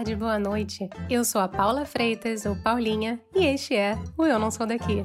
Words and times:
tarde, 0.00 0.16
boa 0.16 0.38
noite. 0.38 0.88
Eu 1.10 1.22
sou 1.24 1.42
a 1.42 1.48
Paula 1.48 1.84
Freitas, 1.84 2.46
ou 2.46 2.56
Paulinha, 2.56 3.20
e 3.34 3.44
este 3.44 3.76
é 3.76 3.98
o 4.16 4.24
Eu 4.24 4.38
Não 4.38 4.50
Sou 4.50 4.66
Daqui. 4.66 5.04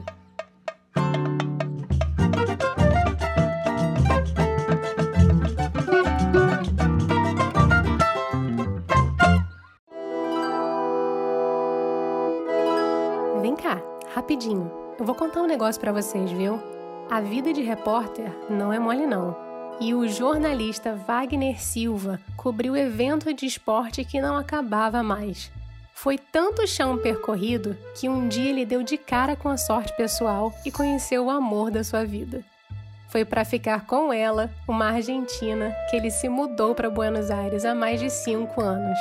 Vem 13.41 13.55
cá, 13.57 13.81
rapidinho. 14.13 14.71
Eu 14.97 15.05
vou 15.05 15.13
contar 15.13 15.41
um 15.41 15.47
negócio 15.47 15.81
para 15.81 15.91
vocês, 15.91 16.31
viu? 16.31 16.57
A 17.11 17.19
vida 17.19 17.51
de 17.51 17.61
repórter 17.61 18.31
não 18.49 18.71
é 18.71 18.79
mole 18.79 19.05
não 19.05 19.44
e 19.79 19.93
o 19.93 20.07
jornalista 20.07 20.95
Wagner 20.95 21.61
Silva 21.61 22.19
cobriu 22.37 22.73
o 22.73 22.77
evento 22.77 23.33
de 23.33 23.45
esporte 23.45 24.05
que 24.05 24.21
não 24.21 24.37
acabava 24.37 25.03
mais. 25.03 25.51
Foi 25.93 26.17
tanto 26.17 26.67
chão 26.67 26.97
percorrido 26.97 27.77
que 27.95 28.09
um 28.09 28.27
dia 28.27 28.49
ele 28.49 28.65
deu 28.65 28.83
de 28.83 28.97
cara 28.97 29.35
com 29.35 29.49
a 29.49 29.57
sorte 29.57 29.95
pessoal 29.95 30.53
e 30.65 30.71
conheceu 30.71 31.25
o 31.25 31.29
amor 31.29 31.71
da 31.71 31.83
sua 31.83 32.05
vida. 32.05 32.43
Foi 33.09 33.23
para 33.23 33.45
ficar 33.45 33.85
com 33.85 34.11
ela, 34.11 34.51
uma 34.67 34.87
argentina, 34.87 35.73
que 35.89 35.95
ele 35.95 36.11
se 36.11 36.27
mudou 36.27 36.75
para 36.75 36.89
Buenos 36.89 37.31
Aires 37.31 37.63
há 37.63 37.73
mais 37.73 37.99
de 37.99 38.09
cinco 38.09 38.61
anos. 38.61 38.99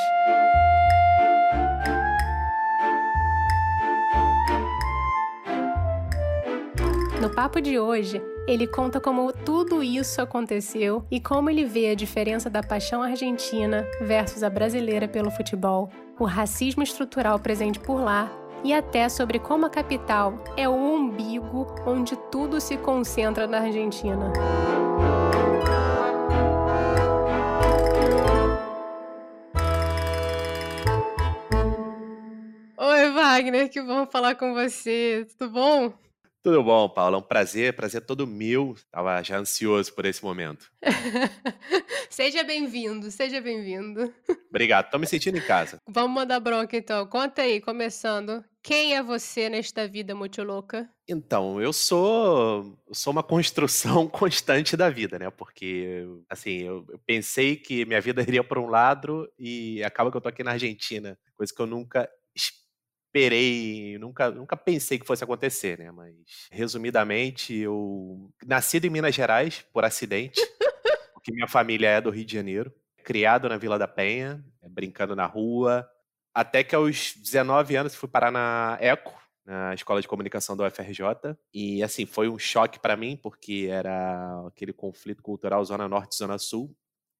No 7.20 7.34
papo 7.34 7.60
de 7.60 7.78
hoje, 7.78 8.22
ele 8.46 8.66
conta 8.66 9.00
como 9.00 9.32
tudo 9.32 9.82
isso 9.82 10.20
aconteceu 10.20 11.04
e 11.10 11.18
como 11.18 11.48
ele 11.48 11.64
vê 11.64 11.90
a 11.90 11.94
diferença 11.94 12.50
da 12.50 12.62
paixão 12.62 13.02
argentina 13.02 13.86
versus 14.02 14.42
a 14.42 14.50
brasileira 14.50 15.08
pelo 15.08 15.30
futebol, 15.30 15.90
o 16.18 16.24
racismo 16.24 16.82
estrutural 16.82 17.38
presente 17.38 17.80
por 17.80 18.00
lá 18.00 18.30
e 18.62 18.72
até 18.74 19.08
sobre 19.08 19.38
como 19.38 19.64
a 19.64 19.70
capital 19.70 20.42
é 20.56 20.68
o 20.68 20.74
umbigo 20.74 21.66
onde 21.86 22.16
tudo 22.30 22.60
se 22.60 22.76
concentra 22.76 23.46
na 23.46 23.60
Argentina. 23.60 24.30
Oi, 32.76 33.10
Wagner, 33.12 33.70
que 33.70 33.80
bom 33.80 34.06
falar 34.06 34.34
com 34.34 34.52
você. 34.52 35.26
Tudo 35.38 35.50
bom? 35.50 36.03
Tudo 36.44 36.62
bom, 36.62 36.86
Paulo? 36.90 37.16
É 37.16 37.18
um 37.20 37.22
prazer, 37.22 37.74
prazer 37.74 38.02
todo 38.02 38.26
meu. 38.26 38.76
Tava 38.90 39.22
já 39.22 39.38
ansioso 39.38 39.90
por 39.94 40.04
esse 40.04 40.22
momento. 40.22 40.70
seja 42.10 42.44
bem-vindo, 42.44 43.10
seja 43.10 43.40
bem-vindo. 43.40 44.12
Obrigado, 44.50 44.90
tô 44.90 44.98
me 44.98 45.06
sentindo 45.06 45.38
em 45.38 45.40
casa. 45.40 45.78
Vamos 45.88 46.14
mandar 46.14 46.40
bronca 46.40 46.76
então. 46.76 47.06
Conta 47.06 47.40
aí, 47.40 47.62
começando. 47.62 48.44
Quem 48.62 48.94
é 48.94 49.02
você 49.02 49.48
nesta 49.48 49.88
vida 49.88 50.14
muito 50.14 50.42
louca? 50.42 50.86
Então, 51.08 51.62
eu 51.62 51.72
sou, 51.72 52.78
sou 52.92 53.10
uma 53.10 53.22
construção 53.22 54.06
constante 54.06 54.76
da 54.76 54.90
vida, 54.90 55.18
né? 55.18 55.30
Porque, 55.30 56.06
assim, 56.28 56.58
eu, 56.58 56.84
eu 56.90 57.00
pensei 57.06 57.56
que 57.56 57.86
minha 57.86 58.02
vida 58.02 58.20
iria 58.20 58.44
para 58.44 58.60
um 58.60 58.68
lado 58.68 59.26
e 59.38 59.82
acaba 59.82 60.10
que 60.10 60.16
eu 60.18 60.20
tô 60.20 60.28
aqui 60.28 60.44
na 60.44 60.50
Argentina, 60.52 61.18
coisa 61.38 61.54
que 61.54 61.62
eu 61.62 61.66
nunca 61.66 62.06
esperei, 63.14 63.96
nunca, 63.98 64.28
nunca 64.28 64.56
pensei 64.56 64.98
que 64.98 65.06
fosse 65.06 65.22
acontecer, 65.22 65.78
né? 65.78 65.90
Mas, 65.92 66.48
resumidamente, 66.50 67.54
eu 67.54 68.28
nascido 68.44 68.86
em 68.86 68.90
Minas 68.90 69.14
Gerais 69.14 69.64
por 69.72 69.84
acidente, 69.84 70.40
porque 71.14 71.32
minha 71.32 71.46
família 71.46 71.88
é 71.88 72.00
do 72.00 72.10
Rio 72.10 72.24
de 72.24 72.34
Janeiro, 72.34 72.72
criado 73.04 73.48
na 73.48 73.56
Vila 73.56 73.78
da 73.78 73.86
Penha, 73.86 74.44
eh, 74.60 74.68
brincando 74.68 75.14
na 75.14 75.26
rua, 75.26 75.88
até 76.34 76.64
que 76.64 76.74
aos 76.74 77.14
19 77.16 77.76
anos 77.76 77.94
fui 77.94 78.08
parar 78.08 78.32
na 78.32 78.76
ECO, 78.80 79.14
na 79.46 79.72
Escola 79.74 80.00
de 80.00 80.08
Comunicação 80.08 80.56
da 80.56 80.66
UFRJ, 80.66 81.36
e 81.52 81.84
assim, 81.84 82.06
foi 82.06 82.28
um 82.28 82.38
choque 82.38 82.80
para 82.80 82.96
mim, 82.96 83.16
porque 83.16 83.68
era 83.70 84.44
aquele 84.48 84.72
conflito 84.72 85.22
cultural 85.22 85.64
Zona 85.64 85.86
Norte 85.86 86.16
Zona 86.16 86.36
Sul, 86.36 86.74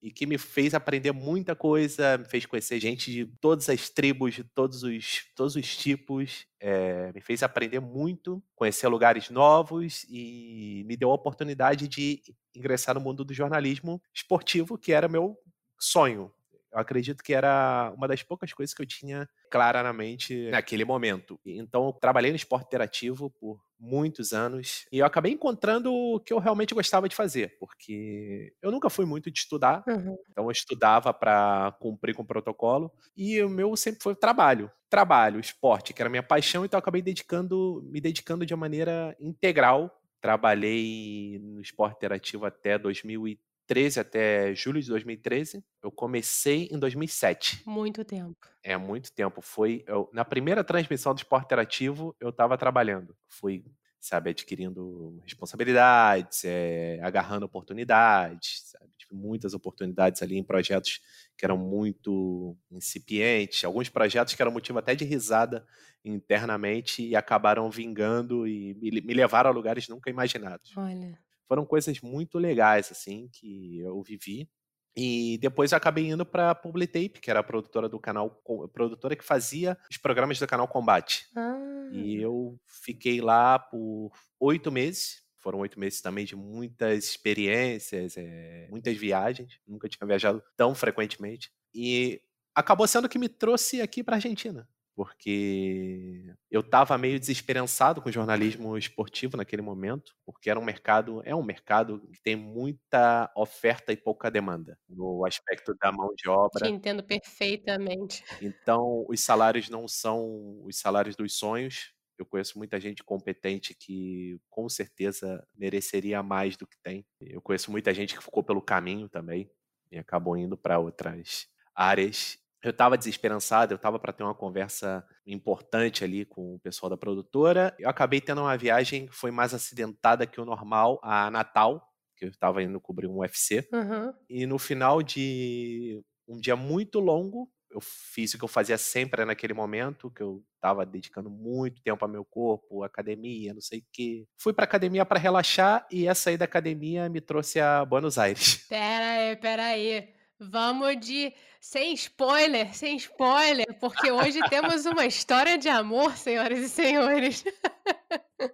e 0.05 0.11
que 0.11 0.27
me 0.27 0.37
fez 0.37 0.75
aprender 0.75 1.13
muita 1.13 1.57
coisa, 1.57 2.19
me 2.19 2.27
fez 2.27 2.45
conhecer 2.45 2.79
gente 2.79 3.11
de 3.11 3.25
todas 3.41 3.71
as 3.71 3.89
tribos, 3.89 4.35
de 4.35 4.45
todos 4.45 4.83
os, 4.83 5.25
todos 5.35 5.57
os 5.57 5.75
tipos, 5.79 6.47
é, 6.61 7.11
me 7.15 7.23
fez 7.23 7.43
aprender 7.43 7.81
muito, 7.81 8.45
conhecer 8.55 8.87
lugares 8.89 9.31
novos 9.31 10.05
e 10.11 10.85
me 10.87 10.95
deu 10.95 11.11
a 11.11 11.15
oportunidade 11.15 11.89
de 11.89 12.21
ingressar 12.55 12.95
no 12.95 13.01
mundo 13.01 13.25
do 13.25 13.33
jornalismo 13.33 13.99
esportivo, 14.13 14.77
que 14.77 14.93
era 14.93 15.09
meu 15.09 15.39
sonho. 15.81 16.31
Eu 16.75 16.81
acredito 16.81 17.23
que 17.23 17.33
era 17.33 17.93
uma 17.97 18.09
das 18.09 18.25
poucas 18.25 18.53
coisas 18.53 18.75
que 18.75 18.83
eu 18.83 18.87
tinha 18.87 19.29
clara 19.49 19.81
na 19.81 19.93
mente 19.93 20.51
naquele 20.51 20.85
momento. 20.85 21.39
Então, 21.47 21.87
eu 21.87 21.93
trabalhei 21.93 22.33
no 22.33 22.37
esporte 22.37 22.67
interativo 22.67 23.31
por 23.31 23.61
muitos 23.79 24.33
anos 24.33 24.85
e 24.91 24.99
eu 24.99 25.07
acabei 25.07 25.33
encontrando 25.33 25.93
o 25.93 26.19
que 26.19 26.33
eu 26.33 26.39
realmente 26.41 26.75
gostava 26.75 27.09
de 27.09 27.15
fazer, 27.15 27.57
porque 27.61 28.53
eu 28.61 28.73
nunca 28.73 28.91
fui 28.91 29.05
muito 29.05 29.31
de 29.31 29.39
estudar, 29.39 29.85
uhum. 29.87 30.17
então 30.31 30.45
eu 30.47 30.51
estudava 30.51 31.13
para 31.13 31.77
cumprir 31.81 32.15
com 32.15 32.23
o 32.23 32.27
protocolo 32.27 32.91
e 33.17 33.41
o 33.43 33.49
meu 33.49 33.77
sempre 33.77 34.03
foi 34.03 34.15
trabalho, 34.15 34.71
trabalho, 34.89 35.39
esporte, 35.39 35.93
que 35.93 36.03
era 36.03 36.09
minha 36.09 36.23
paixão, 36.23 36.65
então 36.65 36.79
eu 36.79 36.81
acabei 36.81 37.03
dedicando, 37.03 37.83
me 37.91 38.01
dedicando 38.01 38.47
de 38.47 38.55
uma 38.55 38.61
maneira 38.61 39.15
integral. 39.21 40.01
Trabalhei 40.21 41.39
no 41.43 41.61
esporte 41.61 41.97
interativo 41.97 42.47
até 42.47 42.79
2013 42.79 43.54
2013 43.65 44.01
até 44.01 44.55
julho 44.55 44.81
de 44.81 44.89
2013. 44.89 45.65
Eu 45.83 45.91
comecei 45.91 46.69
em 46.71 46.79
2007. 46.79 47.63
Muito 47.67 48.05
tempo. 48.05 48.37
É, 48.63 48.77
muito 48.77 49.13
tempo. 49.13 49.41
Foi 49.41 49.83
eu, 49.87 50.09
na 50.13 50.25
primeira 50.25 50.63
transmissão 50.63 51.15
do 51.15 51.19
esporte 51.19 51.47
interativo, 51.47 52.15
eu 52.21 52.29
estava 52.29 52.57
trabalhando. 52.59 53.17
Fui, 53.29 53.65
sabe, 54.01 54.31
adquirindo 54.31 55.19
responsabilidades, 55.23 56.45
é, 56.45 57.01
agarrando 57.03 57.47
oportunidades, 57.47 58.63
sabe? 58.67 58.91
Tive 58.99 59.15
muitas 59.15 59.55
oportunidades 59.55 60.23
ali 60.23 60.37
em 60.37 60.45
projetos 60.45 61.01
que 61.37 61.45
eram 61.45 61.57
muito 61.57 62.57
incipientes, 62.71 63.65
alguns 63.65 63.89
projetos 63.89 64.35
que 64.35 64.43
eram 64.43 64.53
motivo 64.53 64.79
até 64.79 64.95
de 64.95 65.05
risada 65.05 65.67
internamente 66.05 67.03
e 67.03 67.17
acabaram 67.17 67.71
vingando 67.71 68.47
e 68.47 68.75
me, 68.75 69.01
me 69.01 69.15
levaram 69.15 69.49
a 69.51 69.53
lugares 69.53 69.89
nunca 69.89 70.11
imaginados. 70.11 70.73
Olha 70.77 71.19
foram 71.47 71.65
coisas 71.65 72.01
muito 72.01 72.39
legais, 72.39 72.91
assim, 72.91 73.29
que 73.33 73.79
eu 73.81 74.03
vivi. 74.03 74.49
E 74.97 75.39
depois 75.39 75.73
eu 75.73 75.77
acabei 75.77 76.09
indo 76.09 76.25
para 76.25 76.55
Publitape, 76.55 77.21
que 77.21 77.31
era 77.31 77.41
a 77.41 77.45
produtora 77.45 77.89
do 77.89 77.99
canal, 77.99 78.41
a 78.65 78.69
produtora 78.69 79.17
que 79.17 79.25
fazia 79.25 79.77
os 79.91 79.97
programas 79.97 80.39
do 80.39 80.47
canal 80.47 80.69
Combate. 80.69 81.27
Ah. 81.37 81.91
E 81.93 82.17
eu 82.17 82.59
fiquei 82.67 83.21
lá 83.21 83.59
por 83.59 84.13
oito 84.39 84.71
meses. 84.71 85.23
Foram 85.39 85.59
oito 85.59 85.79
meses 85.79 86.01
também 86.01 86.25
de 86.25 86.37
muitas 86.37 87.05
experiências, 87.05 88.17
é, 88.17 88.67
muitas 88.71 88.97
viagens. 88.97 89.59
Nunca 89.67 89.89
tinha 89.89 90.07
viajado 90.07 90.43
tão 90.57 90.75
frequentemente. 90.75 91.51
E 91.75 92.23
acabou 92.55 92.87
sendo 92.87 93.09
que 93.09 93.19
me 93.19 93.29
trouxe 93.29 93.83
aqui 93.83 94.03
para 94.03 94.17
Argentina 94.17 94.67
porque 94.95 96.35
eu 96.51 96.61
estava 96.61 96.97
meio 96.97 97.19
desesperançado 97.19 98.01
com 98.01 98.09
o 98.09 98.13
jornalismo 98.13 98.79
esportivo 98.79 99.37
naquele 99.37 99.63
momento, 99.63 100.15
porque 100.25 100.49
era 100.49 100.59
um 100.59 100.65
mercado, 100.65 101.21
é 101.25 101.35
um 101.35 101.43
mercado 101.43 102.01
que 102.13 102.23
tem 102.23 102.37
muita 102.37 103.31
oferta 103.37 103.93
e 103.93 103.97
pouca 103.97 104.31
demanda 104.31 104.79
no 104.89 105.27
aspecto 105.27 105.75
da 105.81 105.91
mão 105.91 106.15
de 106.17 106.29
obra. 106.29 106.67
Te 106.67 106.73
entendo 106.73 107.03
perfeitamente. 107.03 108.25
Então, 108.41 109.05
os 109.09 109.21
salários 109.21 109.69
não 109.69 109.89
são 109.89 110.63
os 110.65 110.79
salários 110.79 111.17
dos 111.17 111.37
sonhos. 111.37 111.93
Eu 112.17 112.25
conheço 112.25 112.57
muita 112.57 112.79
gente 112.79 113.03
competente 113.03 113.75
que 113.75 114.39
com 114.49 114.69
certeza 114.69 115.45
mereceria 115.57 116.23
mais 116.23 116.57
do 116.57 116.67
que 116.67 116.77
tem. 116.81 117.05
Eu 117.21 117.43
conheço 117.43 117.73
muita 117.73 117.93
gente 117.93 118.15
que 118.17 118.23
ficou 118.23 118.45
pelo 118.45 118.63
caminho 118.63 119.09
também 119.09 119.51
e 119.91 119.99
acabou 119.99 120.37
indo 120.37 120.57
para 120.57 120.79
outras 120.79 121.49
áreas 121.75 122.39
eu 122.67 122.71
estava 122.71 122.97
desesperançado, 122.97 123.73
eu 123.73 123.77
estava 123.77 123.99
para 123.99 124.13
ter 124.13 124.23
uma 124.23 124.35
conversa 124.35 125.05
importante 125.27 126.05
ali 126.05 126.25
com 126.25 126.55
o 126.55 126.59
pessoal 126.59 126.91
da 126.91 126.97
produtora. 126.97 127.75
Eu 127.79 127.89
acabei 127.89 128.21
tendo 128.21 128.41
uma 128.41 128.57
viagem 128.57 129.07
que 129.07 129.15
foi 129.15 129.31
mais 129.31 129.53
acidentada 129.55 130.27
que 130.27 130.41
o 130.41 130.45
normal 130.45 131.01
a 131.03 131.31
Natal, 131.31 131.93
que 132.17 132.25
eu 132.25 132.31
estava 132.31 132.63
indo 132.63 132.81
cobrir 132.81 133.07
um 133.07 133.19
UFC. 133.19 133.69
Uhum. 133.73 134.13
E 134.29 134.47
no 134.47 134.59
final 134.59 135.03
de 135.03 136.03
um 136.27 136.39
dia 136.39 136.57
muito 136.57 137.01
longo, 137.01 137.51
eu 137.71 137.81
fiz 137.81 138.33
o 138.33 138.39
que 138.39 138.45
eu 138.45 138.49
fazia 138.49 138.79
sempre 138.79 139.25
naquele 139.25 139.53
momento, 139.53 140.11
que 140.11 140.23
eu 140.23 140.43
estava 140.55 140.87
dedicando 140.87 141.29
muito 141.29 141.83
tempo 141.83 142.05
ao 142.05 142.11
meu 142.11 142.25
corpo, 142.25 142.85
academia, 142.85 143.53
não 143.53 143.61
sei 143.61 143.81
o 143.81 143.85
quê. 143.93 144.27
Fui 144.39 144.53
para 144.53 144.65
academia 144.65 145.05
para 145.05 145.19
relaxar 145.19 145.87
e 145.91 146.07
essa 146.07 146.31
aí 146.31 146.37
da 146.37 146.45
academia 146.45 147.09
me 147.09 147.21
trouxe 147.21 147.61
a 147.61 147.85
Buenos 147.85 148.17
Aires. 148.17 148.65
Pera 148.69 149.11
aí, 149.11 149.37
pera 149.37 149.65
aí. 149.67 150.09
Vamos 150.39 150.99
de 151.01 151.33
sem 151.65 151.95
spoiler, 151.95 152.75
sem 152.75 152.95
spoiler, 152.97 153.67
porque 153.81 154.13
hoje 154.13 154.39
temos 154.51 154.85
uma 154.85 155.07
história 155.07 155.57
de 155.57 155.67
amor, 155.67 156.15
senhoras 156.15 156.59
e 156.59 156.69
senhores. 156.69 157.43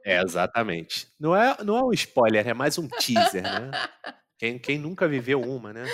É, 0.05 0.23
exatamente. 0.23 1.09
Não 1.19 1.35
é, 1.35 1.57
não 1.65 1.77
é 1.77 1.83
um 1.83 1.93
spoiler, 1.93 2.47
é 2.47 2.55
mais 2.55 2.79
um 2.79 2.87
teaser, 2.87 3.43
né? 3.43 3.73
Quem, 4.39 4.61
quem 4.61 4.79
nunca 4.79 5.09
viveu 5.09 5.41
uma, 5.41 5.73
né? 5.73 5.85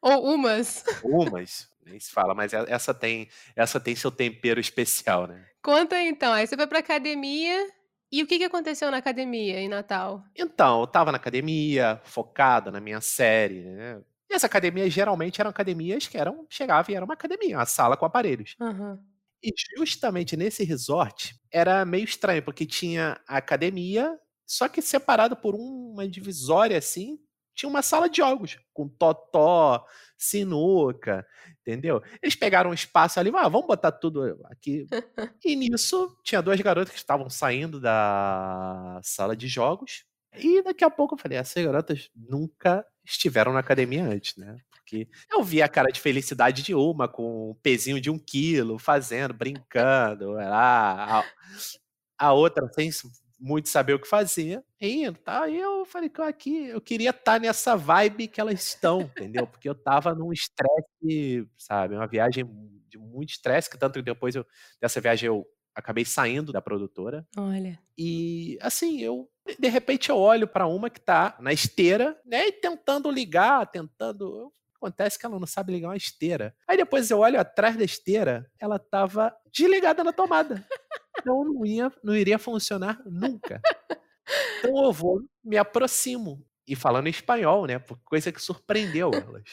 Ou 0.00 0.34
umas. 0.34 0.82
Umas. 1.04 1.68
Nem 1.84 2.00
se 2.00 2.10
fala, 2.10 2.34
mas 2.34 2.54
e 2.54 2.56
essa 2.56 2.94
tem 2.94 3.28
essa 3.54 3.78
tem 3.78 3.94
seu 3.94 4.10
tempero 4.10 4.58
especial, 4.58 5.26
né. 5.26 5.44
Conta 5.62 6.00
então, 6.00 6.32
aí 6.32 6.46
você 6.46 6.56
foi 6.56 6.66
pra 6.66 6.78
academia, 6.78 7.70
e 8.10 8.22
o 8.22 8.26
que 8.26 8.38
que 8.38 8.44
aconteceu 8.44 8.90
na 8.90 8.96
academia 8.96 9.60
em 9.60 9.68
Natal? 9.68 10.24
Então, 10.34 10.78
eu 10.78 10.84
estava 10.84 11.12
na 11.12 11.16
academia, 11.16 12.00
focado 12.04 12.72
na 12.72 12.80
minha 12.80 13.02
série, 13.02 13.60
né, 13.60 14.00
e 14.34 14.36
as 14.36 14.44
academias 14.44 14.92
geralmente 14.92 15.40
eram 15.40 15.50
academias 15.50 16.06
que 16.08 16.18
eram 16.18 16.46
chegava 16.50 16.90
e 16.92 16.94
era 16.94 17.04
uma 17.04 17.14
academia, 17.14 17.58
uma 17.58 17.66
sala 17.66 17.96
com 17.96 18.04
aparelhos. 18.06 18.56
Aham. 18.60 18.98
E 19.42 19.52
justamente 19.78 20.36
nesse 20.36 20.64
resort, 20.64 21.34
era 21.52 21.84
meio 21.84 22.04
estranho, 22.04 22.42
porque 22.42 22.66
tinha 22.66 23.20
a 23.28 23.36
academia, 23.38 24.18
só 24.46 24.68
que 24.68 24.82
separado 24.82 25.36
por 25.36 25.54
uma 25.54 26.08
divisória, 26.08 26.78
assim, 26.78 27.18
tinha 27.54 27.68
uma 27.68 27.82
sala 27.82 28.08
de 28.08 28.18
jogos, 28.18 28.58
com 28.72 28.88
totó, 28.88 29.84
sinuca, 30.18 31.26
entendeu. 31.60 32.02
Eles 32.22 32.34
pegaram 32.36 32.70
um 32.70 32.74
espaço 32.74 33.20
ali: 33.20 33.30
"Ah, 33.34 33.48
vamos 33.48 33.66
botar 33.68 33.92
tudo 33.92 34.22
aqui". 34.46 34.88
E 35.44 35.56
nisso, 35.56 36.16
tinha 36.24 36.42
2 36.42 36.60
garotas 36.60 36.90
que 36.92 36.98
estavam 36.98 37.28
saindo 37.30 37.80
da 37.80 39.00
sala 39.02 39.36
de 39.36 39.48
jogos, 39.48 40.04
e 40.38 40.62
daqui 40.62 40.84
a 40.84 40.90
pouco 40.90 41.14
eu 41.14 41.18
falei: 41.18 41.38
"Essas 41.38 41.64
garotas 41.64 42.10
nunca 42.14 42.86
estiveram 43.04 43.52
na 43.52 43.60
academia 43.60 44.04
antes, 44.04 44.36
né". 44.36 44.56
Porque 44.72 45.08
eu 45.30 45.42
vi 45.42 45.62
a 45.62 45.68
cara 45.68 45.90
de 45.90 46.00
felicidade 46.00 46.62
de 46.62 46.74
uma 46.74 47.08
com 47.08 47.50
um 47.52 47.54
pesinho 47.62 48.00
de 48.00 48.10
1 48.10 48.18
quilo, 48.18 48.78
fazendo, 48.78 49.34
brincando, 49.34 50.32
lá, 50.32 51.20
a 51.20 51.24
a 52.18 52.32
outra 52.34 52.68
sem 52.74 52.90
muito 53.40 53.68
saber 53.68 53.94
o 53.94 54.00
que 54.00 54.08
fazer, 54.08 54.62
indo, 54.80 55.18
tal. 55.20 55.48
E 55.48 55.58
eu 55.60 55.84
falei 55.86 56.08
que 56.10 56.20
aqui 56.22 56.66
eu 56.68 56.80
queria 56.80 57.10
estar 57.10 57.40
nessa 57.40 57.76
vibe 57.76 58.28
que 58.28 58.40
elas 58.40 58.62
estão, 58.62 59.02
entendeu. 59.02 59.46
Porque 59.46 59.68
eu 59.68 59.74
estava 59.74 60.14
num 60.14 60.32
estresse, 60.32 61.48
sabe, 61.58 61.96
uma 61.96 62.06
viagem 62.08 62.44
de 62.88 62.98
muito 62.98 63.30
estresse, 63.30 63.70
que 63.70 63.78
tanto 63.78 63.94
que 64.00 64.02
depois 64.02 64.34
eu 64.36 64.46
dessa 64.80 65.00
viagem 65.00 65.28
eu 65.28 65.46
acabei 65.74 66.04
saindo 66.04 66.52
da 66.52 66.62
produtora. 66.62 67.26
Olha. 67.36 67.78
E, 67.98 68.58
assim, 68.60 69.00
eu 69.00 69.28
de 69.58 69.68
repente 69.68 70.08
eu 70.08 70.16
olho 70.16 70.48
pra 70.48 70.66
uma 70.66 70.88
que 70.88 71.00
tá 71.00 71.36
na 71.38 71.52
esteira, 71.52 72.18
né, 72.24 72.48
e 72.48 72.52
tentando 72.52 73.10
ligar, 73.10 73.70
tentando 73.70 74.52
acontece 74.74 75.18
que 75.18 75.24
ela 75.24 75.38
não 75.38 75.46
sabe 75.46 75.72
ligar 75.72 75.88
uma 75.88 75.96
esteira. 75.96 76.54
Aí 76.68 76.76
depois 76.76 77.10
eu 77.10 77.18
olho 77.18 77.40
atrás 77.40 77.76
da 77.76 77.84
esteira, 77.84 78.50
ela 78.58 78.76
estava 78.76 79.34
desligada 79.52 80.04
na 80.04 80.12
tomada. 80.12 80.66
Então 81.18 81.44
não 81.44 81.64
ia 81.64 81.92
não 82.02 82.14
iria 82.14 82.38
funcionar 82.38 83.00
nunca. 83.04 83.60
Então 84.58 84.84
eu 84.84 84.92
vou, 84.92 85.22
me 85.42 85.56
aproximo, 85.56 86.44
e 86.66 86.74
falando 86.74 87.06
em 87.06 87.10
espanhol, 87.10 87.66
né, 87.66 87.78
coisa 88.04 88.32
que 88.32 88.40
surpreendeu 88.40 89.10
elas. 89.12 89.44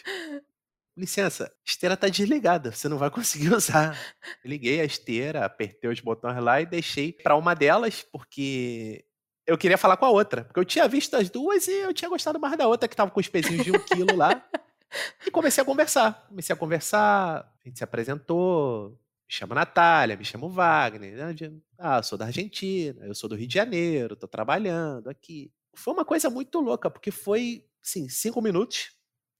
"Licença, 1.01 1.45
a 1.45 1.51
esteira 1.69 1.97
tá 1.97 2.07
desligada, 2.07 2.71
você 2.71 2.87
não 2.87 2.97
vai 2.99 3.09
conseguir 3.09 3.49
usar". 3.55 3.97
Liguei 4.45 4.79
a 4.81 4.85
esteira, 4.85 5.43
apertei 5.45 5.89
os 5.89 5.99
botões 5.99 6.37
lá 6.43 6.61
e 6.61 6.65
deixei 6.67 7.11
pra 7.11 7.35
uma 7.35 7.55
delas, 7.55 8.03
porque 8.03 9.03
eu 9.47 9.57
queria 9.57 9.77
falar 9.79 9.97
com 9.97 10.05
a 10.05 10.11
outra, 10.11 10.43
porque 10.45 10.59
eu 10.59 10.65
tinha 10.65 10.87
visto 10.87 11.15
as 11.15 11.29
2 11.29 11.67
e 11.67 11.71
eu 11.81 11.93
tinha 11.93 12.07
gostado 12.09 12.39
mais 12.39 12.55
da 12.57 12.67
outra 12.67 12.87
que 12.87 12.93
estava 12.93 13.09
com 13.11 13.19
os 13.19 13.27
pezinhos 13.27 13.63
de 13.63 13.71
1 13.71 13.79
quilo 13.79 14.15
lá. 14.15 14.43
E 15.25 15.31
comecei 15.31 15.61
a 15.61 15.65
conversar, 15.65 16.25
comecei 16.29 16.53
a 16.53 16.57
conversar, 16.57 17.39
a 17.65 17.67
gente 17.67 17.77
se 17.79 17.83
apresentou, 17.83 18.91
"Me 18.91 18.97
chamo 19.29 19.55
Natália, 19.55 20.17
me 20.17 20.25
chamo 20.25 20.49
Wagner, 20.49 21.15
ah, 21.79 21.97
eu 21.99 22.03
sou 22.03 22.17
da 22.17 22.25
Argentina, 22.27 23.05
eu 23.07 23.15
sou 23.15 23.29
do 23.29 23.35
Rio 23.35 23.47
de 23.47 23.55
Janeiro, 23.55 24.15
tô 24.15 24.27
trabalhando 24.27 25.09
aqui". 25.09 25.51
Foi 25.75 25.93
uma 25.93 26.05
coisa 26.05 26.29
muito 26.29 26.59
louca, 26.61 26.89
porque 26.91 27.11
foi, 27.11 27.65
assim, 27.85 28.09
5 28.09 28.41
minutos 28.41 28.91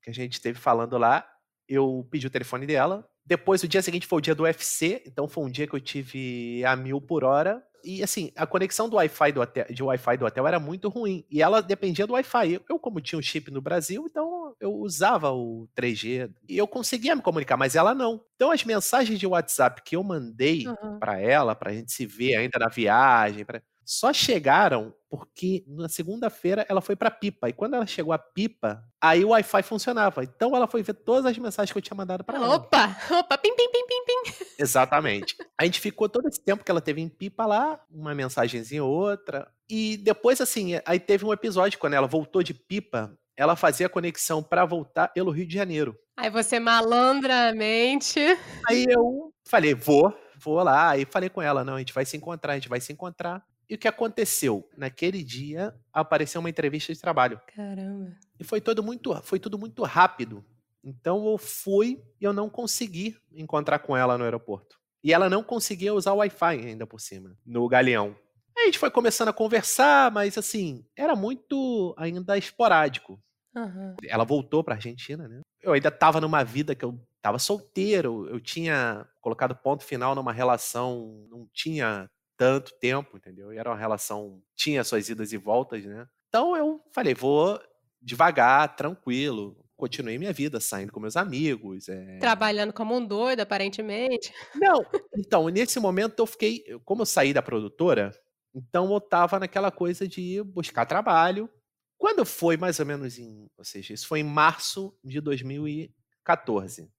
que 0.04 0.10
a 0.10 0.14
gente 0.14 0.34
esteve 0.34 0.60
falando 0.60 0.98
lá, 0.98 1.28
eu 1.74 2.08
pedi 2.12 2.28
o 2.28 2.30
telefone 2.30 2.66
dela, 2.68 3.08
depois 3.26 3.64
o 3.64 3.68
dia 3.68 3.82
seguinte 3.82 4.08
foi 4.08 4.18
o 4.20 4.22
dia 4.22 4.36
do 4.36 4.44
UFC, 4.44 5.04
então 5.06 5.28
foi 5.28 5.44
um 5.46 5.50
dia 5.50 5.68
que 5.68 5.76
eu 5.76 5.80
tive 5.82 6.64
a 6.66 6.76
1000 6.76 7.00
por 7.02 7.24
hora, 7.24 7.64
e 7.84 8.04
assim, 8.04 8.32
a 8.36 8.46
conexão 8.46 8.88
do 8.90 8.96
Wi-Fi 8.98 9.32
do 9.32 9.42
hotel 9.42 9.66
de 9.72 9.82
Wi-Fi 9.84 10.18
do 10.18 10.26
hotel 10.26 10.48
era 10.48 10.60
muito 10.60 10.90
ruim, 10.90 11.26
e 11.32 11.42
ela 11.42 11.62
dependia 11.62 12.06
do 12.06 12.14
Wi-Fi. 12.14 12.62
Eu 12.70 12.78
como 12.80 13.02
tinha 13.02 13.18
um 13.18 13.22
chip 13.24 13.50
no 13.52 13.62
Brasil, 13.62 14.06
então 14.10 14.56
eu 14.60 14.72
usava 14.74 15.32
o 15.32 15.68
3G, 15.76 16.30
e 16.48 16.58
eu 16.58 16.68
conseguia 16.68 17.16
me 17.16 17.22
comunicar, 17.24 17.58
mas 17.58 17.76
ela 17.76 17.96
não. 17.96 18.24
Então 18.36 18.52
as 18.52 18.64
mensagens 18.64 19.20
de 19.20 19.26
WhatsApp 19.28 19.82
que 19.84 19.96
eu 19.96 20.04
mandei 20.04 20.66
Aham. 20.68 21.00
pra 21.00 21.20
ela, 21.20 21.56
pra 21.56 21.74
gente 21.74 21.92
se 21.92 22.06
ver 22.06 22.36
ainda 22.36 22.60
na 22.60 22.68
viagem, 22.70 23.46
pra 23.46 23.62
só 23.86 24.14
chegaram 24.14 24.94
porque 25.10 25.66
na 25.68 25.90
segunda-feira 25.90 26.66
ela 26.70 26.80
foi 26.80 26.96
pra 26.96 27.12
Pipa, 27.12 27.50
e 27.50 27.54
quando 27.54 27.76
ela 27.76 27.86
chegou 27.86 28.14
a 28.14 28.18
Pipa, 28.18 28.82
aí 29.02 29.26
o 29.26 29.30
Wi-Fi 29.30 29.62
funcionava, 29.64 30.24
então 30.24 30.56
ela 30.56 30.68
foi 30.68 30.82
ver 30.82 30.94
todas 30.94 31.26
as 31.26 31.38
mensagens 31.38 31.72
que 31.72 31.78
eu 31.78 31.82
tinha 31.82 31.98
mandado 31.98 32.24
pra 32.24 32.38
ela. 32.38 32.56
Opa, 32.56 32.98
opa, 33.12 33.38
pim, 33.38 33.54
pim, 33.56 33.70
pim, 33.70 33.86
pim, 33.86 34.04
pim. 34.06 34.34
Exatamente. 34.58 35.36
A 35.60 35.66
gente 35.66 35.82
ficou 35.82 36.08
todo 36.08 36.28
esse 36.30 36.42
tempo 36.42 36.64
que 36.64 36.72
ela 36.72 36.80
esteve 36.80 37.02
em 37.02 37.10
Pipa 37.10 37.46
lá, 37.46 37.80
uma 37.90 38.16
mensagenzinha 38.16 38.84
ou 38.84 38.92
outra, 38.92 39.52
e 39.70 39.98
depois, 39.98 40.40
assim, 40.40 40.80
aí 40.86 41.00
teve 41.00 41.26
um 41.26 41.34
episódio 41.34 41.78
quando 41.78 41.94
ela 41.94 42.08
voltou 42.08 42.42
de 42.42 42.54
Pipa, 42.54 43.14
ela 43.36 43.56
fazia 43.56 43.88
a 43.88 43.90
conexão 43.90 44.42
pra 44.42 44.66
voltar 44.66 45.10
pelo 45.10 45.32
Rio 45.32 45.48
de 45.48 45.54
Janeiro. 45.54 45.98
Aí 46.16 46.30
você 46.30 46.60
malandramente 46.60 48.20
Aí 48.68 48.86
eu 48.88 49.34
falei: 49.46 49.74
"Vou, 49.74 50.14
vou 50.38 50.62
lá", 50.62 50.92
aí 50.92 51.06
falei 51.06 51.30
com 51.30 51.42
ela: 51.42 51.64
"Não, 51.64 51.76
a 51.76 51.80
gente 51.80 51.94
vai 51.94 52.06
se 52.06 52.16
encontrar, 52.16 52.54
a 52.54 52.56
gente 52.56 52.70
vai 52.70 52.80
se 52.80 52.94
encontrar". 52.94 53.44
E 53.72 53.76
o 53.76 53.78
que 53.78 53.88
aconteceu? 53.88 54.70
Naquele 54.76 55.24
dia, 55.24 55.74
apareceu 55.94 56.42
uma 56.42 56.50
entrevista 56.50 56.92
de 56.92 57.00
trabalho. 57.00 57.40
Caramba. 57.56 58.12
E 58.38 58.44
foi 58.44 58.60
todo 58.60 58.84
muito 58.84 59.16
foi 59.24 59.40
tudo 59.40 59.58
muito 59.58 59.82
rápido. 59.84 60.44
Então 60.84 61.26
eu 61.26 61.38
fui 61.38 62.04
e 62.20 62.26
eu 62.26 62.34
não 62.34 62.50
consegui 62.50 63.16
encontrar 63.32 63.80
com 63.80 63.96
ela 63.96 64.18
no 64.18 64.26
aeroporto. 64.26 64.78
E 65.02 65.14
ela 65.14 65.30
não 65.30 65.42
conseguia 65.42 65.94
usar 65.94 66.12
o 66.12 66.18
Wi-Fi 66.18 66.68
ainda 66.68 66.86
por 66.86 67.00
cima, 67.00 67.34
no 67.46 67.66
Galeão. 67.70 68.14
Aí 68.58 68.64
a 68.64 68.66
gente 68.66 68.78
foi 68.78 68.92
começando 68.92 69.30
a 69.30 69.34
conversar, 69.34 70.12
mas 70.12 70.38
assim, 70.38 70.86
era 70.94 71.16
muito 71.16 71.96
ainda 71.98 72.38
esporádico. 72.38 73.18
Aham. 73.56 73.96
Ela 74.04 74.26
voltou 74.26 74.66
pra 74.66 74.76
Argentina, 74.76 75.30
né, 75.30 75.40
eu 75.62 75.72
ainda 75.72 75.88
estava 75.88 76.20
numa 76.20 76.44
vida 76.44 76.76
que 76.76 76.84
eu 76.84 77.00
estava 77.16 77.40
solteiro, 77.40 78.28
eu 78.28 78.40
tinha 78.40 79.08
colocado 79.22 79.56
ponto 79.56 79.84
final 79.84 80.14
numa 80.14 80.34
relação, 80.34 81.26
não 81.30 81.48
tinha 81.54 82.10
tanto 82.42 82.74
tempo, 82.80 83.18
entendeu, 83.18 83.54
e 83.54 83.58
era 83.60 83.70
uma 83.70 83.78
relação 83.78 84.42
tinha 84.56 84.84
suas 84.84 85.10
idas 85.10 85.32
e 85.34 85.38
voltas, 85.38 85.86
né. 85.86 86.08
Então 86.30 86.56
eu 86.58 86.82
falei: 86.94 87.14
"Vou 87.14 87.62
devagar, 88.02 88.76
tranquilo", 88.76 89.64
continuei 89.78 90.18
minha 90.18 90.34
vida, 90.34 90.60
saindo 90.60 90.92
com 90.92 91.00
meus 91.00 91.16
amigos, 91.18 91.88
eh 91.90 92.22
Trabalhando 92.22 92.72
como 92.72 92.96
um 92.96 93.04
doido, 93.06 93.40
aparentemente. 93.42 94.32
Não, 94.54 94.86
então, 95.16 95.48
nesse 95.50 95.80
momento 95.80 96.20
eu 96.20 96.26
fiquei 96.28 96.64
como 96.86 97.02
eu 97.04 97.06
saí 97.06 97.34
da 97.34 97.42
produtora, 97.42 98.12
então 98.54 98.92
eu 98.92 98.98
estava 98.98 99.40
naquela 99.40 99.72
coisa 99.72 100.08
de 100.08 100.42
buscar 100.44 100.86
trabalho. 100.86 101.50
Quando 101.98 102.26
foi 102.26 102.58
mais 102.58 102.80
ou 102.80 102.86
menos 102.86 103.18
em 103.18 103.50
ou 103.58 103.64
seja, 103.64 103.94
isso 103.94 104.08
foi 104.08 104.20
em 104.20 104.24
março 104.24 104.98
de 105.04 105.22
2014. 105.22 106.92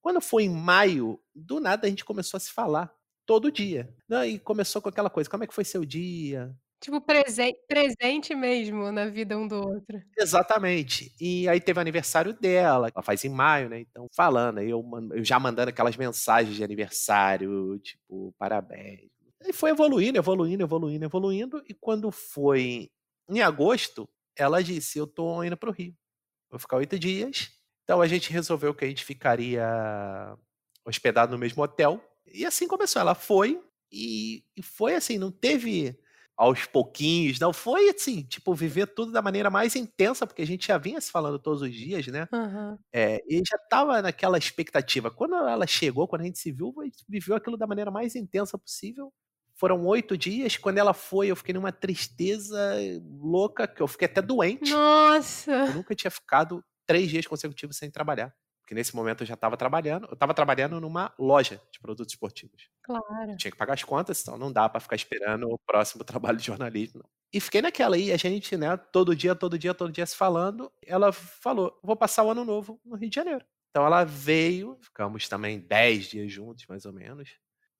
Quando 0.00 0.20
foi 0.20 0.44
em 0.44 0.50
maio, 0.50 1.20
do 1.34 1.60
nada 1.60 1.86
a 1.86 1.90
gente 1.90 2.04
começou 2.04 2.36
a 2.38 2.40
se 2.40 2.52
falar, 2.52 2.92
todo 3.28 3.52
dia. 3.52 3.94
E 4.26 4.40
começou 4.40 4.82
com 4.82 4.88
aquela 4.90 5.10
coisa: 5.10 5.30
"Como 5.30 5.44
é 5.44 5.48
que 5.48 5.54
foi 5.54 5.64
seu 5.64 5.84
dia?". 5.84 6.56
Tipo 6.80 7.00
presen 7.00 7.52
presente 7.66 8.34
mesmo 8.36 8.92
na 8.92 9.06
vida 9.08 9.36
um 9.36 9.48
do 9.48 9.56
outro. 9.56 10.00
Exatamente. 10.16 11.12
E 11.20 11.48
aí 11.48 11.60
teve 11.60 11.78
o 11.78 11.80
aniversário 11.82 12.32
dela, 12.32 12.90
ela 12.94 13.02
faz 13.02 13.24
em 13.24 13.28
maio, 13.28 13.68
né, 13.68 13.80
então 13.80 14.06
falando, 14.16 14.60
eu 14.60 14.82
eu 15.12 15.24
já 15.24 15.38
mandando 15.38 15.70
aquelas 15.70 15.96
mensagens 15.96 16.56
de 16.56 16.64
aniversário, 16.64 17.78
tipo: 17.80 18.34
"Parabéns". 18.38 19.10
Aí 19.44 19.52
foi 19.52 19.70
evoluindo, 19.70 20.18
evoluindo, 20.18 20.62
evoluindo, 20.64 21.04
evoluindo, 21.04 21.62
e 21.68 21.74
quando 21.74 22.10
foi 22.10 22.90
em 23.28 23.40
agosto, 23.42 24.08
ela 24.36 24.62
disse: 24.62 24.98
"Eu 24.98 25.06
tô 25.06 25.42
indo 25.44 25.56
para 25.56 25.70
o 25.70 25.72
Rio, 25.72 25.94
vou 26.50 26.60
ficar 26.60 26.78
8 26.78 26.98
dias". 26.98 27.50
Então 27.84 28.00
a 28.02 28.08
gente 28.08 28.32
resolveu 28.32 28.74
que 28.74 28.84
a 28.84 28.88
gente 28.88 29.04
ficaria 29.04 30.36
hospedado 30.86 31.32
no 31.32 31.38
mesmo 31.38 31.62
hotel, 31.62 32.02
e 32.34 32.44
assim 32.46 32.66
começou. 32.68 33.00
Ela 33.00 33.14
foi, 33.14 33.60
e 33.92 34.44
e 34.56 34.62
foi 34.62 34.94
assim, 34.94 35.18
não 35.18 35.30
teve 35.30 35.98
aos 36.36 36.66
pouquinhos, 36.66 37.40
não, 37.40 37.52
foi 37.52 37.88
assim, 37.90 38.22
tipo, 38.22 38.54
viver 38.54 38.86
tudo 38.88 39.10
da 39.12 39.20
maneira 39.20 39.50
mais 39.50 39.74
intensa, 39.74 40.24
porque 40.26 40.42
a 40.42 40.46
gente 40.46 40.68
já 40.68 40.78
vinha 40.78 41.00
se 41.00 41.10
falando 41.10 41.38
todos 41.38 41.62
os 41.62 41.72
dias, 41.74 42.06
né, 42.06 42.28
Aham. 42.32 42.78
eh, 42.94 43.20
e 43.28 43.38
já 43.38 43.56
estava 43.56 44.02
naquela 44.02 44.38
expectativa. 44.38 45.10
Quando 45.10 45.34
ela 45.36 45.66
chegou, 45.66 46.08
quando 46.08 46.22
a 46.22 46.24
gente 46.26 46.38
se 46.38 46.52
viu, 46.52 46.74
a 46.80 46.84
gente 46.84 47.04
viveu 47.08 47.36
aquilo 47.36 47.56
da 47.58 47.66
maneira 47.66 47.90
mais 47.90 48.14
intensa 48.16 48.58
possível. 48.58 49.12
Foram 49.54 49.84
8 49.86 50.16
dias, 50.18 50.56
quando 50.56 50.78
ela 50.78 50.94
foi, 50.94 51.28
eu 51.28 51.36
fiquei 51.36 51.54
numa 51.54 51.72
tristeza 51.72 52.58
louca, 53.20 53.66
que 53.68 53.82
eu 53.82 53.88
fiquei 53.88 54.06
até 54.06 54.22
doente. 54.22 54.70
Nossa! 54.70 55.52
Eu 55.66 55.72
nunca 55.72 55.94
tinha 55.94 56.10
ficado 56.10 56.64
3 56.86 57.08
dias 57.10 57.26
consecutivos 57.26 57.76
sem 57.76 57.90
trabalhar, 57.90 58.34
porque 58.68 58.74
nesse 58.74 58.94
momento 58.94 59.22
eu 59.22 59.26
já 59.26 59.32
estava 59.32 59.56
trabalhando, 59.56 60.06
eu 60.08 60.12
estava 60.12 60.34
trabalhando 60.34 60.78
numa 60.78 61.10
loja 61.18 61.58
de 61.72 61.80
produtos 61.80 62.12
esportivos. 62.12 62.68
Claro. 62.82 63.34
Tinha 63.38 63.50
que 63.50 63.56
pagar 63.56 63.72
as 63.72 63.82
contas, 63.82 64.20
então 64.20 64.36
não 64.36 64.52
dá 64.52 64.68
pra 64.68 64.78
ficar 64.78 64.94
esperando 64.96 65.48
o 65.48 65.58
próximo 65.58 66.04
trabalho 66.04 66.36
de 66.36 66.44
jornalismo 66.44 67.00
não. 67.02 67.10
E 67.32 67.40
fiquei 67.40 67.62
naquela, 67.62 67.96
e 67.96 68.12
a 68.12 68.16
gente, 68.18 68.56
né, 68.58 68.76
todo 68.76 69.16
dia, 69.16 69.34
todo 69.34 69.58
dia, 69.58 69.72
todo 69.72 69.92
dia 69.92 70.04
se 70.04 70.16
falando, 70.16 70.70
ela 70.84 71.12
falou: 71.12 71.78
"Vou 71.82 71.96
passar 71.96 72.24
o 72.24 72.30
ano 72.30 72.44
novo 72.44 72.78
no 72.84 72.96
Rio 72.96 73.08
de 73.08 73.14
Janeiro". 73.16 73.44
Então 73.70 73.86
ela 73.86 74.04
veio, 74.04 74.76
ficamos 74.82 75.28
também 75.28 75.60
10 75.60 76.06
dias 76.06 76.30
juntos, 76.30 76.66
mais 76.66 76.84
ou 76.84 76.92
menos. 76.92 77.30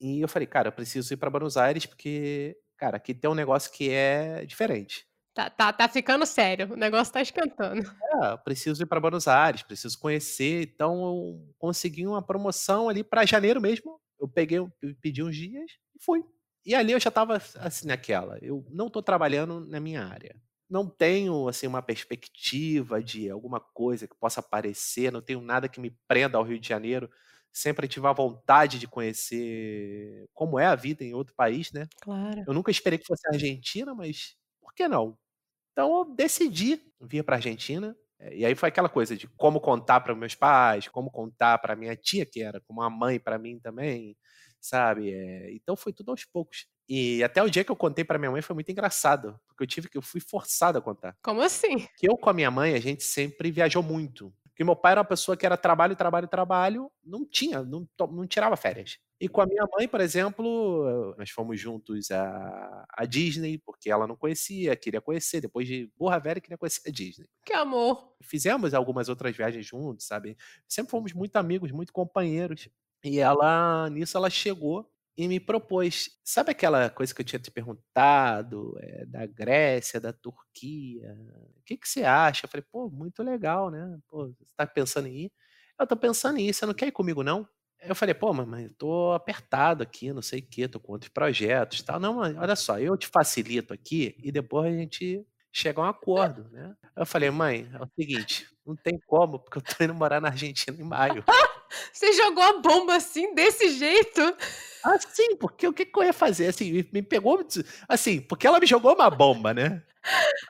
E 0.01 0.21
eu 0.23 0.29
falei, 0.29 0.47
cara, 0.47 0.69
eu 0.69 0.73
preciso 0.73 1.13
ir 1.13 1.17
para 1.19 1.31
Buenos 1.31 1.57
Aires 1.57 1.85
porque, 1.87 2.57
cara, 2.79 2.97
aqui 2.99 3.15
tem 3.15 3.29
um 3.31 3.35
negócio 3.35 3.73
que 3.73 3.91
é 3.91 4.47
diferente. 4.47 5.08
Tá, 5.39 5.49
tá, 5.49 5.73
tá 5.73 5.89
ficando 5.89 6.27
sério, 6.27 6.73
o 6.73 6.77
negócio 6.77 7.13
tá 7.13 7.23
esquentando. 7.23 7.89
É, 8.25 8.37
preciso 8.39 8.83
ir 8.83 8.87
para 8.87 8.99
Buenos 8.99 9.29
Aires, 9.29 9.63
preciso 9.63 9.97
conhecer. 9.97 10.63
Então 10.63 11.01
eu 11.05 11.55
consegui 11.57 12.05
uma 12.09 12.21
promoção 12.21 12.89
ali 12.89 13.05
para 13.05 13.25
janeiro 13.25 13.61
mesmo. 13.61 14.01
Eu 14.19 14.27
peguei, 14.27 14.59
eu 14.59 14.69
pedi 15.01 15.23
uns 15.23 15.37
dias 15.37 15.71
e 15.95 16.03
fui. 16.03 16.25
E 16.67 16.75
ali 16.75 16.91
eu 16.91 16.99
já 16.99 17.09
estava 17.09 17.37
assim 17.37 17.87
naquela. 17.87 18.37
Eu 18.43 18.67
não 18.69 18.89
estou 18.89 19.01
trabalhando 19.01 19.61
na 19.61 19.79
minha 19.79 20.05
área. 20.05 20.35
Não 20.69 20.89
tenho 20.89 21.47
assim 21.47 21.69
uma 21.69 21.83
perspectiva 21.83 23.01
de 23.01 23.31
alguma 23.31 23.61
coisa 23.61 24.09
que 24.09 24.17
possa 24.17 24.41
aparecer, 24.41 25.13
não 25.13 25.23
tenho 25.23 25.41
nada 25.41 25.69
que 25.69 25.79
me 25.81 25.97
prenda 26.09 26.37
ao 26.37 26.43
Rio 26.43 26.59
de 26.59 26.69
Janeiro. 26.69 27.09
Sempre 27.53 27.87
tive 27.87 28.09
a 28.09 28.13
vontade 28.13 28.77
de 28.77 28.89
conhecer 28.89 30.29
como 30.35 30.59
é 30.59 30.67
a 30.67 30.75
vida 30.75 31.05
em 31.05 31.15
outro 31.15 31.33
país, 31.37 31.71
né? 31.71 31.87
Claro. 32.01 32.43
Eu 32.45 32.53
nunca 32.53 32.73
esperei 32.73 32.99
que 32.99 33.07
fosse 33.07 33.25
a 33.29 33.35
Argentina, 33.35 33.95
mas 33.95 34.37
por 34.61 34.75
que 34.75 34.89
não? 34.89 35.17
Então 35.79 35.99
eu 35.99 36.05
decidi 36.13 36.83
vir 37.01 37.23
para 37.23 37.37
a 37.37 37.39
Argentina. 37.39 37.97
Eh, 38.19 38.39
e 38.39 38.45
aí 38.45 38.57
foi 38.57 38.69
aquela 38.69 38.89
coisa 38.89 39.17
de 39.17 39.29
como 39.29 39.61
contar 39.61 40.01
para 40.01 40.13
meus 40.13 40.35
pais, 40.35 40.89
como 40.89 41.09
contar 41.09 41.57
para 41.59 41.77
minha 41.77 41.95
tia, 41.95 42.27
que 42.27 42.43
era 42.43 42.61
como 42.63 42.81
uma 42.81 42.91
mãe 42.91 43.21
para 43.21 43.39
mim 43.39 43.61
também, 43.61 44.17
sabe? 44.61 45.15
É, 45.15 45.53
então 45.53 45.77
foi 45.77 45.93
tudo 45.93 46.11
aos 46.11 46.25
poucos. 46.25 46.67
E 46.89 47.23
até 47.23 47.41
o 47.41 47.49
dia 47.49 47.63
que 47.63 47.71
eu 47.71 47.77
contei 47.77 48.05
para 48.05 48.19
minha 48.19 48.33
mãe 48.33 48.43
foi 48.43 48.55
muito 48.55 48.73
engraçado, 48.73 49.39
porque 49.47 49.63
eu 49.63 49.69
tive 49.69 49.89
que 49.89 49.97
eu 49.97 50.03
fui 50.03 50.21
forçado 50.21 50.79
a 50.79 50.83
contar. 50.83 51.17
Como 51.23 51.41
assim? 51.43 51.87
Que 51.97 52.11
eu 52.11 52.17
com 52.17 52.29
a 52.29 52.33
minha 52.33 52.51
mãe, 52.51 52.75
a 52.75 52.81
gente 52.81 53.05
sempre 53.05 53.53
viajou 53.53 53.83
muito. 53.83 54.35
Porque 54.59 54.65
meu 54.65 54.75
pai 54.75 54.91
era 54.91 55.03
uma 55.03 55.07
pessoa 55.07 55.37
que 55.37 55.47
era 55.47 55.57
trabalho, 55.57 55.95
trabalho, 55.95 56.27
trabalho, 56.27 56.91
não 57.05 57.25
tinha, 57.25 57.63
não, 57.63 57.89
não 58.11 58.27
tirava 58.27 58.57
férias. 58.57 58.99
E 59.21 59.29
com 59.29 59.41
a 59.41 59.47
minha 59.47 59.65
mãe, 59.73 59.87
por 59.87 60.01
exemplo, 60.01 61.15
nós 61.17 61.31
fomos 61.31 61.61
juntos 61.61 62.11
a, 62.11 62.85
a 62.93 63.05
Disney, 63.05 63.59
porque 63.59 63.89
ela 63.89 64.05
não 64.05 64.17
conhecia, 64.17 64.75
queria 64.75 65.01
conhecer. 65.01 65.41
Depois 65.41 65.69
de 65.69 65.89
Burra 65.97 66.19
Velha, 66.19 66.41
queria 66.41 66.59
conhecer 66.59 66.89
a 66.89 66.91
Disney. 66.91 67.29
Que 67.45 67.53
amor! 67.53 68.17
Fizemos 68.21 68.75
algumas 68.75 69.09
outras 69.09 69.37
viagens 69.37 69.65
juntos, 69.65 70.05
sabe? 70.05 70.37
Sempre 70.67 70.91
fomos 70.91 71.13
muito 71.13 71.37
amigos, 71.37 71.71
muito 71.71 71.93
companheiros. 71.93 72.69
E 73.05 73.21
ela, 73.21 73.89
nisso, 73.91 74.17
ela 74.17 74.29
chegou 74.29 74.91
e 75.19 75.27
me 75.27 75.41
propôs. 75.41 76.11
Sabe 76.23 76.53
aquela 76.53 76.89
coisa 76.89 77.13
que 77.13 77.21
eu 77.21 77.25
tinha 77.25 77.41
te 77.41 77.51
perguntado, 77.51 78.79
é, 78.81 79.05
da 79.05 79.27
Grécia, 79.27 80.01
da 80.01 80.13
Turquia? 80.13 81.13
O 81.57 81.63
que, 81.65 81.77
que 81.77 81.89
você 81.89 82.05
acha? 82.05 82.47
Eu 82.47 82.49
falei, 82.49 82.65
pô, 82.71 82.89
muito 82.89 83.21
legal, 83.25 83.69
né? 83.69 83.99
Pô, 84.09 84.29
você 84.29 84.55
tá 84.57 84.65
pensando 84.65 85.09
em 85.09 85.25
ir? 85.25 85.33
Eu 85.79 85.89
tô 85.89 85.97
pensando 85.97 86.39
em 86.39 86.49
ir, 86.49 86.55
você 86.55 86.65
não 86.65 86.73
quer 86.73 86.87
ir 86.87 86.93
comigo, 86.93 87.25
não? 87.25 87.49
Eu 87.81 87.97
falei, 87.97 88.15
pô, 88.15 88.33
mamãe, 88.33 88.65
eu 88.67 88.75
tô 88.75 89.13
apertado 89.13 89.83
aqui, 89.83 90.13
não 90.13 90.23
sei 90.23 90.39
o 90.39 90.47
quê, 90.49 90.69
tô 90.69 90.79
com 90.79 90.93
outros 90.93 91.11
projetos 91.11 91.83
tal. 91.83 91.99
Não, 91.99 92.15
mãe, 92.15 92.37
olha 92.39 92.55
só, 92.55 92.79
eu 92.79 92.97
te 92.97 93.09
facilito 93.09 93.75
aqui 93.75 94.17
e 94.23 94.31
depois 94.31 94.73
a 94.73 94.77
gente 94.77 95.27
chega 95.53 95.81
a 95.81 95.85
um 95.85 95.89
acordo, 95.89 96.49
né? 96.51 96.77
Eu 96.97 97.07
falei, 97.07 97.31
mãe, 97.31 97.69
é 97.73 97.83
o 97.83 97.89
seguinte, 97.99 98.49
não 98.65 98.77
tem 98.77 98.99
como, 99.07 99.41
porque 99.41 99.59
eu 99.59 99.63
tô 99.63 99.83
indo 99.83 99.95
morar 99.95 100.21
na 100.21 100.29
Argentina 100.29 100.77
em 100.81 100.85
maio. 100.85 101.25
Você 101.93 102.13
jogou 102.13 102.43
a 102.43 102.61
bomba 102.61 102.97
assim, 102.97 103.35
desse 103.35 103.71
jeito? 103.71 104.21
Assim, 104.95 105.37
porque 105.37 105.67
o 105.67 105.73
que, 105.73 105.85
que 105.85 105.99
eu 105.99 106.05
ia 106.05 106.13
fazer? 106.13 106.49
Assim, 106.49 106.73
me, 106.73 106.89
me 106.93 107.03
pegou, 107.03 107.45
assim, 107.89 108.21
porque 108.21 108.47
ela 108.47 108.61
me 108.61 108.67
jogou 108.67 108.95
uma 108.95 109.11
bomba, 109.11 109.53
né? 109.53 109.83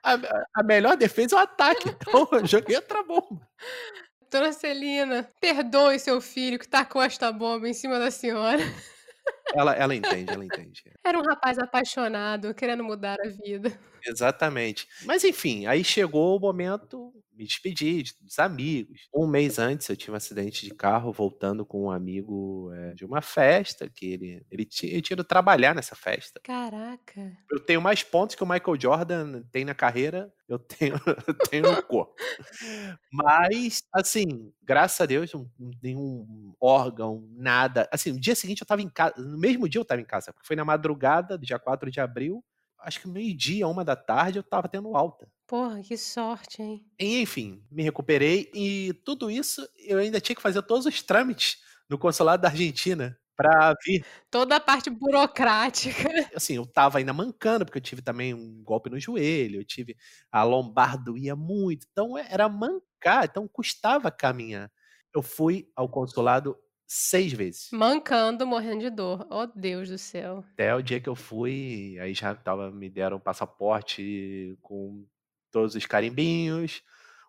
A, 0.03 0.19
a 0.55 0.63
melhor 0.63 0.97
defesa 0.97 1.37
é 1.37 1.39
o 1.39 1.43
ataque, 1.43 1.89
então 2.01 2.29
eu 2.33 2.47
joguei 2.47 2.77
outra 2.77 3.03
bomba. 3.03 3.41
Dona 4.31 4.53
Celina, 4.53 5.29
perdoe 5.41 5.99
seu 5.99 6.21
filho 6.21 6.59
que 6.59 6.69
tacou 6.69 7.03
esta 7.03 7.33
bomba 7.33 7.69
em 7.69 7.73
cima 7.73 7.99
da 7.99 8.11
senhora. 8.11 8.63
Ela, 9.55 9.73
ela 9.73 9.95
entende, 9.95 10.33
ela 10.33 10.45
entende. 10.45 10.85
Era 11.03 11.19
um 11.19 11.23
rapaz 11.23 11.59
apaixonado, 11.59 12.55
querendo 12.55 12.85
mudar 12.85 13.17
a 13.25 13.29
vida. 13.29 13.73
Exatamente. 14.09 14.89
Mas 15.05 15.25
enfim, 15.25 15.67
aí 15.67 15.85
chegou 15.85 16.37
o 16.37 16.41
momento, 16.41 17.13
me 17.39 17.45
despedi 17.45 18.03
dos 18.21 18.39
amigos. 18.39 19.09
Um 19.15 19.27
mês 19.27 19.59
antes 19.59 19.89
eu 19.89 19.97
tive 19.97 20.13
um 20.13 20.17
acidente 20.17 20.67
de 20.67 20.75
carro 20.75 21.13
voltando 21.13 21.65
com 21.65 21.85
um 21.85 21.91
amigo 21.91 22.73
é, 22.75 22.95
de 22.95 23.05
uma 23.05 23.23
festa, 23.23 23.89
que 23.89 24.07
ele, 24.07 24.47
ele, 24.51 24.65
tinha, 24.65 24.93
ele 24.93 25.03
tinha 25.03 25.15
ido 25.15 25.23
trabalhar 25.23 25.75
nessa 25.75 25.95
festa. 25.95 26.41
Caraca. 26.43 27.37
Eu 27.51 27.61
tenho 27.61 27.81
mais 27.81 28.03
pontos 28.03 28.35
que 28.35 28.43
o 28.43 28.47
Michael 28.47 28.81
Jordan 28.81 29.43
tem 29.53 29.65
na 29.65 29.75
carreira, 29.75 30.33
eu 30.49 30.59
tenho, 30.59 30.95
eu 31.29 31.35
tenho 31.35 31.73
no 31.73 31.83
corpo. 31.83 32.15
Mas, 33.13 33.83
assim, 33.93 34.53
graças 34.63 35.01
a 35.01 35.07
Deus, 35.07 35.31
nenhum 35.81 36.55
órgão, 36.61 37.25
nada. 37.37 37.89
Assim, 37.93 38.13
no 38.13 38.21
dia 38.21 38.35
seguinte 38.35 38.63
eu 38.63 38.67
tava 38.67 38.83
em 38.83 38.89
casa, 38.89 39.15
no 39.17 39.39
mesmo 39.39 39.69
dia 39.69 39.81
eu 39.81 39.85
tava 39.85 40.01
em 40.01 40.05
casa, 40.05 40.33
porque 40.33 40.47
foi 40.47 40.57
na 40.57 40.65
madrugada 40.65 41.39
do 41.39 41.47
dia 41.47 41.59
4 41.59 41.91
de 41.91 42.01
abril, 42.01 42.43
acho 42.81 43.01
que 43.01 43.09
meio-dia, 43.09 43.67
uma 43.67 43.85
da 43.85 43.97
tarde, 43.97 44.39
eu 44.39 44.43
tava 44.43 44.69
tendo 44.69 44.97
alta. 44.97 45.31
Porra, 45.47 45.81
que 45.81 45.97
sorte, 45.97 46.63
hein? 46.63 46.85
E, 46.99 47.23
enfim, 47.23 47.65
me 47.71 47.83
recuperei 47.83 48.51
e 48.55 48.93
tudo 49.05 49.31
isso 49.31 49.67
eu 49.79 49.99
ainda 49.99 50.21
tinha 50.21 50.37
que 50.37 50.43
fazer 50.43 50.61
todos 50.63 50.85
os 50.85 51.03
trâmites 51.03 51.59
no 51.89 51.99
consulado 51.99 52.43
da 52.43 52.49
Argentina 52.49 53.19
para 53.35 53.73
vir. 53.87 54.05
Toda 54.31 54.57
a 54.57 54.61
parte 54.61 54.91
burocrática. 54.91 56.09
Assim, 56.37 56.57
eu 56.57 56.67
tava 56.67 56.99
ainda 56.99 57.13
mancando, 57.13 57.65
porque 57.65 57.79
eu 57.79 57.83
tive 57.83 58.03
também 58.03 58.35
um 58.35 58.63
golpe 58.65 58.91
no 58.91 58.99
joelho, 58.99 59.61
eu 59.61 59.65
tive. 59.65 59.97
A 60.31 60.43
lombar 60.43 61.03
doía 61.03 61.37
muito, 61.37 61.87
então 61.91 62.19
era 62.19 62.49
mancar, 62.49 63.25
então 63.25 63.49
custava 63.49 64.11
caminhar. 64.11 64.71
Eu 65.15 65.23
fui 65.23 65.71
ao 65.75 65.89
consulado 65.89 66.59
seis 66.89 67.33
vezes. 67.33 67.69
Mancando, 67.71 68.47
morrendo 68.47 68.81
de 68.81 68.91
dor. 68.91 69.27
Oh, 69.31 69.47
Deus 69.47 69.91
do 69.91 69.99
céu. 69.99 70.43
Até 70.55 70.75
o 70.75 70.83
dia 70.83 70.99
que 70.99 71.09
eu 71.09 71.15
fui, 71.15 71.99
aí 72.01 72.15
já 72.15 72.35
tava, 72.35 72.71
me 72.71 72.89
deram 72.89 73.19
um 73.19 73.21
passaporte 73.21 74.59
com 74.63 75.07
todos 75.53 75.75
os 75.75 75.85
carimbinhos, 75.85 76.83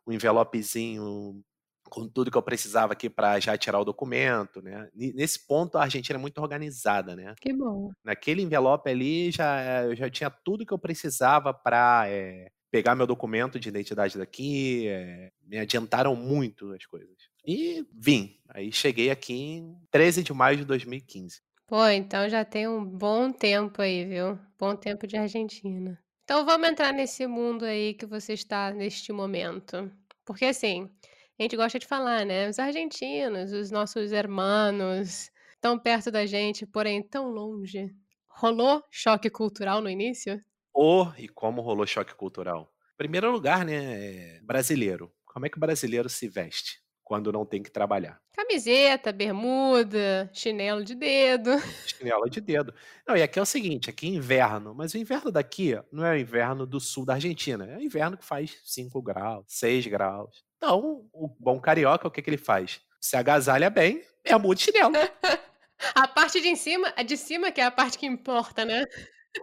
um 0.07 0.13
envelopezinho 0.13 1.43
com 1.89 2.07
tudo 2.07 2.29
que 2.29 2.37
eu 2.37 2.43
precisava 2.43 2.93
aqui 2.93 3.09
para 3.09 3.39
já 3.39 3.57
tirar 3.57 3.79
o 3.79 3.85
documento, 3.85 4.61
né? 4.61 4.89
Nesse 4.93 5.45
ponto 5.45 5.77
a 5.77 5.83
Argentina 5.83 6.17
é 6.17 6.21
muito 6.21 6.39
organizada, 6.39 7.15
né? 7.15 7.33
Que 7.41 7.51
bom. 7.51 7.91
Naquele 8.03 8.41
envelope 8.41 8.89
ali 8.89 9.31
já 9.31 9.83
eu 9.83 9.95
já 9.95 10.09
tinha 10.09 10.29
tudo 10.29 10.65
que 10.65 10.73
eu 10.73 10.79
precisava 10.79 11.53
para 11.53 12.07
é, 12.07 12.45
eh, 12.45 12.51
pegar 12.71 12.95
meu 12.95 13.07
documento 13.07 13.59
de 13.59 13.69
identidade 13.69 14.17
daqui, 14.17 14.87
é, 14.87 15.31
me 15.41 15.57
adiantaram 15.57 16.15
muito 16.15 16.71
as 16.73 16.85
coisas. 16.85 17.28
E 17.46 17.86
vim. 17.93 18.38
Aí 18.50 18.72
cheguei 18.72 19.10
aqui 19.10 19.34
em 19.34 19.77
13 19.91 20.24
de 20.24 20.34
maio 20.34 20.58
de 20.58 20.65
2015. 20.65 21.41
Pô, 21.67 21.86
então 21.88 22.27
já 22.27 22.43
tem 22.43 22.67
um 22.67 22.84
bom 22.84 23.31
tempo 23.31 23.81
aí, 23.81 24.03
viu? 24.03 24.39
Bom 24.58 24.75
tempo 24.75 25.05
de 25.05 25.17
Argentina. 25.17 26.00
Então 26.24 26.46
vamos 26.46 26.67
entrar 26.67 26.91
nesse 26.91 27.27
mundo 27.27 27.65
aí 27.65 27.93
que 27.93 28.05
você 28.05 28.34
está 28.34 28.72
neste 28.72 29.12
momento. 29.12 29.91
Porque 30.25 30.46
assim, 30.46 30.89
a 31.38 31.43
gente 31.43 31.55
gosta 31.55 31.77
de 31.77 31.86
falar, 31.86 32.25
né? 32.25 32.50
Os 32.50 32.58
argentinos, 32.58 33.51
os 33.51 33.69
nossos 33.69 34.12
hermanos, 34.12 35.29
tão 35.62 35.77
perto 35.77 36.12
da 36.12 36.25
gente, 36.25 36.65
porém 36.65 37.03
tão 37.03 37.29
longe. 37.29 37.93
Rolou 38.27 38.84
choque 38.89 39.29
cultural 39.29 39.79
no 39.79 39.89
início? 39.89 40.43
Oh, 40.74 41.08
e 41.17 41.27
como 41.27 41.62
rolou 41.62 41.86
choque 41.86 42.15
cultural? 42.15 42.74
Primeiro 42.98 43.31
lugar, 43.31 43.63
né, 43.63 44.39
brasileiro. 44.41 45.12
Como 45.25 45.46
é 45.46 45.50
que 45.50 45.58
o 45.58 45.60
brasileiro 45.60 46.10
se 46.10 46.27
veste 46.27 46.81
quando 47.09 47.31
não 47.31 47.43
tem 47.43 47.63
que 47.63 47.71
trabalhar? 47.71 48.21
Camiseta, 48.33 49.11
bermuda, 49.11 50.29
chinelo 50.31 50.85
de 50.85 50.93
dedo. 50.93 51.49
Chinelo 51.89 52.29
de 52.29 52.39
dedo. 52.39 52.71
Não, 53.07 53.17
e 53.17 53.23
aqui 53.23 53.39
é 53.39 53.41
o 53.41 53.47
seguinte, 53.47 53.89
aqui 53.89 54.05
é 54.05 54.11
inverno, 54.11 54.75
mas 54.75 54.93
o 54.93 54.97
inverno 54.99 55.31
daqui 55.31 55.75
não 55.91 56.05
é 56.05 56.13
o 56.13 56.19
inverno 56.19 56.67
do 56.67 56.79
sul 56.79 57.05
da 57.05 57.15
Argentina, 57.15 57.65
é 57.65 57.77
o 57.77 57.81
inverno 57.81 58.15
que 58.15 58.23
faz 58.23 58.61
5 58.63 59.01
graus, 59.01 59.43
6 59.47 59.87
graus. 59.87 60.43
Então, 60.57 61.03
o 61.11 61.27
bom 61.39 61.59
carioca, 61.59 62.07
o 62.07 62.11
que, 62.11 62.21
que 62.21 62.29
ele 62.29 62.37
faz? 62.37 62.79
Se 63.01 63.17
agasalha 63.17 63.71
bem, 63.71 64.03
é 64.23 64.37
de 64.37 64.61
chinelo. 64.61 64.93
a 65.95 66.07
parte 66.07 66.39
de 66.39 66.55
cima, 66.55 66.93
a 66.95 67.01
de 67.01 67.17
cima 67.17 67.51
que 67.51 67.59
é 67.59 67.65
a 67.65 67.71
parte 67.71 67.97
que 67.97 68.05
importa, 68.05 68.63
né? 68.63 68.85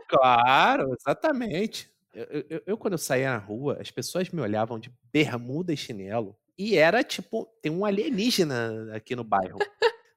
Claro, 0.08 0.94
exatamente. 0.96 1.90
Eu, 2.14 2.44
eu, 2.48 2.62
eu, 2.64 2.78
quando 2.78 2.92
eu 2.92 2.98
saía 2.98 3.32
na 3.32 3.38
rua, 3.38 3.78
as 3.80 3.90
pessoas 3.90 4.30
me 4.30 4.40
olhavam 4.40 4.78
de 4.78 4.92
bermuda 5.12 5.72
e 5.72 5.76
chinelo. 5.76 6.38
E 6.58 6.76
era 6.76 7.04
tipo, 7.04 7.46
tem 7.60 7.70
um 7.70 7.84
alienígena 7.84 8.94
aqui 8.94 9.14
no 9.14 9.24
bairro. 9.24 9.58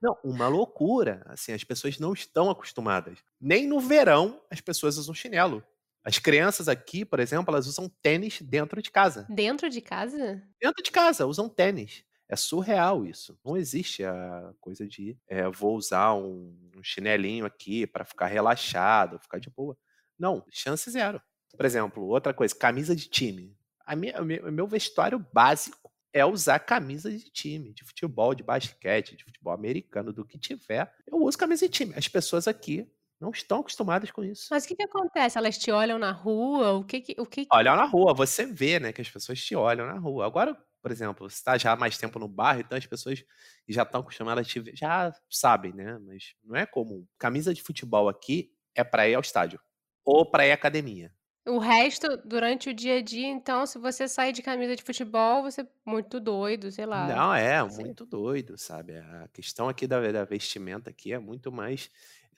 Não, 0.02 0.18
uma 0.24 0.48
loucura. 0.48 1.22
Assim, 1.26 1.52
as 1.52 1.64
pessoas 1.64 2.00
não 2.00 2.14
estão 2.14 2.50
acostumadas. 2.50 3.20
Nem 3.40 3.68
no 3.68 3.80
verão 3.80 4.42
as 4.50 4.62
pessoas 4.62 4.98
usam 4.98 5.14
chinelo. 5.14 5.64
As 6.04 6.18
crianças 6.18 6.70
aqui, 6.70 7.04
por 7.04 7.20
exemplo, 7.20 7.54
elas 7.54 7.68
usam 7.68 7.92
tênis 8.02 8.42
dentro 8.42 8.82
de 8.82 8.90
casa. 8.90 9.28
Dentro 9.30 9.70
de 9.70 9.82
casa? 9.82 10.42
Dentro 10.62 10.82
de 10.82 10.92
casa, 10.92 11.26
usam 11.26 11.50
tênis. 11.50 12.06
É 12.30 12.36
surreal 12.36 13.06
isso. 13.06 13.38
Não 13.44 13.58
existe 13.58 14.04
a 14.04 14.54
coisa 14.62 14.88
de 14.88 15.18
é, 15.28 15.50
vou 15.50 15.76
usar 15.76 16.14
um, 16.14 16.56
um 16.78 16.84
chinelinho 16.84 17.46
aqui 17.46 17.86
para 17.86 18.06
ficar 18.06 18.28
relaxado, 18.28 19.20
ficar 19.20 19.40
de 19.40 19.50
boa. 19.50 19.78
Não, 20.18 20.46
chance 20.50 20.90
zero. 20.90 21.22
Por 21.58 21.66
exemplo, 21.66 22.06
outra 22.06 22.34
coisa, 22.34 22.56
camisa 22.56 22.96
de 22.96 23.10
time. 23.10 23.58
A 23.86 23.96
minha, 23.96 24.22
o 24.22 24.52
meu 24.52 24.68
vestuário 24.68 25.26
básico 25.34 25.89
é 26.14 26.26
usar 26.26 26.60
camisa 26.60 27.12
de 27.12 27.30
time, 27.32 27.74
de 27.74 27.84
futebol, 27.84 28.34
de 28.34 28.44
basquete, 28.44 29.16
de 29.16 29.24
futebol 29.24 29.54
americano, 29.54 30.12
do 30.12 30.26
que 30.26 30.38
tiver. 30.38 30.92
Eu 31.08 31.22
uso 31.22 31.38
camisa 31.38 31.68
de 31.68 31.72
time. 31.72 31.94
As 31.96 32.08
pessoas 32.08 32.48
aqui 32.48 32.88
não 33.20 33.32
estão 33.32 33.60
acostumadas 33.60 34.10
com 34.12 34.24
isso. 34.24 34.48
Mas 34.50 34.64
o 34.64 34.68
que 34.68 34.76
que 34.76 34.84
acontece? 34.84 35.38
Elas 35.38 35.58
te 35.58 35.72
olham 35.72 36.00
na 36.00 36.12
rua? 36.12 36.74
O 36.74 36.84
que 36.84 37.02
que 37.02 37.16
o 37.20 37.26
que 37.26 37.46
que 37.46 37.56
Olham 37.56 37.76
na 37.76 37.86
rua, 37.86 38.14
você 38.14 38.46
vê, 38.46 38.80
né, 38.80 38.94
que 38.94 39.02
as 39.02 39.10
pessoas 39.10 39.44
te 39.44 39.56
olham 39.56 39.86
na 39.86 40.00
rua. 40.00 40.26
Agora, 40.26 40.56
por 40.82 40.92
exemplo, 40.92 41.30
você 41.30 41.44
tá 41.44 41.58
já 41.58 41.74
há 41.74 41.76
mais 41.76 41.98
tempo 41.98 42.18
no 42.18 42.28
bairro, 42.28 42.62
então 42.62 42.78
as 42.78 42.86
pessoas 42.86 43.24
já 43.68 43.84
estão 43.84 44.00
acostumadas 44.02 44.48
a 44.48 44.50
te 44.50 44.60
ver, 44.62 44.76
já 44.76 45.14
sabem, 45.30 45.74
né, 45.74 46.00
mas 46.00 46.34
não 46.44 46.56
é 46.56 46.66
comum. 46.66 47.06
Camisa 47.18 47.54
de 47.54 47.62
futebol 47.62 48.08
aqui 48.08 48.52
é 48.74 48.84
pra 48.84 49.08
ir 49.08 49.16
ao 49.16 49.22
estádio 49.22 49.60
ou 50.06 50.26
pra 50.26 50.48
ir 50.48 50.52
à 50.52 50.54
academia. 50.54 51.14
O 51.50 51.58
resto, 51.58 52.18
durante 52.26 52.70
o 52.70 52.74
dia 52.74 52.98
a 52.98 53.02
dia, 53.02 53.28
então, 53.28 53.66
se 53.66 53.78
você 53.78 54.08
sair 54.08 54.32
de 54.32 54.42
camisa 54.42 54.76
de 54.76 54.84
futebol, 54.84 55.44
você 55.44 55.62
é 55.62 55.68
muito 55.86 56.20
doido, 56.20 56.72
sei 56.72 56.86
lá, 56.86 57.08
Não, 57.08 57.34
é 57.34 57.64
muito 57.64 58.06
doido, 58.06 58.58
sabe. 58.58 58.98
A 58.98 59.28
questão 59.34 59.70
aqui 59.70 59.88
da 59.88 60.00
da 60.12 60.26
vestimenta 60.26 60.90
aqui 60.90 61.14
é 61.14 61.20
muito 61.20 61.52
mais 61.52 61.90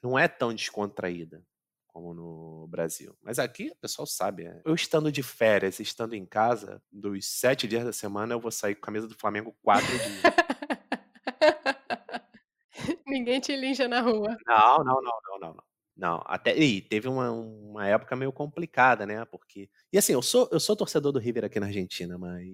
não 0.01 0.17
é 0.17 0.27
tão 0.27 0.53
descontraída 0.53 1.45
como 1.87 2.13
no 2.13 2.67
Brasil. 2.67 3.15
Mas 3.21 3.37
aqui 3.37 3.69
o 3.69 3.75
pessoal 3.75 4.05
sabe, 4.05 4.45
eh, 4.45 4.61
eu 4.65 4.73
estando 4.73 5.11
de 5.11 5.21
férias, 5.21 5.79
estando 5.79 6.15
em 6.15 6.25
casa, 6.25 6.81
dos 6.91 7.25
7 7.27 7.67
dias 7.67 7.83
da 7.83 7.93
semana 7.93 8.33
eu 8.33 8.39
vou 8.39 8.51
sair 8.51 8.75
com 8.75 8.81
a 8.81 8.85
camisa 8.85 9.07
do 9.07 9.15
Flamengo 9.15 9.55
4 9.61 9.87
dias. 9.99 10.23
Ninguém 13.05 13.39
te 13.39 13.55
lincha 13.55 13.87
na 13.87 14.01
rua. 14.01 14.35
Não, 14.47 14.77
não, 14.83 15.01
não, 15.01 15.19
não, 15.29 15.39
não, 15.39 15.53
não. 15.55 15.63
Não, 15.95 16.23
até 16.25 16.57
e 16.57 16.81
teve 16.81 17.07
uma 17.07 17.29
uma 17.31 17.85
época 17.87 18.15
meio 18.15 18.31
complicada, 18.31 19.05
né, 19.05 19.25
porque 19.25 19.69
e 19.91 19.97
assim, 19.97 20.13
eu 20.13 20.21
sou 20.21 20.47
eu 20.51 20.59
sou 20.59 20.75
torcedor 20.75 21.11
do 21.11 21.19
River 21.19 21.43
aqui 21.45 21.59
na 21.59 21.67
Argentina, 21.67 22.17
mas 22.17 22.45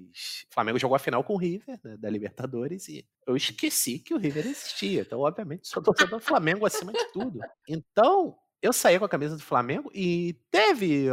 o 0.50 0.54
Flamengo 0.54 0.80
jogou 0.80 0.96
a 0.96 1.00
final 1.00 1.24
com 1.24 1.34
o 1.36 1.38
River, 1.38 1.80
né, 1.84 1.98
da 1.98 2.10
Libertadores, 2.10 2.88
e 2.90 3.06
eu 3.28 3.36
esqueci 3.36 4.00
que 4.00 4.14
o 4.14 4.18
River 4.18 4.46
existia. 4.48 5.02
Então, 5.02 5.20
obviamente, 5.20 5.68
sou 5.68 5.82
torcedor 5.84 6.20
do 6.20 6.26
Flamengo 6.26 6.66
acima 6.66 6.94
de 6.94 7.06
tudo. 7.12 7.46
Então, 7.68 8.36
eu 8.62 8.74
saía 8.74 8.98
com 9.00 9.06
a 9.06 9.10
camisa 9.10 9.36
do 9.38 9.44
Flamengo 9.44 9.92
e 9.94 10.34
teve 10.52 11.08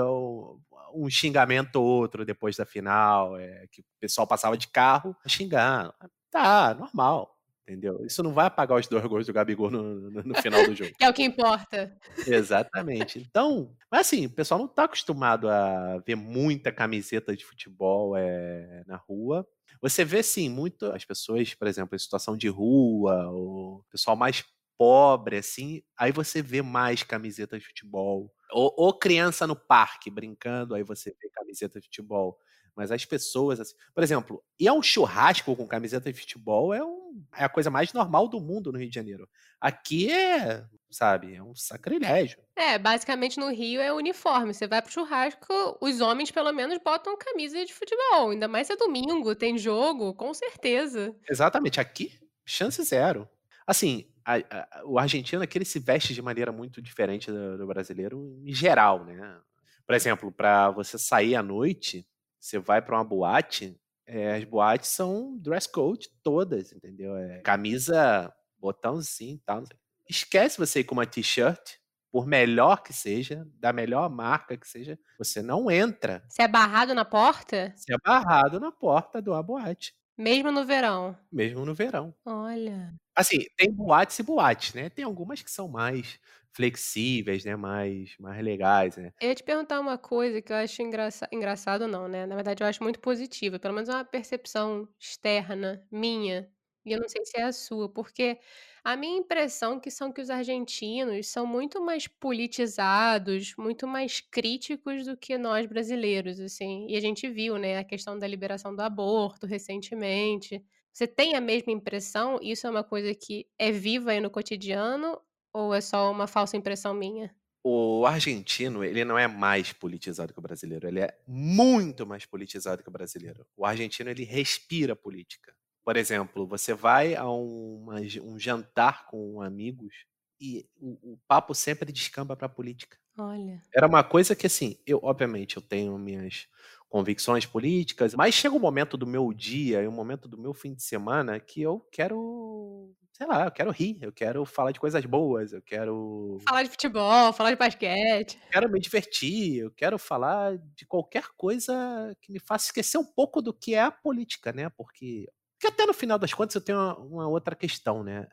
um 0.94 1.10
xingamento 1.10 1.76
ou 1.76 1.84
outro 1.84 2.24
depois 2.24 2.56
da 2.56 2.64
final, 2.64 3.36
eh, 3.38 3.66
que 3.70 3.80
o 3.82 3.84
pessoal 4.00 4.26
passava 4.26 4.56
de 4.56 4.68
carro 4.68 5.14
xingando. 5.26 5.92
Tá, 6.30 6.74
normal, 6.74 7.33
entendeu. 7.66 8.04
Isso 8.04 8.22
não 8.22 8.32
vai 8.32 8.46
apagar 8.46 8.78
os 8.78 8.86
2 8.86 9.04
gols 9.06 9.26
do 9.26 9.32
Gabigol 9.32 9.70
no 9.70 10.10
no 10.10 10.22
no 10.22 10.34
final 10.36 10.64
do 10.64 10.74
jogo. 10.76 10.92
Que 10.98 11.04
é 11.04 11.08
o 11.08 11.14
que 11.14 11.22
importa. 11.22 11.96
Exatamente. 12.26 13.18
Então 13.18 13.74
mas 13.90 14.02
assim, 14.06 14.26
o 14.26 14.30
pessoal 14.30 14.60
não 14.60 14.68
tá 14.68 14.84
acostumado 14.84 15.48
a 15.48 15.98
ver 16.06 16.14
muita 16.16 16.72
camiseta 16.72 17.34
de 17.36 17.44
futebol, 17.44 18.16
eh, 18.16 18.84
na 18.86 18.96
rua. 18.96 19.46
Você 19.80 20.04
vê 20.04 20.22
sim, 20.22 20.48
muito 20.48 20.86
as 20.86 21.04
pessoas, 21.04 21.54
por 21.54 21.68
exemplo, 21.68 21.94
em 21.94 21.98
situação 21.98 22.36
de 22.36 22.48
rua, 22.48 23.30
o 23.30 23.84
pessoal 23.90 24.16
mais 24.16 24.44
pobre, 24.78 25.36
assim, 25.38 25.82
aí 25.96 26.10
você 26.12 26.42
vê 26.42 26.62
mais 26.62 27.02
camiseta 27.02 27.58
de 27.58 27.64
futebol. 27.66 28.32
Ou 28.50 28.74
ou 28.76 28.98
criança 28.98 29.46
no 29.46 29.56
parque 29.56 30.10
brincando, 30.10 30.74
aí 30.74 30.82
você 30.82 31.14
vê 31.20 31.28
camiseta 31.30 31.80
de 31.80 31.86
futebol. 31.86 32.38
Mas 32.76 32.90
as 32.90 33.04
pessoas, 33.04 33.60
assim 33.60 33.74
por 33.94 34.02
exemplo, 34.02 34.42
ir 34.58 34.68
a 34.68 34.72
um 34.72 34.82
churrasco 34.82 35.54
com 35.56 35.66
camiseta 35.66 36.12
de 36.12 36.18
futebol 36.20 36.74
é 36.74 36.84
um 36.84 37.04
é 37.36 37.44
a 37.44 37.48
coisa 37.48 37.70
mais 37.70 37.92
normal 37.92 38.28
do 38.28 38.40
mundo 38.40 38.72
no 38.72 38.78
Rio 38.78 38.88
de 38.88 38.94
Janeiro. 38.94 39.28
Aqui 39.60 40.10
é, 40.10 40.64
sabe, 40.90 41.34
é 41.34 41.42
um 41.42 41.54
sacrilégio. 41.54 42.42
É, 42.56 42.78
basicamente 42.78 43.38
no 43.38 43.50
Rio 43.50 43.80
é 43.80 43.92
uniforme, 43.92 44.52
você 44.52 44.66
vai 44.66 44.80
para 44.82 44.88
o 44.88 44.92
churrasco, 44.92 45.78
os 45.80 46.00
homens 46.00 46.30
pelo 46.30 46.52
menos 46.52 46.78
botam 46.78 47.16
camisa 47.16 47.64
de 47.64 47.72
futebol, 47.72 48.30
ainda 48.30 48.48
mais 48.48 48.66
se 48.66 48.72
é 48.72 48.76
domingo, 48.76 49.34
tem 49.34 49.56
jogo, 49.58 50.14
com 50.14 50.32
certeza. 50.34 51.14
Exatamente, 51.28 51.80
aqui, 51.80 52.12
chance 52.44 52.82
0. 52.82 53.28
Assim, 53.66 54.06
a 54.24 54.36
a 54.36 54.82
o 54.84 54.98
argentino 54.98 55.42
aqui 55.42 55.58
ele 55.58 55.64
se 55.64 55.78
veste 55.78 56.14
de 56.14 56.22
maneira 56.22 56.52
muito 56.52 56.80
diferente 56.82 57.30
do 57.30 57.58
do 57.58 57.66
brasileiro 57.66 58.40
em 58.44 58.52
geral, 58.52 59.04
né. 59.04 59.40
Por 59.86 59.94
exemplo, 59.94 60.32
pra 60.32 60.70
você 60.70 60.98
sair 60.98 61.34
à 61.36 61.42
noite, 61.42 62.06
você 62.44 62.58
vai 62.58 62.82
pra 62.82 62.96
uma 62.96 63.04
boate, 63.04 63.74
eh, 64.06 64.34
as 64.36 64.44
boates 64.44 64.90
são 64.90 65.38
dress 65.38 65.66
code 65.70 66.08
todas, 66.22 66.72
entendeu. 66.72 67.16
Eh, 67.16 67.40
camisa, 67.42 68.32
botãozinho 68.58 69.36
e 69.36 69.38
tal, 69.38 69.64
esquece 70.08 70.58
você 70.58 70.80
ir 70.80 70.84
com 70.84 70.94
uma 70.94 71.06
t-shirt, 71.06 71.76
por 72.12 72.26
melhor 72.26 72.82
que 72.82 72.92
seja, 72.92 73.46
da 73.58 73.72
melhor 73.72 74.08
marca 74.10 74.56
que 74.56 74.68
seja, 74.68 74.98
você 75.18 75.42
não 75.42 75.70
entra. 75.70 76.22
Você 76.28 76.42
é 76.42 76.48
barrado 76.48 76.94
na 76.94 77.04
porta? 77.04 77.72
Você 77.74 77.94
é 77.94 77.96
barrado 78.04 78.60
na 78.60 78.70
porta 78.70 79.22
de 79.22 79.30
uma 79.30 79.42
boate. 79.42 79.94
Mesmo 80.18 80.50
no 80.52 80.64
verão? 80.64 81.16
Mesmo 81.32 81.64
no 81.64 81.74
verão. 81.74 82.14
Olha. 82.26 82.94
Assim, 83.16 83.38
tem 83.56 83.72
boates 83.72 84.18
e 84.18 84.22
boates, 84.22 84.74
né. 84.74 84.90
Tem 84.90 85.04
algumas 85.04 85.42
que 85.42 85.50
são 85.50 85.68
mais 85.68 86.18
flexíveis, 86.52 87.44
né, 87.44 87.56
mais 87.56 88.16
mais 88.18 88.42
legais, 88.44 88.96
né. 88.96 89.12
Eu 89.20 89.28
ia 89.28 89.34
te 89.34 89.44
perguntar 89.44 89.78
uma 89.80 89.96
coisa 89.96 90.42
que 90.42 90.52
eu 90.52 90.56
acho 90.56 90.82
engraça 90.82 91.28
engraçado 91.32 91.86
não, 91.86 92.08
né, 92.08 92.26
na 92.26 92.34
verdade 92.34 92.62
eu 92.64 92.66
acho 92.66 92.82
muito 92.82 92.98
positiva, 93.00 93.58
pelo 93.60 93.72
menos 93.74 93.88
é 93.88 93.92
uma 93.94 94.04
percepção 94.04 94.88
externa 94.98 95.86
minha, 95.90 96.50
e 96.84 96.92
eu 96.92 97.00
não 97.00 97.08
sei 97.08 97.24
se 97.24 97.38
é 97.38 97.42
a 97.44 97.52
sua, 97.52 97.88
porque 97.88 98.38
a 98.82 98.96
minha 98.96 99.18
impressão 99.18 99.80
que 99.80 99.90
são 99.90 100.12
que 100.12 100.20
os 100.20 100.30
argentinos 100.30 101.28
são 101.28 101.46
muito 101.46 101.80
mais 101.82 102.06
politizados, 102.06 103.54
muito 103.56 103.86
mais 103.86 104.20
críticos 104.20 105.06
do 105.06 105.16
que 105.16 105.38
nós 105.38 105.66
brasileiros, 105.66 106.38
assim. 106.40 106.86
E 106.88 106.96
a 106.96 107.00
gente 107.00 107.28
viu, 107.28 107.56
né, 107.58 107.78
a 107.78 107.84
questão 107.84 108.18
da 108.18 108.26
liberação 108.26 108.74
do 108.74 108.80
aborto 108.82 109.46
recentemente. 109.46 110.62
Você 110.92 111.06
tem 111.06 111.34
a 111.34 111.40
mesma 111.40 111.72
impressão? 111.72 112.38
Isso 112.42 112.66
é 112.66 112.70
uma 112.70 112.84
coisa 112.84 113.14
que 113.14 113.48
é 113.58 113.72
viva 113.72 114.10
aí 114.12 114.20
no 114.20 114.30
cotidiano, 114.30 115.20
ou 115.52 115.74
é 115.74 115.80
só 115.80 116.10
uma 116.10 116.26
falsa 116.26 116.56
impressão 116.56 116.94
minha? 116.94 117.34
O 117.62 118.04
argentino, 118.06 118.84
ele 118.84 119.04
não 119.04 119.18
é 119.18 119.26
mais 119.26 119.72
politizado 119.72 120.32
que 120.34 120.38
o 120.38 120.42
brasileiro, 120.42 120.86
ele 120.86 121.00
é 121.00 121.18
muito 121.26 122.06
mais 122.06 122.26
politizado 122.26 122.82
que 122.82 122.88
o 122.88 122.92
brasileiro. 122.92 123.46
O 123.56 123.64
argentino, 123.64 124.10
ele 124.10 124.24
respira 124.24 124.94
política. 124.94 125.54
Por 125.84 125.96
exemplo, 125.98 126.46
você 126.46 126.72
vai 126.74 127.14
a 127.14 127.28
uma 127.28 127.96
um 128.22 128.38
jantar 128.38 129.06
com 129.06 129.42
amigos 129.42 129.94
e 130.40 130.66
o 130.80 131.14
o 131.14 131.18
papo 131.28 131.54
sempre 131.54 131.92
descamba 131.92 132.34
pra 132.36 132.48
política. 132.48 132.96
Olha. 133.18 133.64
Era 133.74 133.86
uma 133.88 134.04
coisa 134.04 134.36
que, 134.36 134.46
assim, 134.46 134.78
eu 134.86 135.00
obviamente 135.02 135.56
eu 135.56 135.62
tenho 135.62 135.98
minhas 135.98 136.48
convicções 136.88 137.46
políticas, 137.46 138.14
mas 138.14 138.34
chega 138.34 138.54
um 138.56 138.60
momento 138.60 138.96
do 138.96 139.06
meu 139.06 139.32
dia 139.34 139.82
e 139.82 139.88
um 139.88 139.92
momento 139.92 140.28
do 140.28 140.38
meu 140.38 140.54
fim 140.54 140.74
de 140.74 140.82
semana 140.82 141.40
que 141.40 141.62
eu 141.62 141.80
quero, 141.92 142.94
sei 143.12 143.26
lá, 143.26 143.46
eu 143.46 143.52
quero 143.52 143.70
rir, 143.72 143.98
eu 144.02 144.12
quero 144.12 144.44
falar 144.46 144.72
de 144.72 144.80
coisas 144.80 145.04
boas, 145.06 145.52
eu 145.52 145.62
quero 145.62 146.46
Falar 146.46 146.62
de 146.64 146.70
futebol, 146.70 147.32
falar 147.32 147.50
de 147.50 147.56
basquete. 147.56 148.38
quero 148.50 148.68
me 148.70 148.78
divertir, 148.80 149.58
eu 149.58 149.70
quero 149.70 149.98
falar 149.98 150.56
de 150.58 150.86
qualquer 150.86 151.24
coisa 151.36 152.14
que 152.20 152.30
me 152.32 152.38
faça 152.38 152.66
esquecer 152.66 152.98
um 152.98 153.04
pouco 153.04 153.42
do 153.42 153.52
que 153.52 153.74
é 153.74 153.80
a 153.82 153.90
política, 153.90 154.52
né, 154.52 154.68
porque 154.70 155.28
porque 155.64 155.68
até 155.68 155.86
no 155.86 155.94
final 155.94 156.18
das 156.18 156.34
contas 156.34 156.54
eu 156.54 156.60
tenho 156.60 156.78
uma 156.78 156.98
uma 156.98 157.28
outra 157.28 157.56
questão, 157.56 158.02
né, 158.04 158.28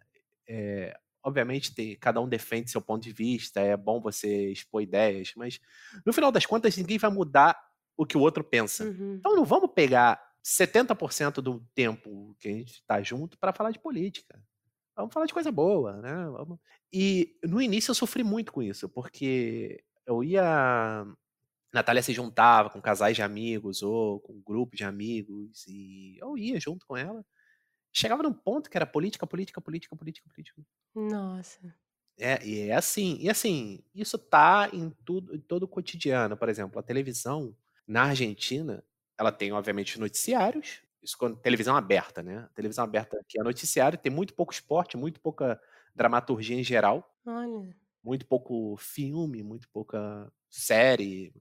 eh, 0.48 0.94
obviamente 1.24 1.74
tem 1.74 1.96
cada 1.96 2.20
um 2.20 2.28
defende 2.28 2.70
seu 2.70 2.82
ponto 2.82 3.04
de 3.04 3.14
vista, 3.14 3.62
é 3.62 3.78
bom 3.78 4.02
você 4.02 4.52
expor 4.52 4.82
ideias, 4.82 5.32
mas 5.36 5.60
no 6.06 6.12
final 6.12 6.32
das 6.32 6.46
contas 6.46 6.76
ninguém 6.76 6.98
vai 6.98 7.10
mudar 7.10 7.58
o 7.96 8.06
que 8.06 8.18
o 8.18 8.22
outro 8.22 8.44
pensa. 8.44 8.84
Uhum. 8.84 9.16
Então 9.20 9.36
não 9.36 9.46
vamos 9.46 9.72
pegar 9.74 10.22
70% 10.44 11.36
do 11.36 11.66
tempo 11.74 12.36
que 12.40 12.50
a 12.50 12.52
gente 12.52 12.84
tá 12.86 13.02
junto 13.02 13.38
pra 13.38 13.54
falar 13.54 13.72
de 13.72 13.80
política. 13.80 14.42
Vamos 14.96 15.14
falar 15.14 15.26
de 15.26 15.34
coisa 15.34 15.52
boa, 15.52 16.02
né, 16.02 16.26
vamos 16.32 16.60
e 16.92 17.38
no 17.46 17.62
início 17.62 17.92
eu 17.92 17.96
sofri 17.96 18.24
muito 18.24 18.52
com 18.52 18.62
isso, 18.62 18.90
porque 18.90 19.82
eu 20.06 20.22
ia 20.22 21.06
Natália 21.74 22.04
se 22.04 22.14
juntava 22.14 22.70
com 22.70 22.82
casais 22.82 23.16
de 23.16 23.22
amigos 23.24 23.82
ou 23.82 24.20
com 24.22 24.42
grupo 24.42 24.76
de 24.76 24.84
amigos 24.84 25.66
e 25.68 26.18
eu 26.20 26.38
ia 26.38 26.60
junto 26.60 26.86
com 26.86 26.98
ela. 26.98 27.26
Chegava 27.94 28.24
num 28.24 28.34
ponto 28.34 28.70
que 28.70 28.78
era 28.78 28.86
política, 28.88 29.28
política, 29.28 29.62
política, 29.62 29.96
política, 29.96 30.30
política. 30.30 30.64
Nossa. 30.96 31.74
É, 32.20 32.44
e 32.46 32.70
é 32.70 32.74
assim 32.76 33.18
e 33.20 33.30
assim, 33.30 33.84
isso 33.96 34.18
tá 34.18 34.70
em 34.74 34.90
tudo 35.06 35.34
em 35.36 35.40
todo 35.40 35.64
o 35.64 35.68
cotidiano, 35.68 36.36
por 36.38 36.50
exemplo, 36.50 36.80
a 36.80 36.84
televisão 36.84 37.56
na 37.88 38.04
Argentina, 38.04 38.84
ela 39.18 39.32
tem 39.32 39.52
obviamente 39.54 40.00
noticiários, 40.00 40.82
isso 41.02 41.18
quando 41.18 41.38
televisão 41.38 41.76
aberta, 41.76 42.22
né, 42.22 42.48
televisão 42.54 42.84
aberta 42.84 43.18
que 43.28 43.40
é 43.40 43.44
noticiário, 43.44 43.98
tem 43.98 44.12
muito 44.12 44.34
pouco 44.34 44.54
esporte, 44.54 44.98
muito 44.98 45.20
pouca 45.22 45.60
dramaturgia 45.96 46.56
em 46.58 46.64
geral. 46.64 47.08
Olha. 47.26 47.76
Muito 48.04 48.26
pouco 48.26 48.76
filme, 48.78 49.44
muito 49.44 49.70
pouca 49.70 50.32
série. 50.50 51.34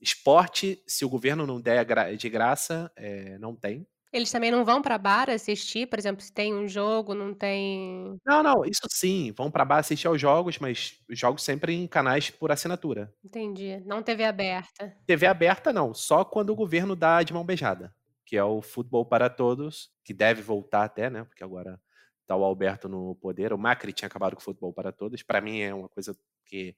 Esporte, 0.00 0.82
se 0.86 1.04
o 1.04 1.08
governo 1.08 1.46
não 1.46 1.60
der 1.60 1.84
de 2.16 2.28
graça, 2.28 2.90
eh, 2.96 3.38
não 3.38 3.54
tem. 3.56 3.86
Eles 4.12 4.30
também 4.32 4.50
não 4.50 4.64
vão 4.64 4.80
pra 4.80 4.96
bar 4.96 5.28
assistir, 5.30 5.86
por 5.86 5.98
exemplo, 5.98 6.22
se 6.22 6.32
tem 6.32 6.54
um 6.54 6.66
jogo, 6.66 7.14
não 7.14 7.34
tem 7.34 8.18
Não, 8.26 8.42
não, 8.42 8.64
isso 8.64 8.82
sim, 8.90 9.32
vão 9.32 9.50
pra 9.50 9.64
bar 9.64 9.78
assistir 9.78 10.06
aos 10.06 10.20
jogos, 10.20 10.58
mas 10.58 11.00
os 11.08 11.18
jogos 11.18 11.42
sempre 11.42 11.74
em 11.74 11.86
canais 11.86 12.30
por 12.30 12.50
assinatura. 12.52 13.12
Entendi, 13.24 13.78
não 13.86 14.02
TV 14.02 14.24
aberta. 14.24 14.98
TV 15.06 15.26
aberta 15.26 15.72
não, 15.72 15.94
só 15.94 16.24
quando 16.24 16.50
o 16.50 16.54
governo 16.54 16.94
dá 16.94 17.22
de 17.22 17.32
mão 17.32 17.44
beijada, 17.44 17.94
que 18.24 18.36
é 18.36 18.44
o 18.44 18.60
Futebol 18.60 19.06
para 19.06 19.30
Todos, 19.30 19.90
que 20.04 20.12
deve 20.12 20.42
voltar 20.42 20.84
até, 20.84 21.08
né? 21.08 21.24
Porque 21.24 21.42
agora 21.42 21.80
tá 22.26 22.36
o 22.36 22.44
Alberto 22.44 22.88
no 22.88 23.14
poder. 23.16 23.52
O 23.54 23.58
Macri 23.58 23.92
tinha 23.92 24.06
acabado 24.06 24.34
com 24.36 24.40
o 24.40 24.44
Futebol 24.44 24.72
para 24.72 24.92
Todos. 24.92 25.22
Para 25.22 25.40
mim 25.40 25.60
é 25.60 25.72
uma 25.72 25.88
coisa 25.88 26.14
que 26.44 26.76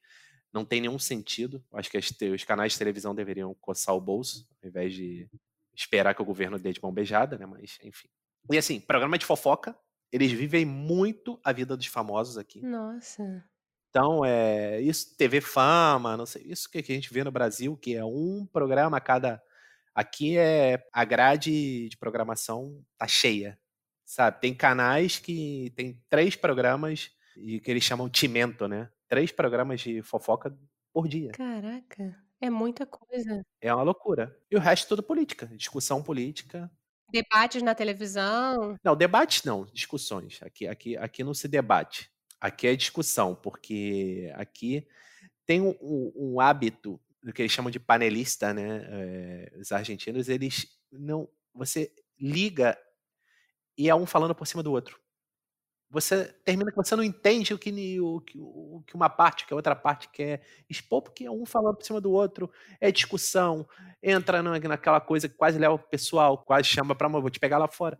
não 0.53 0.65
tem 0.65 0.81
nenhum 0.81 0.99
sentido. 0.99 1.63
Acho 1.73 1.89
que 1.89 1.97
os 2.29 2.43
canais 2.43 2.73
de 2.73 2.77
televisão 2.77 3.15
deveriam 3.15 3.53
coçar 3.55 3.95
o 3.95 4.01
bolso, 4.01 4.47
ao 4.61 4.69
invés 4.69 4.93
de 4.93 5.29
esperar 5.73 6.13
que 6.13 6.21
o 6.21 6.25
governo 6.25 6.59
dê 6.59 6.73
de 6.73 6.81
mão 6.81 6.91
beijada, 6.91 7.37
né? 7.37 7.45
Mas, 7.45 7.79
enfim. 7.83 8.07
E 8.51 8.57
assim, 8.57 8.79
programa 8.79 9.17
de 9.17 9.25
fofoca, 9.25 9.75
eles 10.11 10.31
vivem 10.31 10.65
muito 10.65 11.39
a 11.43 11.51
vida 11.51 11.77
dos 11.77 11.85
famosos 11.85 12.37
aqui. 12.37 12.61
Nossa. 12.61 13.43
Então, 13.89 14.23
é 14.25 14.79
isso, 14.81 15.15
TV 15.17 15.41
Fama, 15.41 16.15
não 16.15 16.25
sei, 16.25 16.43
isso 16.43 16.69
que 16.69 16.77
a 16.77 16.81
gente 16.81 17.13
vê 17.13 17.23
no 17.23 17.31
Brasil, 17.31 17.75
que 17.75 17.95
é 17.95 18.03
um 18.03 18.47
programa 18.51 18.97
a 18.97 19.01
cada. 19.01 19.41
Aqui 19.93 20.37
é 20.37 20.81
a 20.93 21.03
grade 21.03 21.89
de 21.89 21.97
programação 21.97 22.81
tá 22.97 23.05
cheia, 23.07 23.59
sabe? 24.05 24.39
Tem 24.39 24.53
canais 24.53 25.19
que 25.19 25.73
tem 25.75 26.01
três 26.09 26.35
programas 26.35 27.11
e 27.35 27.59
que 27.59 27.69
eles 27.69 27.83
chamam 27.83 28.09
Timento, 28.09 28.67
né? 28.67 28.89
Três 29.11 29.29
programas 29.29 29.81
de 29.81 30.01
fofoca 30.01 30.57
por 30.93 31.05
dia. 31.05 31.33
Caraca, 31.33 32.17
é 32.39 32.49
muita 32.49 32.85
coisa. 32.85 33.45
É 33.59 33.73
uma 33.75 33.83
loucura. 33.83 34.33
E 34.49 34.55
o 34.55 34.59
resto 34.59 34.87
tudo 34.87 35.03
política, 35.03 35.47
discussão 35.47 36.01
política. 36.01 36.71
Debates 37.11 37.61
na 37.61 37.75
televisão. 37.75 38.77
Não, 38.81 38.95
debates 38.95 39.43
não, 39.43 39.65
discussões. 39.65 40.39
Aqui, 40.41 40.65
aqui, 40.65 40.95
aqui 40.95 41.25
não 41.25 41.33
se 41.33 41.49
debate. 41.49 42.09
Aqui 42.39 42.67
é 42.67 42.73
discussão, 42.73 43.35
porque 43.35 44.31
aqui 44.35 44.87
tem 45.45 45.59
um, 45.59 45.75
um, 45.81 46.13
um 46.15 46.39
hábito 46.39 46.97
do 47.21 47.33
que 47.33 47.41
eles 47.41 47.51
chamam 47.51 47.69
de 47.69 47.81
panelista, 47.81 48.53
né? 48.53 48.87
É, 48.89 49.51
os 49.59 49.73
argentinos, 49.73 50.29
eles 50.29 50.67
não. 50.89 51.27
Você 51.53 51.93
liga 52.17 52.77
e 53.77 53.89
é 53.89 53.93
um 53.93 54.05
falando 54.05 54.33
por 54.33 54.47
cima 54.47 54.63
do 54.63 54.71
outro. 54.71 55.00
Você 55.91 56.25
termina 56.45 56.71
que 56.71 56.77
você 56.77 56.95
não 56.95 57.03
entende 57.03 57.53
o 57.53 57.59
que, 57.59 57.99
o, 57.99 58.23
o 58.77 58.83
que 58.87 58.95
uma 58.95 59.09
parte, 59.09 59.45
que 59.45 59.53
a 59.53 59.55
outra 59.55 59.75
parte 59.75 60.09
quer 60.09 60.41
expor, 60.69 61.01
porque 61.01 61.25
é 61.25 61.31
um 61.31 61.45
falando 61.45 61.75
por 61.75 61.85
cima 61.85 61.99
do 61.99 62.11
outro, 62.11 62.49
é 62.79 62.89
discussão, 62.91 63.67
entra 64.01 64.41
naquela 64.41 65.01
coisa 65.01 65.27
que 65.27 65.35
quase 65.35 65.59
leva 65.59 65.73
o 65.73 65.79
pessoal, 65.79 66.37
quase 66.37 66.69
chama 66.69 66.95
pra 66.95 67.09
vou 67.09 67.29
te 67.29 67.39
pegar 67.39 67.57
lá 67.57 67.67
fora. 67.67 67.99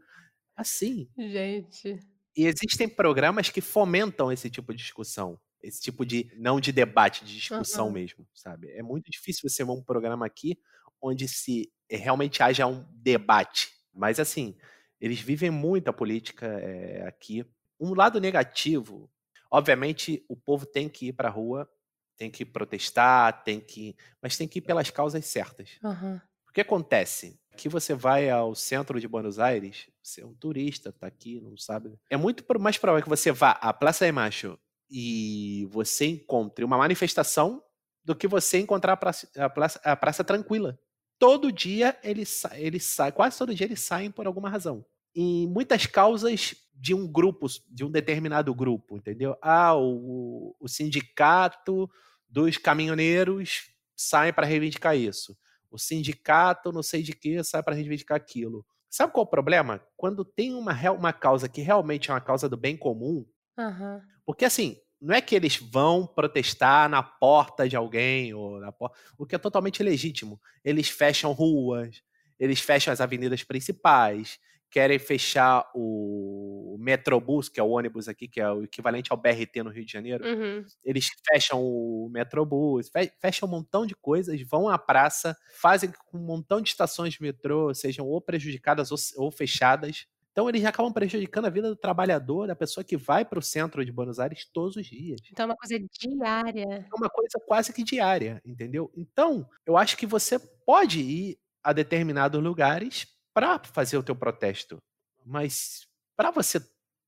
Assim. 0.55 1.09
Gente. 1.17 1.99
E 2.35 2.45
existem 2.45 2.87
programas 2.87 3.49
que 3.49 3.59
fomentam 3.59 4.31
esse 4.31 4.49
tipo 4.49 4.73
de 4.73 4.81
discussão. 4.81 5.37
Esse 5.61 5.81
tipo 5.81 6.05
de. 6.05 6.31
Não 6.37 6.59
de 6.59 6.71
debate, 6.71 7.25
de 7.25 7.35
discussão 7.35 7.87
uhum. 7.87 7.93
mesmo, 7.93 8.25
sabe? 8.33 8.71
É 8.71 8.81
muito 8.81 9.11
difícil 9.11 9.47
você 9.47 9.63
ver 9.63 9.71
um 9.71 9.83
programa 9.83 10.25
aqui 10.25 10.57
onde 11.01 11.27
se 11.27 11.71
realmente 11.89 12.41
haja 12.41 12.65
um 12.65 12.85
debate. 12.93 13.69
Mas, 13.93 14.19
assim, 14.19 14.55
eles 14.99 15.19
vivem 15.19 15.49
muito 15.49 15.89
a 15.89 15.93
política 15.93 16.47
é, 16.47 17.05
aqui. 17.07 17.45
Um 17.81 17.93
lado 17.95 18.21
negativo, 18.21 19.09
obviamente, 19.49 20.23
o 20.29 20.35
povo 20.35 20.65
tem 20.65 20.87
que 20.87 21.07
ir 21.07 21.13
para 21.13 21.27
a 21.27 21.31
rua, 21.31 21.69
tem 22.15 22.29
que 22.29 22.45
protestar, 22.45 23.43
tem 23.43 23.59
que. 23.59 23.95
Mas 24.21 24.37
tem 24.37 24.47
que 24.47 24.59
ir 24.59 24.61
pelas 24.61 24.89
causas 24.91 25.25
certas. 25.25 25.79
Uhum. 25.83 26.21
O 26.47 26.53
que 26.53 26.61
acontece? 26.61 27.41
que 27.55 27.69
você 27.69 27.93
vai 27.93 28.29
ao 28.29 28.55
centro 28.55 28.99
de 28.99 29.07
Buenos 29.07 29.39
Aires, 29.39 29.87
você 30.01 30.21
é 30.21 30.25
um 30.25 30.33
turista, 30.33 30.91
tá 30.91 31.07
aqui, 31.07 31.39
não 31.41 31.55
sabe. 31.57 31.93
É 32.09 32.17
muito 32.17 32.43
mais 32.59 32.77
provável 32.77 33.03
que 33.03 33.09
você 33.09 33.31
vá 33.31 33.51
à 33.51 33.73
Praça 33.73 34.05
de 34.05 34.11
Macho 34.11 34.57
e 34.89 35.67
você 35.69 36.07
encontre 36.07 36.65
uma 36.65 36.77
manifestação 36.77 37.63
do 38.03 38.15
que 38.15 38.27
você 38.27 38.59
encontrar 38.59 38.93
a 38.93 38.97
praça, 38.97 39.29
a 39.37 39.49
praça, 39.49 39.79
a 39.83 39.95
praça 39.95 40.23
tranquila. 40.23 40.79
Todo 41.19 41.51
dia 41.51 41.97
eles, 42.03 42.43
eles 42.53 42.83
saem, 42.85 43.11
quase 43.11 43.37
todo 43.37 43.53
dia 43.53 43.67
eles 43.67 43.81
saem 43.81 44.09
por 44.09 44.25
alguma 44.25 44.49
razão. 44.49 44.83
Em 45.15 45.47
muitas 45.47 45.85
causas 45.85 46.55
de 46.73 46.93
um 46.93 47.07
grupo, 47.07 47.47
de 47.69 47.83
um 47.83 47.91
determinado 47.91 48.53
grupo, 48.55 48.97
entendeu? 48.97 49.37
Ah, 49.41 49.75
o, 49.75 50.55
o 50.59 50.67
sindicato 50.67 51.89
dos 52.27 52.57
caminhoneiros 52.57 53.69
sai 53.95 54.33
para 54.33 54.47
reivindicar 54.47 54.95
isso 54.95 55.37
o 55.71 55.77
sindicato, 55.77 56.71
não 56.71 56.83
sei 56.83 57.01
de 57.01 57.13
que, 57.13 57.41
sai 57.43 57.63
para 57.63 57.73
reivindicar 57.73 58.17
aquilo. 58.17 58.65
Sabe 58.89 59.13
qual 59.13 59.23
é 59.23 59.27
o 59.27 59.29
problema? 59.29 59.81
Quando 59.95 60.25
tem 60.25 60.53
uma, 60.53 60.73
uma 60.91 61.13
causa 61.13 61.47
que 61.47 61.61
realmente 61.61 62.11
é 62.11 62.13
uma 62.13 62.19
causa 62.19 62.49
do 62.49 62.57
bem 62.57 62.75
comum, 62.75 63.25
uhum. 63.57 64.01
porque 64.25 64.43
assim, 64.43 64.77
não 64.99 65.15
é 65.15 65.21
que 65.21 65.33
eles 65.33 65.55
vão 65.55 66.05
protestar 66.05 66.89
na 66.89 67.01
porta 67.01 67.69
de 67.69 67.77
alguém, 67.77 68.33
ou 68.33 68.59
na 68.59 68.71
porta, 68.71 68.99
o 69.17 69.25
que 69.25 69.33
é 69.33 69.37
totalmente 69.37 69.81
legítimo. 69.81 70.39
Eles 70.63 70.89
fecham 70.89 71.31
ruas, 71.31 72.03
eles 72.37 72.59
fecham 72.59 72.91
as 72.91 72.99
avenidas 72.99 73.41
principais, 73.43 74.37
querem 74.71 74.97
fechar 74.97 75.69
o 75.75 76.77
Metrobus, 76.79 77.49
que 77.49 77.59
é 77.59 77.63
o 77.63 77.69
ônibus 77.69 78.07
aqui, 78.07 78.27
que 78.27 78.39
é 78.39 78.49
o 78.49 78.63
equivalente 78.63 79.11
ao 79.11 79.17
BRT 79.17 79.61
no 79.63 79.69
Rio 79.69 79.85
de 79.85 79.91
Janeiro. 79.91 80.25
Uhum. 80.25 80.65
Eles 80.83 81.09
fecham 81.29 81.61
o 81.61 82.09
Metrobus, 82.09 82.89
fecham 83.19 83.47
um 83.47 83.51
montão 83.51 83.85
de 83.85 83.93
coisas, 83.93 84.41
vão 84.43 84.69
à 84.69 84.77
praça, 84.77 85.35
fazem 85.59 85.91
com 86.07 86.17
um 86.17 86.25
montão 86.25 86.61
de 86.61 86.69
estações 86.69 87.13
de 87.13 87.21
metrô 87.21 87.73
sejam 87.73 88.07
ou 88.07 88.21
prejudicadas 88.21 88.91
ou, 88.91 88.97
ou 89.17 89.29
fechadas. 89.29 90.07
Então 90.31 90.47
eles 90.47 90.63
acabam 90.63 90.93
prejudicando 90.93 91.45
a 91.45 91.49
vida 91.49 91.67
do 91.67 91.75
trabalhador, 91.75 92.47
da 92.47 92.55
pessoa 92.55 92.85
que 92.85 92.95
vai 92.95 93.25
para 93.25 93.39
o 93.39 93.41
centro 93.41 93.83
de 93.83 93.91
Buenos 93.91 94.17
Aires 94.17 94.45
todos 94.45 94.77
os 94.77 94.85
dias. 94.85 95.19
Então 95.29 95.43
é 95.43 95.47
uma 95.47 95.57
coisa 95.57 95.77
diária. 95.99 96.87
É 96.89 96.95
uma 96.95 97.09
coisa 97.09 97.37
quase 97.45 97.73
que 97.73 97.83
diária, 97.83 98.41
entendeu? 98.45 98.89
Então, 98.95 99.45
eu 99.65 99.75
acho 99.75 99.97
que 99.97 100.05
você 100.05 100.39
pode 100.65 101.01
ir 101.01 101.37
a 101.61 101.73
determinados 101.73 102.41
lugares 102.41 103.07
para 103.33 103.59
fazer 103.59 103.97
o 103.97 104.03
teu 104.03 104.15
protesto. 104.15 104.77
Mas 105.25 105.87
para 106.15 106.31
você 106.31 106.59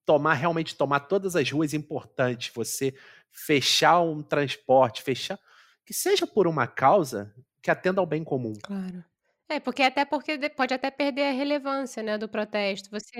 tomar 0.05 0.33
realmente 0.33 0.75
tomar 0.75 1.01
todas 1.01 1.35
as 1.35 1.49
ruas 1.49 1.73
importantes, 1.73 2.51
você 2.53 2.93
fechar 3.31 4.01
um 4.01 4.21
transporte, 4.21 5.01
fechar 5.01 5.39
que 5.85 5.93
seja 5.93 6.25
por 6.25 6.47
uma 6.47 6.67
causa 6.67 7.33
que 7.61 7.71
atenda 7.71 7.99
ao 7.99 8.05
bem 8.05 8.23
comum. 8.23 8.53
Claro. 8.61 9.03
É, 9.49 9.59
porque 9.59 9.83
até 9.83 10.05
porque 10.05 10.37
pode 10.49 10.73
até 10.73 10.89
perder 10.89 11.29
a 11.29 11.31
relevância, 11.31 12.01
né, 12.01 12.17
do 12.17 12.29
protesto. 12.29 12.89
Você 12.89 13.13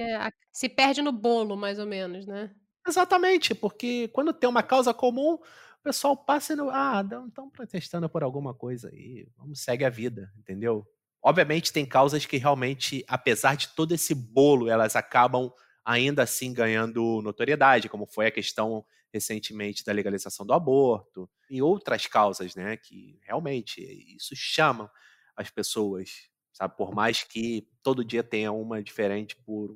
se 0.52 0.70
perde 0.70 1.02
no 1.02 1.12
bolo, 1.12 1.56
mais 1.56 1.80
ou 1.80 1.86
menos, 1.86 2.26
né? 2.26 2.50
Exatamente, 2.88 3.54
porque 3.56 4.10
quando 4.10 4.34
tem 4.34 4.50
uma 4.50 4.64
causa 4.64 4.94
comum, 4.94 5.36
o 5.36 5.84
pessoal 5.84 6.18
passa 6.18 6.54
e 6.54 6.56
não, 6.56 6.70
ah, 6.70 7.04
estão 7.28 7.50
protestando 7.50 8.10
por 8.10 8.24
alguma 8.24 8.54
coisa 8.54 8.90
aí, 8.90 9.28
vamos 9.38 9.62
segue 9.62 9.86
a 9.86 9.90
vida, 9.90 10.32
entendeu? 10.38 10.86
Obviamente, 11.24 11.72
tem 11.72 11.86
causas 11.86 12.26
que 12.26 12.38
realmente, 12.38 13.04
apesar 13.08 13.56
de 13.56 13.70
todo 13.70 13.94
esse 13.94 14.14
bolo, 14.14 14.70
elas 14.70 14.96
acabam 14.96 15.52
ainda 15.86 16.24
assim 16.24 16.54
ganhando 16.54 17.22
notoriedade, 17.22 17.90
como 17.90 18.06
foi 18.06 18.28
a 18.28 18.32
questão 18.32 18.86
recentemente 19.14 19.84
da 19.86 19.94
legalização 19.94 20.46
do 20.46 20.54
aborto 20.54 21.30
e 21.50 21.62
outras 21.62 22.08
causas, 22.08 22.56
né, 22.56 22.78
que 22.78 23.20
realmente 23.24 23.82
isso 24.16 24.36
chama 24.36 24.92
as 25.36 25.50
pessoas, 25.50 26.10
sabe, 26.52 26.76
por 26.76 26.94
mais 26.94 27.24
que 27.24 27.68
todo 27.84 28.04
dia 28.04 28.24
tenha 28.24 28.52
uma 28.52 28.82
diferente 28.82 29.36
por 29.46 29.72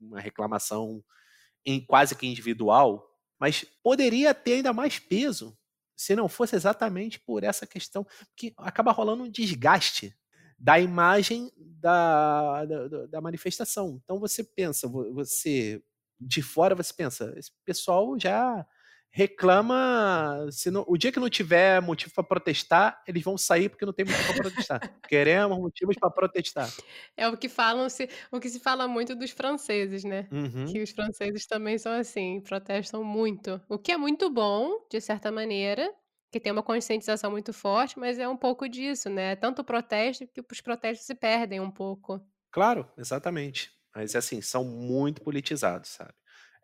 uma 0.00 0.20
reclamação 0.20 1.04
em 1.64 1.80
quase 1.84 2.14
que 2.16 2.26
individual, 2.26 3.06
mas 3.38 3.64
poderia 3.82 4.34
ter 4.34 4.54
ainda 4.54 4.72
mais 4.72 4.98
peso 4.98 5.56
se 5.96 6.16
não 6.16 6.28
fosse 6.28 6.56
exatamente 6.56 7.20
por 7.20 7.44
essa 7.44 7.66
questão 7.66 8.06
que 8.36 8.52
acaba 8.58 8.92
rolando 8.92 9.24
um 9.24 9.30
desgaste 9.30 10.14
da 10.58 10.78
imagem 10.80 11.50
da, 11.56 12.64
da, 12.64 13.06
da, 13.06 13.20
manifestação. 13.20 14.00
Então 14.02 14.18
você 14.18 14.42
pensa, 14.42 14.88
você 14.88 15.82
de 16.20 16.42
fora 16.42 16.74
você 16.74 16.92
pensa, 16.94 17.34
esse 17.36 17.50
pessoal 17.64 18.18
já 18.18 18.66
reclama, 19.16 20.48
se 20.50 20.72
não, 20.72 20.84
o 20.88 20.96
dia 20.96 21.12
que 21.12 21.20
não 21.20 21.30
tiver 21.30 21.80
motivo 21.80 22.12
para 22.12 22.24
protestar, 22.24 23.00
eles 23.06 23.22
vão 23.22 23.38
sair 23.38 23.68
porque 23.68 23.86
não 23.86 23.92
tem 23.92 24.04
motivo 24.04 24.26
para 24.26 24.42
protestar. 24.42 25.00
Queremos 25.08 25.56
motivos 25.56 25.94
para 26.00 26.10
protestar. 26.10 26.68
É 27.16 27.28
o 27.28 27.36
que 27.36 27.48
falam, 27.48 27.88
se, 27.88 28.08
o 28.32 28.40
que 28.40 28.48
se 28.48 28.58
fala 28.58 28.88
muito 28.88 29.14
dos 29.14 29.30
franceses, 29.30 30.02
né? 30.02 30.26
Uhum. 30.32 30.64
Que 30.64 30.82
os 30.82 30.90
franceses 30.90 31.46
também 31.46 31.78
são 31.78 31.92
assim, 31.92 32.40
protestam 32.40 33.04
muito. 33.04 33.62
O 33.68 33.78
que 33.78 33.92
é 33.92 33.96
muito 33.96 34.28
bom, 34.28 34.84
de 34.90 35.00
certa 35.00 35.30
maneira, 35.30 35.88
que 36.34 36.40
tem 36.40 36.50
uma 36.50 36.64
conscientização 36.64 37.30
muito 37.30 37.52
forte, 37.52 37.96
mas 37.96 38.18
é 38.18 38.26
um 38.28 38.36
pouco 38.36 38.68
disso, 38.68 39.08
né? 39.08 39.36
Tanto 39.36 39.62
o 39.62 39.64
protesto 39.64 40.26
que 40.26 40.42
os 40.50 40.60
protestos 40.60 41.06
se 41.06 41.14
perdem 41.14 41.60
um 41.60 41.70
pouco. 41.70 42.20
Claro, 42.50 42.90
exatamente. 42.98 43.70
Mas 43.94 44.16
assim, 44.16 44.40
são 44.40 44.64
muito 44.64 45.22
politizados, 45.22 45.90
sabe? 45.90 46.12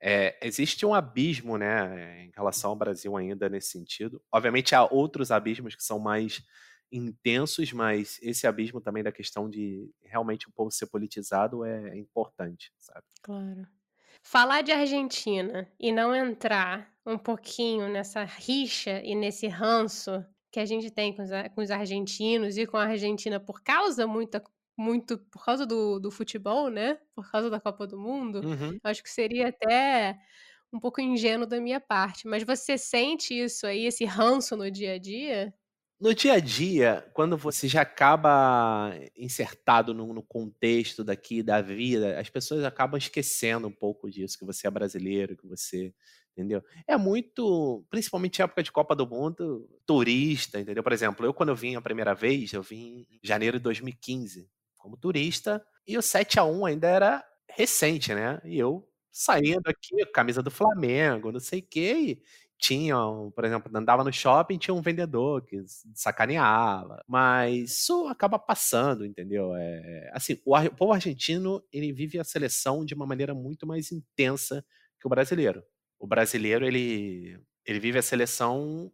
É, 0.03 0.37
existe 0.45 0.85
um 0.85 0.93
abismo, 0.93 1.57
né, 1.57 2.25
em 2.25 2.33
relação 2.35 2.71
ao 2.71 2.77
Brasil 2.77 3.17
ainda 3.17 3.49
nesse 3.49 3.69
sentido. 3.69 4.21
Obviamente 4.33 4.75
há 4.75 4.85
outros 4.85 5.31
abismos 5.31 5.77
que 5.77 5.85
são 5.85 6.01
mais 6.01 6.43
intensos, 6.91 7.73
mas 7.73 8.19
esse 8.23 8.45
abismo 8.45 8.81
também 8.81 9.05
da 9.05 9.13
questão 9.13 9.49
de 9.49 9.89
realmente 10.03 10.49
o 10.49 10.53
povo 10.53 10.73
ser 10.73 10.87
politizado 10.87 11.65
é 11.65 11.97
importante, 11.97 12.73
sabe? 12.77 13.05
Claro. 13.23 13.67
Falar 14.23 14.63
de 14.63 14.71
Argentina 14.71 15.71
e 15.79 15.91
não 15.93 16.15
entrar 16.15 16.93
um 17.07 17.17
pouquinho 17.19 17.89
nessa 17.89 18.23
rixa 18.25 19.01
e 19.03 19.15
nesse 19.15 19.49
ranço 19.49 20.25
que 20.53 20.61
a 20.61 20.65
gente 20.67 20.91
tem 20.91 21.15
com 21.15 21.23
os, 21.23 21.31
com 21.55 21.63
os 21.63 21.71
argentinos 21.71 22.57
e 22.59 22.67
com 22.67 22.77
a 22.77 22.85
Argentina 22.85 23.41
por 23.41 23.63
causa 23.63 24.07
muita, 24.07 24.43
muito 24.79 25.19
por 25.31 25.45
causa 25.45 25.65
do 25.67 25.99
do 25.99 26.11
futebol, 26.11 26.69
né, 26.71 26.99
por 27.15 27.31
causa 27.31 27.49
da 27.51 27.61
Copa 27.61 27.87
do 27.87 27.99
Mundo, 27.99 28.43
Uhum. 28.43 28.81
acho 28.85 29.03
que 29.03 29.11
seria 29.11 29.49
até 29.49 30.19
um 30.73 30.79
pouco 30.81 31.01
ingênuo 31.01 31.47
da 31.47 31.61
minha 31.61 31.81
parte, 31.81 32.29
mas 32.29 32.45
você 32.45 32.77
sente 32.79 33.35
isso 33.35 33.67
aí, 33.67 33.87
esse 33.87 34.05
ranço 34.05 34.57
no 34.57 34.71
dia 34.71 34.95
a 34.95 34.99
dia? 34.99 35.55
No 36.01 36.15
dia 36.15 36.33
a 36.35 36.41
dia, 36.41 37.07
quando 37.13 37.37
você 37.37 37.69
já 37.69 37.83
acaba 37.83 38.91
insertado 39.15 39.93
no 39.93 40.15
no 40.15 40.23
contexto 40.23 41.05
daqui 41.05 41.43
da 41.43 41.61
vida, 41.61 42.19
as 42.19 42.31
pessoas 42.31 42.65
acabam 42.65 42.97
esquecendo 42.97 43.69
um 43.69 43.71
pouco 43.73 44.11
disso, 44.11 44.39
que 44.39 44.45
você 44.47 44.67
é 44.67 44.71
brasileiro, 44.71 45.37
que 45.37 45.47
você 45.47 45.93
entendeu? 46.35 46.63
É 46.89 46.97
muito 46.97 47.85
principalmente 47.91 48.41
época 48.41 48.63
de 48.63 48.73
Copa 48.73 48.97
do 48.97 49.07
Mundo, 49.07 49.69
turista, 49.85 50.59
entendeu? 50.59 50.83
Por 50.83 50.93
exemplo, 50.95 51.27
eu 51.27 51.35
quando 51.35 51.51
eu 51.51 51.57
vim 51.57 51.75
a 51.77 51.83
primeira 51.83 52.15
vez, 52.15 52.51
eu 52.55 52.63
vim 52.63 53.07
em 53.11 53.21
janeiro 53.23 53.59
de 53.59 53.63
2015, 53.65 54.49
como 54.79 54.97
turista, 54.97 55.63
e 55.87 55.99
o 55.99 56.03
7 56.03 56.39
a 56.39 56.45
1 56.45 56.65
ainda 56.65 56.89
era 56.89 57.23
recente, 57.51 58.15
né, 58.15 58.41
e 58.45 58.59
eu 58.59 58.89
saindo 59.13 59.67
aqui, 59.69 60.07
camisa 60.15 60.43
do 60.43 60.51
Flamengo, 60.51 61.31
não 61.33 61.41
sei 61.41 61.59
o 61.61 61.67
quê, 61.69 61.93
e 61.95 62.23
tinham, 62.61 63.33
por 63.35 63.45
exemplo, 63.45 63.71
andava 63.75 64.05
no 64.05 64.13
shopping, 64.13 64.59
tinha 64.59 64.75
um 64.75 64.83
vendedor 64.83 65.43
que 65.43 65.57
sacaneava, 65.95 67.03
mas 67.09 67.71
isso 67.71 68.07
acaba 68.07 68.39
passando, 68.39 69.07
entendeu? 69.07 69.55
Eh, 69.57 70.11
assim, 70.13 70.37
o 70.45 70.55
o 70.57 70.77
povo 70.77 70.93
argentino, 70.93 71.63
ele 71.73 71.91
vive 71.91 72.19
a 72.21 72.25
seleção 72.25 72.85
de 72.85 72.95
uma 72.95 73.07
maneira 73.07 73.35
muito 73.35 73.67
mais 73.67 73.91
intensa 73.91 74.63
que 75.01 75.07
o 75.07 75.11
brasileiro. 75.11 75.65
O 75.99 76.07
brasileiro, 76.07 76.67
ele 76.67 77.41
ele 77.65 77.81
vive 77.81 77.99
a 77.99 78.03
seleção 78.03 78.93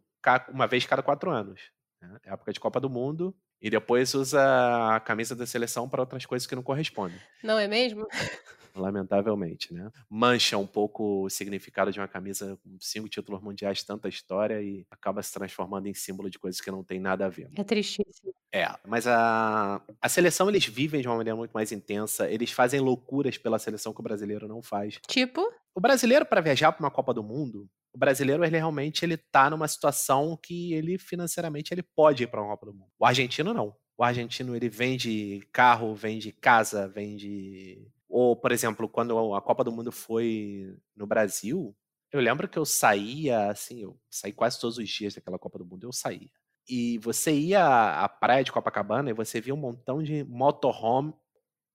uma 0.49 0.67
vez 0.67 0.85
cada 0.85 1.03
4 1.03 1.29
anos, 1.31 1.61
né, 2.01 2.17
época 2.25 2.53
de 2.53 2.59
Copa 2.59 2.79
do 2.79 2.89
Mundo, 2.89 3.35
e 3.61 3.69
depois 3.69 4.13
usa 4.13 4.95
a 4.95 4.99
camisa 4.99 5.35
da 5.35 5.45
seleção 5.45 5.89
para 5.89 6.01
outras 6.01 6.25
coisas 6.25 6.47
que 6.47 6.55
não 6.55 6.63
correspondem. 6.63 7.19
Não 7.43 7.57
é 7.59 7.67
mesmo? 7.67 8.07
Lamentavelmente, 8.77 9.73
né. 9.73 9.89
Mancha 10.09 10.57
um 10.57 10.67
pouco 10.67 11.23
o 11.25 11.29
significado 11.29 11.91
de 11.91 11.99
uma 11.99 12.07
camisa 12.07 12.57
com 12.63 12.77
5 12.79 13.09
títulos 13.09 13.41
mundiais, 13.41 13.83
tanta 13.83 14.07
história 14.07 14.61
e 14.61 14.85
acaba 14.89 15.21
se 15.21 15.33
transformando 15.33 15.87
em 15.87 15.93
símbolo 15.93 16.29
de 16.29 16.39
coisas 16.39 16.61
que 16.61 16.71
não 16.71 16.83
tem 16.83 16.99
nada 16.99 17.25
a 17.25 17.29
ver. 17.29 17.49
É 17.55 17.63
tristíssimo. 17.63 18.33
É, 18.53 18.67
mas 18.87 19.05
a 19.05 19.81
a 20.01 20.09
seleção 20.09 20.49
eles 20.49 20.65
vivem 20.65 21.01
de 21.01 21.07
uma 21.07 21.17
maneira 21.17 21.35
muito 21.35 21.51
mais 21.51 21.71
intensa, 21.71 22.29
eles 22.29 22.51
fazem 22.51 22.79
loucuras 22.79 23.37
pela 23.37 23.59
seleção 23.59 23.93
que 23.93 23.99
o 23.99 24.03
brasileiro 24.03 24.47
não 24.47 24.61
faz. 24.61 24.99
Tipo? 25.07 25.41
O 25.75 25.81
brasileiro 25.81 26.25
para 26.25 26.41
viajar 26.41 26.71
para 26.71 26.83
uma 26.83 26.91
Copa 26.91 27.13
do 27.13 27.23
Mundo, 27.23 27.69
o 27.93 27.97
brasileiro 27.97 28.43
ele 28.43 28.57
realmente 28.57 29.03
ele 29.03 29.17
tá 29.17 29.49
numa 29.49 29.67
situação 29.67 30.37
que 30.41 30.73
ele 30.73 30.97
financeiramente 30.97 31.73
ele 31.73 31.83
pode 31.83 32.23
ir 32.23 32.27
para 32.27 32.41
uma 32.41 32.49
Copa 32.49 32.67
do 32.67 32.73
Mundo. 32.73 32.91
O 32.99 33.05
argentino 33.05 33.53
não. 33.53 33.75
O 33.97 34.03
argentino 34.03 34.55
ele 34.55 34.69
vende 34.69 35.41
carro, 35.51 35.95
vende 35.95 36.31
casa, 36.31 36.87
vende 36.87 37.87
ou, 38.09 38.35
por 38.35 38.51
exemplo, 38.51 38.87
quando 38.87 39.35
a 39.35 39.41
Copa 39.41 39.63
do 39.63 39.71
Mundo 39.71 39.91
foi 39.91 40.75
no 40.95 41.05
Brasil, 41.05 41.75
eu 42.11 42.21
lembro 42.21 42.47
que 42.47 42.57
eu 42.57 42.65
saía, 42.65 43.49
assim, 43.51 43.81
eu 43.81 43.99
saí 44.09 44.31
quase 44.31 44.59
todos 44.59 44.77
os 44.77 44.89
dias 44.89 45.13
daquela 45.13 45.37
Copa 45.37 45.59
do 45.59 45.65
Mundo, 45.65 45.85
eu 45.85 45.91
saía. 45.91 46.29
E 46.67 46.97
você 46.99 47.31
ia 47.33 48.03
à 48.03 48.09
praia 48.09 48.43
de 48.43 48.51
Copacabana 48.51 49.09
e 49.09 49.13
você 49.13 49.39
via 49.39 49.53
um 49.53 49.57
montão 49.57 50.01
de 50.01 50.23
motorhome, 50.23 51.13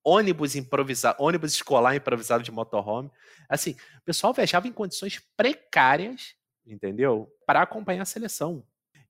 ônibus 0.05 0.57
improvisa 0.57 1.14
ônibus 1.18 1.53
escolar 1.53 1.95
improvisado 1.95 2.42
de 2.42 2.51
motorhome. 2.51 3.11
Assim, 3.49 3.73
o 3.99 4.05
pessoal 4.05 4.33
viajava 4.33 4.66
em 4.66 4.73
condições 4.73 5.21
precárias, 5.37 6.35
entendeu, 6.66 7.31
para 7.47 7.62
acompanhar 7.62 8.03
a 8.03 8.07
seleção. 8.07 8.64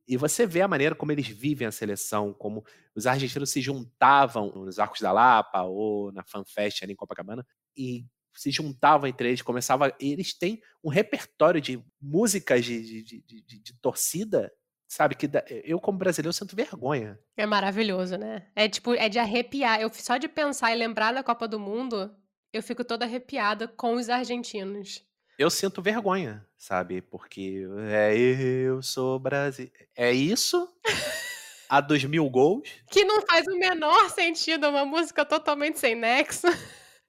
E 0.07 0.17
você 0.17 0.47
vê 0.47 0.61
a 0.63 0.69
maneira 0.69 0.95
como 0.95 1.13
eles 1.13 1.29
vivem 1.29 1.67
a 1.67 1.73
seleção, 1.73 2.33
como 2.35 2.65
os 2.95 3.07
argentinos 3.07 3.51
se 3.51 3.61
juntavam 3.61 4.51
nos 4.55 4.79
Arcos 4.79 5.01
da 5.01 5.13
Lapa 5.13 5.63
ou 5.63 6.11
na 6.13 6.25
FanFest 6.25 6.83
ali 6.83 6.93
em 6.93 6.97
Copacabana, 6.97 7.47
e 7.77 8.05
se 8.35 8.51
juntavam 8.51 9.09
entre 9.09 9.29
eles, 9.29 9.43
começava 9.43 9.95
eles 10.01 10.37
têm 10.37 10.61
um 10.83 10.89
repertório 10.89 11.61
de 11.61 11.83
músicas 12.01 12.65
de 12.65 13.03
de 13.03 13.23
de 13.23 13.43
de 13.63 13.81
torcida, 13.81 14.51
sabe, 14.89 15.15
que 15.15 15.29
dá 15.29 15.45
eu 15.49 15.79
como 15.79 15.99
brasileiro 15.99 16.33
sinto 16.33 16.57
vergonha. 16.57 17.19
É 17.37 17.47
maravilhoso, 17.47 18.17
né. 18.17 18.51
É 18.57 18.69
tipo, 18.69 18.95
é 18.95 19.09
de 19.09 19.19
arrepiar, 19.19 19.81
eu 19.81 19.91
só 19.93 20.17
de 20.17 20.29
pensar 20.29 20.73
e 20.73 20.77
lembrar 20.77 21.13
da 21.13 21.23
Copa 21.23 21.47
do 21.47 21.61
Mundo, 21.61 22.15
eu 22.53 22.63
fico 22.63 22.85
toda 22.85 23.05
arrepiada 23.05 23.69
com 23.69 23.95
os 23.95 24.09
argentinos. 24.09 25.05
Eu 25.43 25.51
sinto 25.51 25.83
vergonha, 25.83 26.47
sabe, 26.57 27.03
porque 27.03 27.67
é 27.91 28.17
eu 28.17 28.81
sou 28.81 29.19
brasi 29.19 29.73
é 29.97 30.13
isso, 30.13 30.73
a 31.69 31.81
dos 31.81 32.05
1000 32.05 32.31
gols 32.31 32.63
Que 32.89 33.05
não 33.05 33.21
faz 33.23 33.45
o 33.49 33.59
menor 33.59 34.09
sentido, 34.11 34.67
é 34.67 34.69
uma 34.69 34.85
música 34.85 35.25
totalmente 35.25 35.81
sem 35.81 35.97
nexo. 35.97 36.47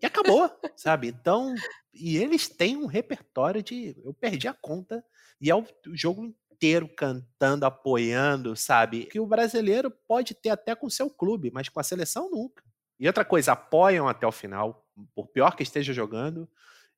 e 0.02 0.06
acabou, 0.08 0.50
sabe. 0.76 1.10
Então 1.10 1.54
e 1.94 2.18
eles 2.18 2.48
têm 2.48 2.76
um 2.76 2.88
repertório 2.88 3.62
de 3.62 3.96
eu 4.04 4.16
perdi 4.16 4.48
a 4.48 4.54
conta, 4.54 5.06
e 5.40 5.52
é 5.52 5.56
o 5.56 5.62
o 5.62 5.96
jogo 5.96 6.34
inteiro 6.52 6.90
cantando, 6.98 7.68
apoiando, 7.68 8.56
sabe, 8.56 9.06
que 9.06 9.20
o 9.20 9.28
brasileiro 9.28 9.92
pode 10.08 10.34
ter 10.34 10.50
até 10.50 10.74
com 10.74 10.88
o 10.88 10.92
seu 10.92 11.08
clube, 11.08 11.52
mas 11.54 11.70
com 11.70 11.80
a 11.80 11.84
seleção 11.84 12.32
nunca. 12.32 12.64
E 13.00 13.06
outra 13.06 13.24
coisa, 13.24 13.52
apoiam 13.52 14.08
até 14.08 14.26
o 14.26 14.32
final, 14.32 14.88
por 15.14 15.28
pior 15.28 15.56
que 15.56 15.62
esteja 15.62 15.94
jogando, 15.94 16.50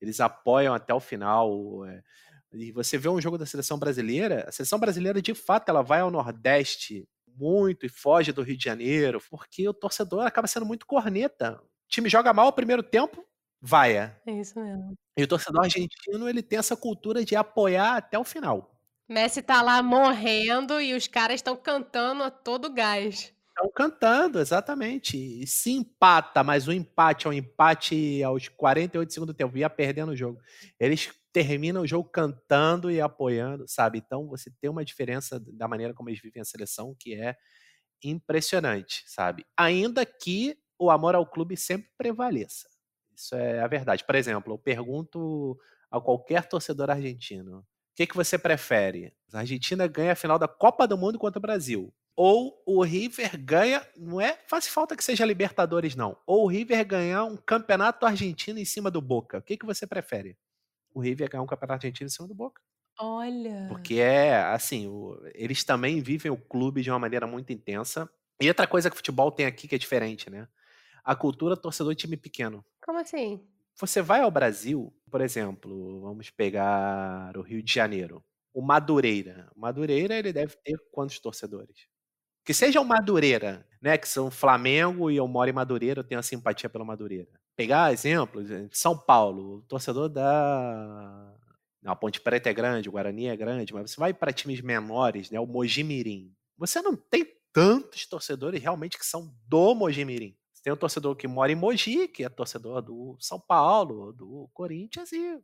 eles 0.02 0.20
apoiam 0.20 0.74
até 0.74 0.94
o 0.94 1.00
final, 1.00 1.86
eh, 1.86 2.02
e 2.54 2.72
você 2.72 2.98
vê 2.98 3.10
um 3.10 3.22
jogo 3.22 3.38
da 3.38 3.46
seleção 3.46 3.78
brasileira, 3.78 4.46
a 4.48 4.52
seleção 4.52 4.80
brasileira 4.80 5.22
de 5.22 5.34
fato 5.34 5.70
ela 5.70 5.82
vai 5.82 6.02
ao 6.02 6.12
nordeste 6.12 7.08
muito 7.28 7.86
e 7.86 7.90
foge 7.90 8.32
do 8.32 8.42
Rio 8.42 8.58
de 8.58 8.64
Janeiro, 8.64 9.22
porque 9.30 9.68
o 9.68 9.74
torcedor 9.74 10.26
acaba 10.26 10.48
sendo 10.48 10.66
muito 10.66 10.86
corneta. 10.86 11.60
O 11.62 11.90
time 11.90 12.10
joga 12.10 12.34
mal 12.34 12.48
o 12.48 12.54
primeiro 12.54 12.82
tempo, 12.82 13.26
vaia. 13.62 14.18
É 14.26 14.32
isso 14.32 14.60
mesmo. 14.60 14.96
E 15.18 15.24
o 15.24 15.28
torcedor 15.28 15.64
argentino 15.64 16.30
ele 16.30 16.42
tem 16.42 16.60
essa 16.60 16.76
cultura 16.76 17.24
de 17.24 17.36
apoiar 17.36 17.98
até 17.98 18.18
o 18.18 18.24
final. 18.24 18.72
Messi 19.08 19.42
tá 19.42 19.62
lá 19.62 19.84
morrendo 19.84 20.82
e 20.82 20.94
os 20.96 21.08
caras 21.08 21.36
estão 21.36 21.56
cantando 21.56 22.24
a 22.24 22.32
todo 22.32 22.74
gás. 22.74 23.34
Estão 23.58 23.72
cantando, 23.74 24.40
exatamente. 24.40 25.16
E 25.18 25.48
se 25.48 25.72
empata, 25.72 26.44
mas 26.44 26.68
o 26.68 26.74
empate 26.74 27.26
é 27.26 27.30
um 27.30 27.34
empate 27.34 28.22
aos 28.24 28.50
48 28.50 29.08
do 29.10 29.14
segundo 29.14 29.34
tempo, 29.34 29.58
ia 29.58 29.70
perdendo 29.70 30.12
o 30.12 30.16
jogo. 30.16 30.42
Eles 30.78 31.10
terminam 31.32 31.84
o 31.84 31.88
jogo 31.88 32.10
cantando 32.10 32.92
e 32.92 33.00
apoiando, 33.00 33.66
sabe. 33.68 33.98
Então 34.06 34.28
você 34.28 34.52
tem 34.60 34.70
uma 34.70 34.84
diferença 34.84 35.40
da 35.40 35.68
maneira 35.70 35.94
como 35.94 36.10
eles 36.10 36.20
vivem 36.22 36.42
a 36.42 36.46
seleção 36.46 36.94
que 37.00 37.14
é 37.16 37.36
impressionante, 38.04 39.04
sabe. 39.08 39.46
Ainda 39.58 40.06
que 40.06 40.58
o 40.80 40.92
amor 40.92 41.16
ao 41.16 41.26
clube 41.26 41.58
sempre 41.58 41.90
prevaleça, 41.98 42.70
isso 43.16 43.36
é 43.36 43.62
a 43.62 43.68
verdade. 43.68 44.04
Por 44.06 44.16
exemplo, 44.16 44.54
eu 44.54 44.60
pergunto 44.60 45.58
a 45.92 46.02
qualquer 46.02 46.48
torcedor 46.50 46.90
argentino: 46.92 47.66
"Que 47.96 48.08
que 48.08 48.16
você 48.16 48.38
prefere? 48.38 49.14
A 49.34 49.40
Argentina 49.40 49.88
ganha 49.88 50.14
a 50.14 50.16
final 50.16 50.40
da 50.40 50.48
Copa 50.48 50.88
do 50.88 50.98
Mundo 50.98 51.20
contra 51.20 51.40
o 51.40 51.42
Brasil, 51.42 51.94
ou 52.16 52.62
o 52.66 52.84
River 52.84 53.38
ganha" 53.44 53.86
não 53.98 54.22
é 54.22 54.40
faz 54.48 54.68
falta 54.68 54.96
que 54.96 55.04
seja 55.04 55.26
Libertadores 55.26 55.96
não, 55.96 56.18
"ou 56.28 56.46
o 56.46 56.48
River 56.48 56.86
ganhar 56.88 57.26
um 57.26 57.38
campeonato 57.38 58.06
argentino 58.06 58.60
em 58.60 58.66
cima 58.66 58.92
do 58.92 59.02
Boca, 59.02 59.40
o 59.40 59.42
que 59.44 59.58
que 59.58 59.66
você 59.66 59.88
prefere?" 59.88 60.38
O 60.94 61.02
River 61.02 61.30
ganhar 61.30 61.44
um 61.44 61.48
campeonato 61.48 61.86
argentino 61.88 62.08
em 62.08 62.12
cima 62.12 62.28
do 62.28 62.36
Boca. 62.36 62.62
Olha. 63.00 63.86
Porque 63.86 63.96
é, 63.96 64.36
assim, 64.44 64.88
o 64.88 65.20
eles 65.34 65.64
também 65.64 66.02
vivem 66.02 66.32
o 66.32 66.38
clube 66.38 66.82
de 66.82 66.90
uma 66.92 67.00
maneira 67.00 67.26
muito 67.28 67.52
intensa. 67.52 68.10
E 68.42 68.48
outra 68.48 68.68
coisa 68.68 68.90
que 68.90 68.94
o 68.96 68.98
futebol 68.98 69.32
tem 69.32 69.46
aqui 69.46 69.68
que 69.68 69.76
é 69.76 69.78
diferente, 69.78 70.30
né, 70.30 70.48
a 71.04 71.16
cultura 71.16 71.58
torcedor 71.58 71.94
de 71.96 72.02
time 72.02 72.18
pequeno. 72.18 72.66
Como 72.82 73.00
assim? 73.00 73.46
Você 73.78 74.02
vai 74.02 74.22
ao 74.22 74.32
Brasil, 74.32 74.94
por 75.12 75.20
exemplo, 75.20 76.00
vamos 76.02 76.30
pegar 76.30 77.36
o 77.38 77.42
Rio 77.42 77.62
de 77.62 77.74
Janeiro, 77.74 78.24
o 78.54 78.62
Madureira. 78.62 79.52
O 79.54 79.60
Madureira 79.60 80.16
ele 80.18 80.32
deve 80.32 80.56
ter 80.64 80.78
quantos 80.94 81.20
torcedores? 81.20 81.88
Que 82.46 82.54
seja 82.54 82.80
o 82.80 82.86
Madureira, 82.86 83.66
né, 83.82 83.98
que 83.98 84.08
são 84.08 84.30
Flamengo 84.30 85.10
e 85.10 85.18
eu 85.18 85.28
moro 85.28 85.50
em 85.50 85.54
Madureira, 85.54 86.02
eu 86.02 86.04
tenho 86.04 86.20
uma 86.20 86.24
simpatia 86.24 86.70
pelo 86.70 86.86
Madureira. 86.86 87.28
Pegar 87.56 87.92
exemplos, 87.92 88.48
São 88.72 88.96
Paulo, 88.96 89.64
torcedor 89.68 90.10
da 90.10 91.34
a 91.84 91.96
Ponte 91.96 92.20
Preta 92.20 92.50
é 92.50 92.54
grande, 92.54 92.90
o 92.90 92.92
Guarani 92.92 93.28
é 93.28 93.36
grande, 93.36 93.74
mas 93.74 93.92
você 93.92 94.00
vai 94.00 94.14
para 94.14 94.34
times 94.34 94.62
menores, 94.62 95.30
né, 95.30 95.40
o 95.40 95.46
Mogi 95.46 95.84
Mirim, 95.84 96.32
você 96.58 96.82
não 96.82 96.96
tem 96.96 97.26
tantos 97.52 98.06
torcedores 98.06 98.62
realmente 98.62 98.98
que 98.98 99.06
são 99.06 99.34
do 99.48 99.74
Mogi 99.74 100.04
Mirim. 100.04 100.36
Você 100.52 100.64
tem 100.64 100.74
um 100.74 100.78
torcedor 100.78 101.16
que 101.16 101.28
mora 101.28 101.52
em 101.52 101.56
Mogi, 101.56 102.08
que 102.08 102.24
é 102.24 102.30
torcedor 102.30 102.82
do 102.82 103.18
São 103.20 103.40
Paulo, 103.40 104.12
do 104.14 104.50
Corinthians 104.54 105.12
e 105.12 105.40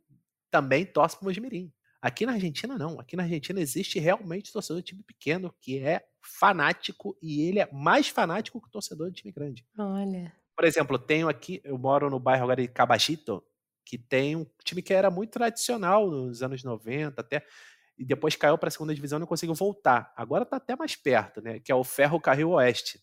também 0.50 0.84
torce 0.84 1.16
para 1.16 1.24
o 1.24 1.28
Mogi 1.28 1.40
Mirim. 1.40 1.72
Aqui 2.00 2.26
na 2.26 2.32
Argentina 2.32 2.76
não, 2.76 3.00
aqui 3.00 3.16
na 3.16 3.22
Argentina 3.22 3.60
existe 3.60 3.98
realmente 3.98 4.52
torcedor 4.52 4.82
de 4.82 4.88
time 4.88 5.02
pequeno 5.02 5.54
que 5.60 5.78
é 5.78 6.04
fanático 6.22 7.16
e 7.22 7.42
ele 7.42 7.60
é 7.60 7.68
mais 7.72 8.08
fanático 8.08 8.60
que 8.60 8.68
o 8.68 8.70
torcedor 8.70 9.10
de 9.10 9.16
time 9.22 9.32
grande. 9.32 9.66
Olha. 9.78 10.32
Por 10.56 10.64
exemplo, 10.64 10.96
eu 10.96 11.00
tenho 11.00 11.28
aqui 11.28 11.60
eu 11.64 11.78
moro 11.78 12.10
no 12.10 12.18
bairro 12.20 12.44
agora 12.44 12.62
de 12.62 12.68
Caballito, 12.68 13.42
que 13.84 13.98
tem 13.98 14.36
um 14.36 14.46
time 14.64 14.82
que 14.82 14.94
era 14.94 15.10
muito 15.10 15.32
tradicional 15.32 16.10
nos 16.10 16.42
anos 16.42 16.62
90 16.62 17.20
até, 17.20 17.44
e 17.98 18.04
depois 18.04 18.36
caiu 18.36 18.56
para 18.58 18.68
a 18.68 18.70
2ª 18.70 18.94
divisão 18.94 19.18
e 19.18 19.20
não 19.20 19.26
conseguiu 19.26 19.54
voltar. 19.54 20.12
Agora 20.16 20.44
tá 20.46 20.56
até 20.56 20.76
mais 20.76 20.96
perto, 20.96 21.40
né, 21.42 21.58
que 21.60 21.72
é 21.72 21.74
o 21.74 21.84
Ferrocarril 21.84 22.50
Oeste. 22.50 23.02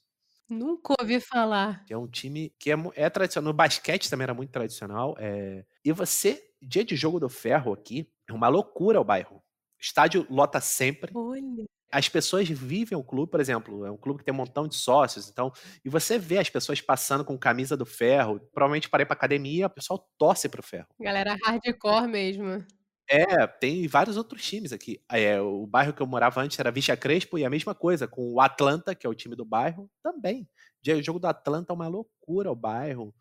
Nunca 0.50 0.96
ouvi 1.00 1.20
falar. 1.20 1.86
Que 1.86 1.94
é 1.94 1.98
um 1.98 2.08
time 2.08 2.52
que 2.60 2.72
é, 2.72 2.76
é 2.96 3.10
tradicional. 3.10 3.52
No 3.52 3.56
basquete 3.56 4.10
também 4.10 4.24
era 4.24 4.34
muito 4.34 4.52
tradicional. 4.52 5.16
É... 5.20 5.64
E 5.86 5.92
você, 5.92 6.44
dia 6.62 6.84
de 6.84 6.96
jogo 6.96 7.20
do 7.20 7.30
ferro 7.30 7.72
aqui, 7.74 8.12
é 8.28 8.34
uma 8.34 8.48
loucura 8.48 9.00
o 9.00 9.04
bairro. 9.04 9.44
Estádio 9.80 10.26
lota 10.30 10.60
sempre. 10.60 11.12
Olha. 11.14 11.66
As 11.92 12.08
pessoas 12.08 12.48
vivem 12.48 12.98
o 12.98 13.04
clube, 13.04 13.32
por 13.32 13.40
exemplo, 13.40 13.86
é 13.86 13.92
um 13.92 13.98
clube 13.98 14.20
que 14.20 14.26
tem 14.26 14.34
um 14.34 14.38
montão 14.38 14.68
de 14.68 14.76
sócios, 14.76 15.30
então, 15.30 15.52
e 15.84 15.90
você 15.90 16.20
vê 16.20 16.38
as 16.38 16.50
pessoas 16.50 16.82
passando 16.82 17.26
com 17.26 17.38
camisa 17.38 17.76
do 17.76 17.86
ferro, 17.86 18.40
provavelmente 18.54 18.90
para 18.90 19.04
ir 19.04 19.06
para 19.06 19.16
academia, 19.16 19.68
o 19.68 19.70
pessoal 19.70 20.08
torce 20.18 20.48
pro 20.48 20.62
ferro. 20.62 20.88
Galera 21.00 21.36
hardcore 21.44 22.08
mesmo. 22.08 22.64
É, 23.12 23.48
tem 23.48 23.88
vários 23.88 24.18
outros 24.18 24.46
times 24.46 24.72
aqui. 24.72 25.02
É, 25.12 25.42
o 25.42 25.66
bairro 25.66 25.94
que 25.94 26.02
eu 26.02 26.06
morava 26.06 26.42
antes 26.42 26.60
era 26.60 26.72
Vicha 26.72 26.96
Crespo 26.96 27.40
e 27.40 27.46
a 27.46 27.50
mesma 27.50 27.74
coisa, 27.74 28.08
com 28.08 28.34
o 28.34 28.40
Atlanta, 28.40 28.94
que 28.94 29.08
é 29.08 29.10
o 29.10 29.16
time 29.16 29.36
do 29.36 29.44
bairro, 29.44 29.90
também. 30.04 30.48
O 30.88 31.02
jogo 31.02 31.20
do 31.20 31.26
Atlanta 31.26 31.74
é 31.74 31.76
uma 31.76 31.88
loucura 31.88 32.52
o 32.52 32.56
bairro, 32.56 33.14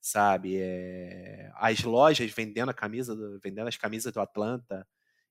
sabe? 0.00 0.56
É, 0.58 1.50
as 1.56 1.82
lojas 1.82 2.30
vendendo 2.30 2.70
a 2.70 2.74
camisa, 2.74 3.14
do, 3.14 3.38
vendendo 3.38 3.68
as 3.68 3.76
camisas 3.76 4.10
do 4.10 4.20
Atlanta 4.20 4.86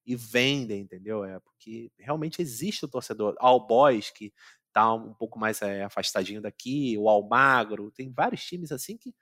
e 0.05 0.15
vendem, 0.15 0.81
entendeu? 0.81 1.23
É 1.23 1.39
porque 1.39 1.91
realmente 1.97 2.41
existe 2.41 2.85
o 2.85 2.87
torcedor. 2.87 3.35
All 3.39 3.65
Boys, 3.65 4.09
que 4.11 4.33
tá 4.73 4.93
um 4.93 5.13
pouco 5.13 5.39
mais 5.39 5.61
é, 5.61 5.83
afastadinho 5.83 6.41
daqui, 6.41 6.97
o 6.97 7.09
Almagro, 7.09 7.91
tem 7.91 8.11
vários 8.11 8.43
times 8.43 8.71
assim 8.71 8.97
que 8.97 9.13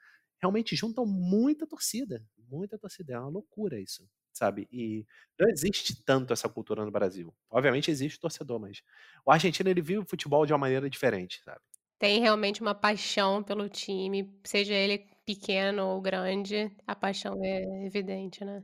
realmente 0.41 0.75
juntam 0.75 1.05
muita 1.05 1.67
torcida, 1.67 2.25
muita 2.49 2.77
torcida. 2.77 3.13
É 3.13 3.19
uma 3.19 3.29
loucura 3.29 3.79
isso 3.79 4.07
sabe? 4.33 4.67
E 4.71 5.05
não 5.39 5.47
existe 5.49 6.03
tanto 6.03 6.33
essa 6.33 6.49
cultura 6.49 6.83
no 6.83 6.91
Brasil. 6.91 7.33
Obviamente 7.49 7.91
existe 7.91 8.19
torcedor, 8.19 8.59
mas 8.59 8.81
o 9.25 9.31
argentino 9.31 9.69
ele 9.69 9.81
vive 9.81 9.99
o 9.99 10.05
futebol 10.05 10.45
de 10.45 10.51
uma 10.51 10.57
maneira 10.59 10.89
diferente, 10.89 11.41
sabe? 11.43 11.61
Tem 11.99 12.19
realmente 12.19 12.61
uma 12.61 12.75
paixão 12.75 13.43
pelo 13.43 13.69
time, 13.69 14.37
seja 14.43 14.73
ele 14.73 15.07
pequeno 15.25 15.87
ou 15.87 16.01
grande, 16.01 16.75
a 16.85 16.95
paixão 16.95 17.33
é 17.43 17.85
evidente, 17.85 18.43
né? 18.43 18.61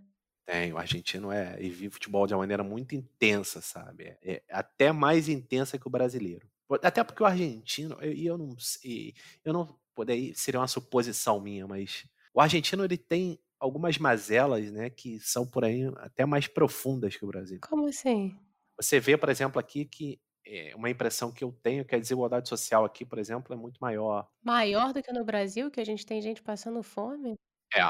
Tem, 0.49 0.73
o 0.73 0.79
argentino 0.79 1.31
é 1.31 1.62
e 1.62 1.69
vive 1.69 1.93
futebol 1.93 2.25
de 2.25 2.33
uma 2.33 2.39
maneira 2.39 2.63
muito 2.63 2.95
intensa, 2.95 3.62
sabe? 3.62 4.17
É, 4.23 4.41
é 4.47 4.55
até 4.55 4.91
mais 4.91 5.29
intensa 5.29 5.77
que 5.77 5.88
o 5.88 5.91
brasileiro. 5.91 6.49
Até 6.81 7.03
porque 7.03 7.21
o 7.21 7.25
argentino, 7.25 7.95
e 8.03 8.25
eu, 8.25 8.33
eu, 8.33 8.38
não 8.39 8.57
sei, 8.57 9.13
eu 9.45 9.53
não, 9.53 9.77
poderia 9.93 10.33
seria 10.33 10.59
uma 10.59 10.67
suposição 10.67 11.39
minha, 11.39 11.67
mas 11.67 12.07
o 12.33 12.41
argentino 12.41 12.83
ele 12.83 12.97
tem 12.97 13.39
algumas 13.59 13.99
mazelas, 13.99 14.71
né, 14.71 14.89
que 14.89 15.19
são 15.19 15.45
por 15.45 15.63
aí 15.63 15.83
até 15.97 16.25
mais 16.25 16.47
profundas 16.47 17.15
que 17.15 17.23
o 17.23 17.27
Brasil. 17.27 17.59
Como 17.62 17.88
assim? 17.88 18.35
Você 18.75 18.99
vê, 18.99 19.15
por 19.17 19.29
exemplo, 19.29 19.59
aqui 19.59 19.85
que 19.85 20.19
é 20.43 20.75
uma 20.75 20.89
impressão 20.89 21.31
que 21.31 21.43
eu 21.43 21.51
tenho 21.62 21.85
que 21.85 21.93
a 21.93 21.99
desigualdade 21.99 22.49
social 22.49 22.83
aqui, 22.85 23.05
por 23.05 23.19
exemplo, 23.19 23.53
é 23.53 23.57
muito 23.57 23.77
maior. 23.79 24.27
Maior 24.43 24.93
do 24.93 25.03
que 25.03 25.12
no 25.13 25.23
Brasil, 25.23 25.69
que 25.69 25.79
a 25.79 25.85
gente 25.85 26.07
tem 26.07 26.19
gente 26.19 26.41
passando 26.41 26.81
fome? 26.81 27.35
É, 27.71 27.83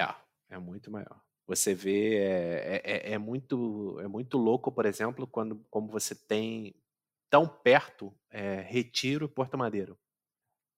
é, 0.00 0.14
é 0.50 0.58
muito 0.58 0.88
maior. 0.88 1.20
Você 1.50 1.74
vê, 1.74 2.14
é, 2.14 2.80
é, 2.84 3.12
é 3.14 3.18
muito, 3.18 3.98
é 3.98 4.06
muito 4.06 4.38
louco, 4.38 4.70
por 4.70 4.86
exemplo, 4.86 5.26
quando 5.26 5.60
como 5.68 5.88
você 5.88 6.14
tem 6.14 6.72
tão 7.28 7.44
perto 7.44 8.14
é, 8.30 8.60
Retiro 8.60 9.24
e 9.24 9.28
Porto 9.28 9.58
Madeiro. 9.58 9.98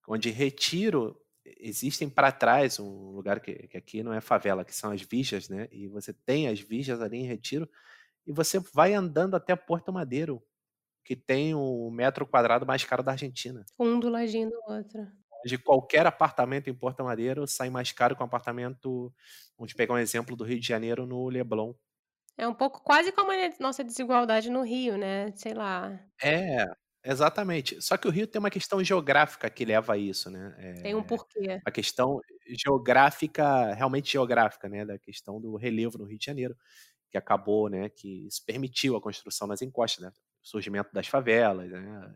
Onde 0.09 0.31
Retiro 0.31 1.21
existem 1.45 2.09
para 2.09 2.33
trás 2.33 2.81
um 2.81 3.11
lugar 3.11 3.41
que, 3.41 3.69
que, 3.69 3.77
aqui 3.77 4.03
não 4.03 4.15
é 4.15 4.23
favela, 4.23 4.65
que 4.65 4.75
são 4.75 4.91
as 4.91 5.03
Vijas, 5.03 5.47
né? 5.47 5.69
E 5.71 5.89
você 5.89 6.15
tem 6.15 6.49
as 6.49 6.59
Vijas 6.59 7.03
ali 7.03 7.19
em 7.19 7.27
Retiro 7.27 7.69
e 8.27 8.33
você 8.33 8.59
vai 8.59 8.95
andando 8.95 9.35
até 9.37 9.55
Porto 9.55 9.93
Madeiro, 9.93 10.43
que 11.05 11.15
tem 11.15 11.55
o 11.55 11.91
metro 11.91 12.27
quadrado 12.27 12.65
mais 12.65 12.83
caro 12.83 13.03
da 13.03 13.13
Argentina. 13.13 13.63
Um 13.79 14.01
do 14.01 14.09
ladinho 14.09 14.49
do 14.49 14.73
outro. 14.73 15.07
De 15.45 15.59
qualquer 15.59 16.07
apartamento 16.07 16.69
em 16.69 16.75
Porto 16.75 17.05
Madeiro 17.05 17.47
sai 17.47 17.71
mais 17.71 17.93
caro 17.93 18.15
que 18.15 18.23
um 18.23 18.27
apartamento. 18.27 19.13
Vamos 19.59 19.73
pegar 19.73 19.95
um 19.95 19.99
exemplo 19.99 20.37
do 20.37 20.45
Rio 20.45 20.61
de 20.61 20.67
Janeiro 20.67 21.07
no 21.07 21.29
Leblon. 21.29 21.75
É 22.37 22.49
um 22.49 22.55
pouco 22.55 22.83
quase 22.83 23.13
como 23.13 23.31
a 23.31 23.37
nossa 23.61 23.85
desigualdade 23.85 24.51
no 24.51 24.63
Rio, 24.63 24.97
né? 24.97 25.33
Sei 25.37 25.53
lá. 25.53 25.99
É, 26.23 26.67
Exatamente. 27.05 27.81
Só 27.83 27.97
que 27.97 28.07
o 28.07 28.11
Rio 28.11 28.27
tem 28.27 28.39
uma 28.39 28.51
questão 28.51 28.83
geográfica 28.83 29.51
que 29.51 29.65
leva 29.65 29.95
a 29.95 29.99
isso, 29.99 30.31
né? 30.31 30.79
Tem 30.83 30.95
um 30.95 31.03
porquê. 31.03 31.61
a 31.65 31.71
questão 31.71 32.21
geográfica, 32.47 33.75
realmente 33.75 34.13
geográfica, 34.13 34.69
né? 34.69 34.85
Da 34.85 34.99
questão 34.99 35.41
do 35.41 35.57
relevo 35.57 35.99
no 35.99 36.05
Rio 36.05 36.19
de 36.19 36.25
Janeiro, 36.25 36.57
que 37.11 37.19
acabou, 37.19 37.69
né? 37.69 37.89
Que 37.89 38.27
isso 38.27 38.45
permitiu 38.47 38.97
a 38.97 39.01
construção 39.01 39.49
nas 39.49 39.63
encostas, 39.63 40.05
né? 40.05 40.13
O 40.45 40.49
surgimento 40.49 40.91
das 40.93 41.09
favelas, 41.09 41.71
né? 41.71 42.15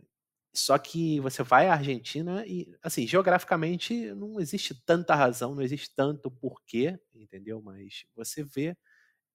Só 0.56 0.78
que 0.78 1.20
você 1.20 1.42
vai 1.42 1.68
à 1.68 1.74
Argentina 1.74 2.44
e, 2.46 2.72
assim, 2.82 3.06
geograficamente 3.06 4.12
não 4.14 4.40
existe 4.40 4.74
tanta 4.84 5.14
razão, 5.14 5.54
não 5.54 5.62
existe 5.62 5.90
tanto 5.94 6.30
porquê, 6.30 6.98
entendeu? 7.14 7.60
Mas 7.62 8.04
você 8.16 8.42
vê, 8.42 8.76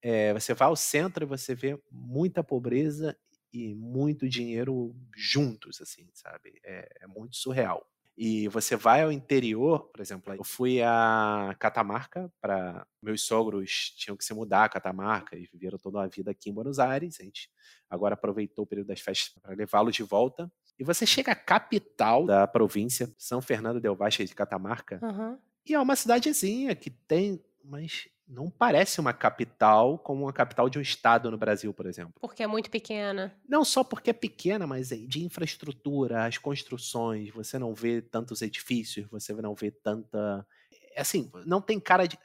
é, 0.01 0.33
você 0.33 0.53
vai 0.53 0.67
ao 0.67 0.75
centro 0.75 1.23
e 1.25 1.27
você 1.27 1.55
vê 1.55 1.79
muita 1.91 2.43
pobreza 2.43 3.17
e 3.53 3.75
muito 3.75 4.27
dinheiro 4.29 4.95
juntos, 5.15 5.81
assim, 5.81 6.09
sabe? 6.13 6.59
É, 6.63 6.87
é, 7.01 7.07
muito 7.07 7.35
surreal. 7.35 7.85
E 8.17 8.47
você 8.49 8.75
vai 8.75 9.03
ao 9.03 9.11
interior, 9.11 9.89
por 9.91 10.01
exemplo, 10.01 10.33
eu 10.33 10.43
fui 10.43 10.81
a 10.81 11.55
Catamarca 11.59 12.31
para 12.41 12.85
meus 13.01 13.23
sogros 13.23 13.93
tinham 13.97 14.17
que 14.17 14.23
se 14.25 14.33
mudar 14.33 14.65
a 14.65 14.69
Catamarca 14.69 15.35
e 15.37 15.47
viveram 15.51 15.77
toda 15.79 16.03
a 16.03 16.07
vida 16.07 16.31
aqui 16.31 16.49
em 16.49 16.53
Buenos 16.53 16.77
Aires. 16.79 17.19
A 17.19 17.23
gente 17.23 17.49
agora 17.89 18.13
aproveitou 18.13 18.63
o 18.65 18.67
período 18.67 18.87
das 18.87 18.99
festas 19.01 19.33
para 19.41 19.55
levá-los 19.55 19.95
de 19.95 20.03
volta. 20.03 20.51
E 20.81 20.83
você 20.83 21.05
chega 21.05 21.33
à 21.33 21.35
capital 21.35 22.25
da 22.25 22.47
província, 22.47 23.07
São 23.15 23.39
Fernando 23.39 23.79
del 23.79 23.95
Valle 23.95 24.25
de 24.25 24.33
Catamarca, 24.33 24.99
uhum. 25.03 25.37
e 25.63 25.75
é 25.75 25.79
uma 25.79 25.95
cidadezinha 25.95 26.73
que 26.73 26.89
tem, 26.89 27.39
mas 27.63 28.09
não 28.27 28.49
parece 28.49 28.99
uma 28.99 29.13
capital 29.13 29.99
como 29.99 30.23
uma 30.23 30.33
capital 30.33 30.67
de 30.71 30.79
um 30.79 30.81
estado 30.81 31.29
no 31.29 31.37
Brasil, 31.37 31.71
por 31.71 31.85
exemplo. 31.85 32.15
Porque 32.19 32.41
é 32.41 32.47
muito 32.47 32.71
pequena. 32.71 33.31
Não 33.47 33.63
só 33.63 33.83
porque 33.83 34.09
é 34.09 34.13
pequena, 34.13 34.65
mas 34.65 34.89
de 34.89 35.23
infraestrutura, 35.23 36.25
as 36.25 36.39
construções, 36.39 37.29
você 37.29 37.59
não 37.59 37.75
vê 37.75 38.01
tantos 38.01 38.41
edifícios, 38.41 39.05
você 39.07 39.33
não 39.33 39.53
vê 39.53 39.69
tanta. 39.69 40.43
É 40.95 41.01
assim, 41.01 41.31
não 41.45 41.61
tem 41.61 41.79
cara 41.79 42.07
de, 42.07 42.17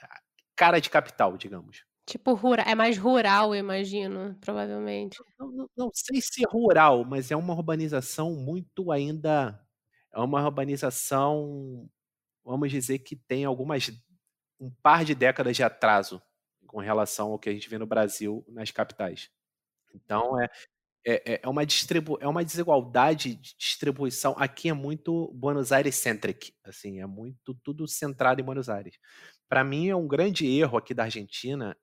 cara 0.57 0.81
de 0.81 0.88
capital, 0.88 1.37
digamos. 1.37 1.85
Tipo, 2.07 2.35
rural, 2.35 2.64
é 2.69 2.75
mais 2.77 2.97
rural, 2.97 3.53
eu 3.53 3.59
imagino, 3.59 4.37
provavelmente. 4.40 5.19
Não, 5.38 5.51
não, 5.51 5.71
não 5.77 5.90
sei 5.92 6.21
se 6.21 6.45
é 6.45 6.49
rural, 6.49 7.05
mas 7.05 7.33
é 7.33 7.37
uma 7.37 7.53
urbanização 7.53 8.33
muito 8.33 8.92
ainda. 8.92 9.61
É 10.14 10.21
uma 10.21 10.45
urbanização, 10.45 11.90
vamos 12.45 12.71
dizer 12.71 13.01
que 13.01 13.16
tem 13.16 13.45
algumas 13.45 13.90
um 14.61 14.71
par 14.83 15.05
de 15.05 15.14
décadas 15.14 15.57
de 15.57 15.62
atraso 15.62 16.23
com 16.66 16.79
relação 16.79 17.33
ao 17.33 17.38
que 17.38 17.49
a 17.49 17.53
gente 17.53 17.69
vê 17.69 17.77
no 17.77 17.87
Brasil 17.87 18.45
nas 18.49 18.71
capitais. 18.71 19.29
Então 19.95 20.40
é, 20.40 20.49
é, 21.05 21.35
é, 21.35 21.40
é 21.42 21.49
uma, 21.49 21.66
distribu 21.66 22.19
é 22.21 22.29
uma 22.29 22.45
desigualdade 22.45 23.35
de 23.35 23.57
distribuição. 23.59 24.35
Aqui 24.38 24.69
é 24.69 24.73
muito 24.73 25.33
Buenos 25.35 25.73
Aires 25.73 25.97
centric, 25.97 26.55
assim, 26.64 27.01
é 27.01 27.07
muito 27.07 27.55
tudo 27.64 27.87
centrado 27.88 28.40
em 28.40 28.45
Buenos 28.45 28.69
Aires. 28.69 28.97
Para 29.49 29.64
mim 29.64 29.88
é 29.88 29.97
um 29.97 30.09
grande 30.09 30.47
erro 30.47 30.79
aqui 30.79 30.95
da 30.95 31.05
Argentina 31.05 31.77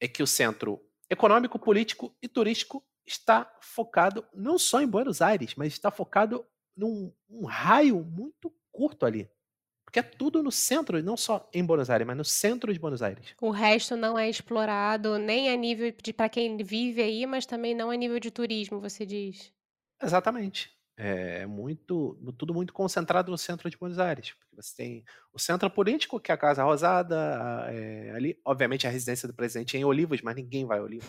é 0.00 0.08
que 0.08 0.22
o 0.22 0.26
centro 0.26 0.80
econômico, 1.08 1.58
político 1.58 2.16
e 2.22 2.28
turístico 2.28 2.84
está 3.06 3.52
focado 3.60 4.24
não 4.32 4.58
só 4.58 4.80
em 4.80 4.86
Buenos 4.86 5.20
Aires, 5.20 5.54
mas 5.56 5.72
está 5.72 5.90
focado 5.90 6.46
num 6.76 7.12
um 7.28 7.44
raio 7.44 8.02
muito 8.04 8.52
curto 8.72 9.04
ali. 9.04 9.28
Porque 9.84 9.98
é 9.98 10.02
tudo 10.02 10.40
no 10.40 10.52
centro, 10.52 11.02
não 11.02 11.16
só 11.16 11.48
em 11.52 11.64
Buenos 11.64 11.90
Aires, 11.90 12.06
mas 12.06 12.16
no 12.16 12.24
centro 12.24 12.72
de 12.72 12.78
Buenos 12.78 13.02
Aires. 13.02 13.34
O 13.40 13.50
resto 13.50 13.96
não 13.96 14.16
é 14.16 14.30
explorado 14.30 15.18
nem 15.18 15.50
a 15.50 15.56
nível 15.56 15.92
de 16.00 16.12
para 16.12 16.28
quem 16.28 16.56
vive 16.58 17.02
aí, 17.02 17.26
mas 17.26 17.44
também 17.44 17.74
não 17.74 17.90
a 17.90 17.96
nível 17.96 18.20
de 18.20 18.30
turismo, 18.30 18.80
você 18.80 19.04
diz. 19.04 19.52
Exatamente. 20.00 20.70
É 21.02 21.46
muito, 21.46 22.14
tudo 22.36 22.52
muito 22.52 22.74
concentrado 22.74 23.30
no 23.30 23.38
centro 23.38 23.70
de 23.70 23.76
Buenos 23.78 23.98
Aires. 23.98 24.34
Porque 24.34 24.54
você 24.54 24.76
tem 24.76 25.04
o 25.32 25.38
centro 25.38 25.70
político, 25.70 26.20
que 26.20 26.30
é 26.30 26.34
a 26.34 26.36
Casa 26.36 26.62
Rosada, 26.62 27.16
é, 27.70 28.12
ali, 28.14 28.38
obviamente 28.44 28.86
a 28.86 28.90
residência 28.90 29.26
do 29.26 29.32
presidente 29.32 29.78
é 29.78 29.80
em 29.80 29.84
Olivos, 29.84 30.20
mas 30.20 30.36
ninguém 30.36 30.66
vai 30.66 30.78
a 30.78 30.82
Olivos. 30.82 31.08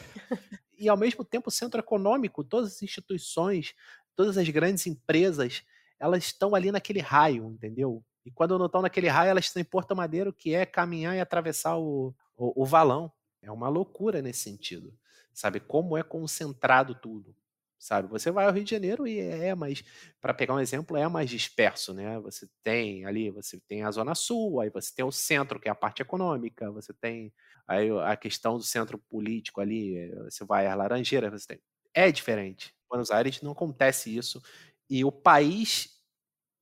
e 0.79 0.87
ao 0.87 0.95
mesmo 0.95 1.25
tempo 1.25 1.49
o 1.49 1.51
centro 1.51 1.81
econômico, 1.81 2.41
todas 2.41 2.71
as 2.71 2.81
instituições, 2.81 3.75
todas 4.15 4.37
as 4.37 4.47
grandes 4.47 4.87
empresas, 4.87 5.61
elas 5.99 6.23
estão 6.23 6.55
ali 6.55 6.71
naquele 6.71 7.01
raio, 7.01 7.51
entendeu? 7.51 8.01
E 8.25 8.31
quando 8.31 8.57
não 8.57 8.67
estão 8.67 8.81
naquele 8.81 9.09
raio, 9.09 9.31
elas 9.31 9.43
estão 9.43 9.61
em 9.61 9.65
Porto 9.65 9.93
Madeiro, 9.93 10.31
que 10.31 10.55
é 10.55 10.65
caminhar 10.65 11.17
e 11.17 11.19
atravessar 11.19 11.77
o, 11.77 12.15
o, 12.37 12.63
o 12.63 12.65
valão. 12.65 13.11
É 13.41 13.51
uma 13.51 13.67
loucura 13.67 14.21
nesse 14.21 14.39
sentido. 14.39 14.97
Sabe? 15.33 15.59
Como 15.59 15.97
é 15.97 16.03
concentrado 16.03 16.95
tudo. 16.95 17.35
Sabe? 17.83 18.07
Você 18.09 18.29
vai 18.29 18.45
ao 18.45 18.53
Rio 18.53 18.63
de 18.63 18.69
Janeiro 18.69 19.07
e 19.07 19.19
é 19.19 19.55
mais, 19.55 19.83
para 20.21 20.33
pegar 20.35 20.53
um 20.53 20.59
exemplo, 20.59 20.95
é 20.95 21.07
mais 21.07 21.27
disperso, 21.29 21.93
né? 21.95 22.19
Você 22.19 22.47
tem 22.63 23.05
ali, 23.05 23.31
você 23.31 23.59
tem 23.67 23.81
a 23.83 23.89
Zona 23.91 24.13
Sul, 24.13 24.61
aí 24.61 24.69
você 24.69 24.93
tem 24.95 25.03
o 25.03 25.11
centro, 25.11 25.59
que 25.59 25.67
é 25.67 25.71
a 25.71 25.75
parte 25.75 25.99
econômica, 26.01 26.69
você 26.71 26.93
tem 26.93 27.33
aí 27.67 27.89
a 28.05 28.15
questão 28.15 28.55
do 28.57 28.63
centro 28.63 28.99
político 28.99 29.61
ali, 29.61 30.11
você 30.25 30.45
vai 30.45 30.67
às 30.67 30.77
Laranjeiras, 30.77 31.31
você 31.31 31.47
tem. 31.47 31.61
É 31.93 32.11
diferente. 32.11 32.71
Buenos 32.87 33.09
Aires 33.09 33.41
não 33.41 33.51
acontece 33.53 34.15
isso. 34.15 34.41
E 34.87 35.03
o 35.03 35.11
país 35.11 35.99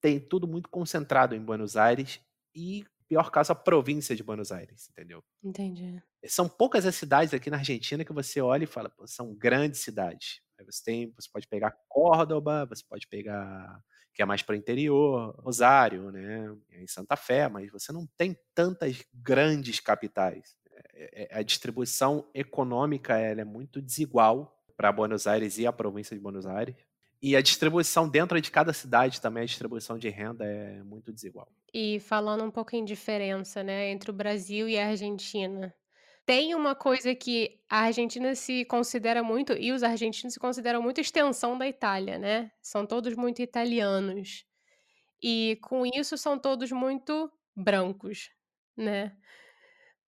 tem 0.02 0.20
tudo 0.20 0.48
muito 0.48 0.70
concentrado 0.70 1.36
em 1.36 1.44
Buenos 1.44 1.78
Aires 1.78 2.20
e, 2.56 2.86
pior 3.08 3.32
caso, 3.32 3.52
a 3.52 3.56
província 3.56 4.16
de 4.16 4.24
Buenos 4.24 4.52
Aires, 4.52 4.90
entendeu? 4.92 5.24
Entendi. 5.44 6.02
São 6.28 6.48
poucas 6.50 6.86
as 6.86 6.96
cidades 6.96 7.34
aqui 7.34 7.50
na 7.50 7.58
Argentina 7.58 8.04
que 8.06 8.14
você 8.14 8.42
olha 8.42 8.64
e 8.64 8.68
fala, 8.68 8.92
são 9.06 9.34
grandes 9.34 9.80
cidades. 9.82 10.42
Aí 10.60 10.66
você 10.66 10.84
tem, 10.84 11.14
você 11.16 11.30
pode 11.32 11.48
pegar 11.48 11.76
Córdoba, 11.88 12.66
você 12.66 12.84
pode 12.88 13.08
pegar 13.08 13.82
que 14.14 14.22
é 14.22 14.26
mais 14.26 14.42
para 14.42 14.54
o 14.54 14.58
interior, 14.58 15.34
Rosário, 15.40 16.12
né, 16.12 16.54
em 16.72 16.86
Santa 16.88 17.16
Fé, 17.16 17.48
mas 17.48 17.72
você 17.72 17.94
não 17.94 18.06
tem 18.18 18.38
tantas 18.54 19.06
grandes 19.14 19.80
capitais. 19.80 20.58
É, 20.94 21.24
é, 21.24 21.40
a 21.40 21.42
distribuição 21.42 22.30
econômica 22.34 23.18
ela 23.18 23.42
é 23.42 23.46
muito 23.46 23.82
desigual 23.82 24.62
para 24.76 24.92
Buenos 24.92 25.26
Aires 25.26 25.58
e 25.58 25.66
a 25.66 25.72
província 25.72 26.16
de 26.16 26.22
Buenos 26.22 26.46
Aires. 26.46 26.76
E 27.22 27.36
a 27.36 27.42
distribuição 27.42 28.08
dentro 28.08 28.40
de 28.40 28.50
cada 28.50 28.72
cidade 28.72 29.20
também, 29.20 29.44
a 29.44 29.46
distribuição 29.46 29.98
de 29.98 30.10
renda 30.10 30.46
é 30.46 30.82
muito 30.84 31.12
desigual. 31.12 31.50
E 31.74 32.00
falando 32.00 32.44
um 32.44 32.52
pouco 32.52 32.76
em 32.76 32.84
diferença, 32.84 33.62
né, 33.62 33.90
entre 33.90 34.10
o 34.10 34.14
Brasil 34.14 34.68
e 34.68 34.78
a 34.80 34.88
Argentina. 34.88 35.74
Tem 36.30 36.54
uma 36.54 36.76
coisa 36.76 37.16
que 37.16 37.60
a 37.68 37.86
Argentina 37.86 38.36
se 38.36 38.64
considera 38.66 39.24
muito, 39.24 39.54
e 39.54 39.72
os 39.72 39.82
argentinos 39.82 40.36
se 40.36 40.40
consideram 40.40 40.80
muito 40.80 41.02
extensão 41.02 41.58
da 41.58 41.68
Itália, 41.68 42.20
né? 42.20 42.52
São 42.62 42.86
todos 42.86 43.16
muito 43.16 43.42
italianos. 43.42 44.46
E 45.24 45.58
com 45.64 45.88
isso 45.88 46.20
são 46.20 46.38
todos 46.38 46.72
muito 46.72 47.32
brancos, 47.56 48.30
né? 48.78 49.18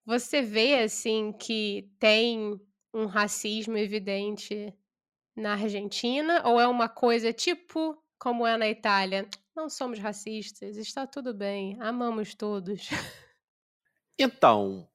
Você 0.05 0.43
vê 0.43 0.75
assim 0.83 1.33
que 1.33 1.89
tem 1.97 2.61
um 2.93 3.07
racismo 3.07 3.75
evidente 3.75 4.71
na 5.35 5.53
Argentina 5.53 6.47
ou 6.47 6.59
é 6.59 6.67
uma 6.67 6.87
coisa 6.87 7.33
tipo 7.33 7.97
como 8.19 8.45
é 8.45 8.57
na 8.57 8.69
Itália? 8.69 9.27
Não 9.55 9.67
somos 9.67 9.97
racistas, 9.97 10.77
está 10.77 11.07
tudo 11.07 11.33
bem, 11.33 11.77
amamos 11.81 12.35
todos. 12.35 12.89
Então, 14.23 14.87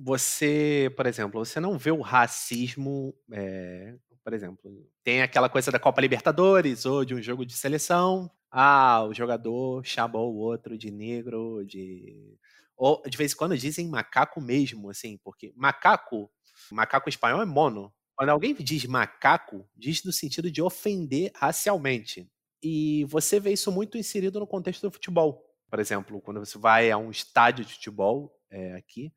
você, 0.00 0.92
por 0.96 1.06
exemplo, 1.06 1.44
você 1.44 1.60
não 1.60 1.78
vê 1.78 1.90
o 1.90 2.00
racismo, 2.00 3.14
eh, 3.32 3.96
por 4.24 4.32
exemplo, 4.32 4.70
tem 5.04 5.22
aquela 5.22 5.48
coisa 5.48 5.70
da 5.70 5.78
Copa 5.78 6.00
Libertadores 6.00 6.86
ou 6.86 7.04
de 7.04 7.14
um 7.14 7.22
jogo 7.22 7.44
de 7.44 7.54
seleção. 7.54 8.30
Ah, 8.50 9.04
o 9.04 9.14
jogador 9.14 9.84
chamou 9.84 10.32
o 10.34 10.38
outro 10.38 10.76
de 10.78 10.90
negro, 10.90 11.64
de 11.66 12.36
ou 12.76 13.02
de 13.08 13.16
vez 13.16 13.32
em 13.32 13.36
quando 13.36 13.56
dizem 13.56 13.88
macaco 13.88 14.40
mesmo, 14.40 14.90
assim, 14.90 15.18
porque 15.22 15.52
macaco, 15.56 16.30
macaco 16.70 17.08
espanhol 17.08 17.42
é 17.42 17.46
mono. 17.46 17.92
Quando 18.16 18.30
alguém 18.30 18.54
diz 18.54 18.84
macaco, 18.86 19.68
diz 19.76 20.04
no 20.04 20.12
sentido 20.12 20.50
de 20.50 20.62
ofender 20.62 21.30
racialmente. 21.34 22.28
E 22.62 23.04
você 23.06 23.40
vê 23.40 23.52
isso 23.52 23.72
muito 23.72 23.98
inserido 23.98 24.38
no 24.38 24.46
contexto 24.46 24.82
do 24.82 24.92
futebol. 24.92 25.44
Por 25.68 25.80
exemplo, 25.80 26.20
quando 26.20 26.38
você 26.40 26.58
vai 26.58 26.90
a 26.90 26.98
um 26.98 27.10
estádio 27.10 27.64
de 27.64 27.74
futebol 27.74 28.32
é, 28.50 28.74
aqui, 28.74 29.12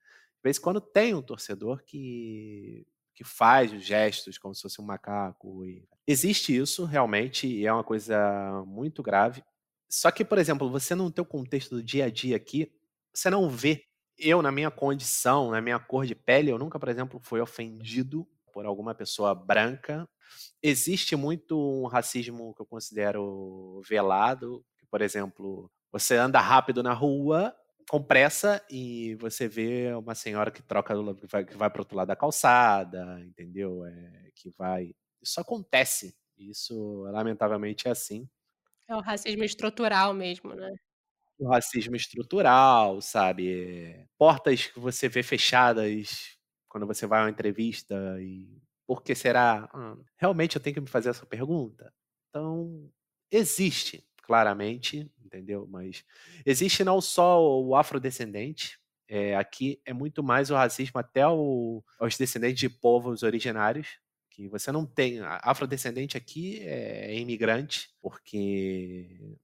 vez 0.46 0.58
em 0.58 0.62
quando 0.62 0.80
tem 0.80 1.14
um 1.16 1.22
torcedor 1.22 1.84
que, 1.84 2.86
que 3.16 3.24
faz 3.24 3.74
os 3.74 3.84
gestos 3.84 4.38
como 4.38 4.54
se 4.54 4.62
fosse 4.62 4.80
um 4.80 4.86
macaco. 4.86 5.66
E... 5.66 5.88
Existe 6.06 6.56
isso 6.56 6.86
realmente 6.86 7.48
e 7.48 7.66
é 7.66 7.74
uma 7.74 7.84
coisa 7.84 8.64
muito 8.68 9.02
grave. 9.02 9.44
Só 9.90 10.12
que, 10.12 10.24
por 10.24 10.38
exemplo, 10.38 10.70
você 10.70 10.94
no 10.94 11.12
teu 11.12 11.26
contexto 11.26 11.76
do 11.76 11.84
dia 11.84 12.06
a 12.06 12.10
dia 12.10 12.36
aqui, 12.36 12.72
você 13.14 13.30
não 13.30 13.50
vê. 13.50 13.84
Eu, 14.18 14.42
na 14.42 14.52
minha 14.52 14.70
condição, 14.70 15.52
na 15.52 15.62
minha 15.62 15.80
cor 15.80 16.06
de 16.06 16.16
pele, 16.16 16.52
eu 16.52 16.60
nunca, 16.60 16.80
por 16.80 16.90
exemplo, 16.90 17.20
fui 17.20 17.42
ofendido 17.42 18.28
por 18.54 18.66
alguma 18.66 18.94
pessoa 18.94 19.34
branca. 19.34 20.08
Existe 20.62 21.16
muito 21.16 21.58
um 21.60 21.88
racismo 21.88 22.54
que 22.54 22.62
eu 22.62 22.66
considero 22.66 23.82
velado, 23.88 24.64
por 24.90 25.02
exemplo, 25.02 25.70
você 25.92 26.16
anda 26.16 26.40
rápido 26.40 26.84
na 26.84 26.94
rua 26.94 27.54
com 27.90 28.02
pressa 28.04 28.64
e 28.70 29.16
você 29.16 29.48
vê 29.48 29.94
uma 29.94 30.16
senhora 30.16 30.52
que 30.52 30.62
troca 30.62 30.94
que 31.16 31.28
vai, 31.28 31.46
que 31.46 31.56
vai 31.58 31.70
para 31.70 31.82
outro 31.82 31.96
lado 31.98 32.08
da 32.08 32.16
calçada, 32.16 33.22
entendeu? 33.22 33.86
É, 33.86 34.32
que 34.36 34.50
vai. 34.58 34.94
Isso 35.22 35.40
acontece. 35.40 36.16
Isso, 36.38 37.04
lamentavelmente, 37.12 37.88
é 37.88 37.92
assim. 37.92 38.28
É 38.88 38.96
o 38.96 39.02
racismo 39.02 39.44
estrutural 39.44 40.14
mesmo, 40.14 40.54
né? 40.54 40.70
O 41.40 41.48
racismo 41.50 41.96
estrutural, 41.96 43.02
sabe? 43.02 44.08
Portas 44.18 44.68
que 44.68 44.80
você 44.80 45.10
vê 45.10 45.22
fechadas 45.24 46.38
quando 46.70 46.88
você 46.88 47.06
vai 47.08 47.22
a 47.22 47.24
uma 47.24 47.30
entrevista 47.30 47.96
e 48.22 48.62
por 48.88 49.02
que 49.04 49.16
será? 49.16 49.70
Hum, 49.76 50.04
realmente 50.18 50.56
eu 50.56 50.62
tenho 50.62 50.76
que 50.76 50.82
me 50.82 50.88
fazer 50.90 51.10
essa 51.10 51.26
pergunta? 51.26 51.94
Então, 52.30 52.90
existe, 53.32 54.08
claramente, 54.26 55.12
entendeu? 55.24 55.68
Mas 55.70 56.04
existe 56.46 56.84
não 56.84 57.00
só 57.02 57.42
o 57.42 57.76
afrodescendente, 57.76 58.80
é, 59.08 59.36
aqui 59.36 59.80
é 59.86 59.94
muito 59.94 60.24
mais 60.24 60.50
o 60.50 60.56
racismo 60.56 61.00
até 61.00 61.28
o, 61.28 61.84
aos 62.00 62.18
descendentes 62.18 62.60
de 62.60 62.70
povos 62.70 63.24
originários, 63.24 64.00
que 64.32 64.48
você 64.48 64.72
não 64.72 64.86
tem. 64.86 65.20
Afrodescendente 65.22 66.18
aqui 66.18 66.60
é, 66.62 67.12
é 67.14 67.20
imigrante, 67.20 67.90
porque 68.02 69.38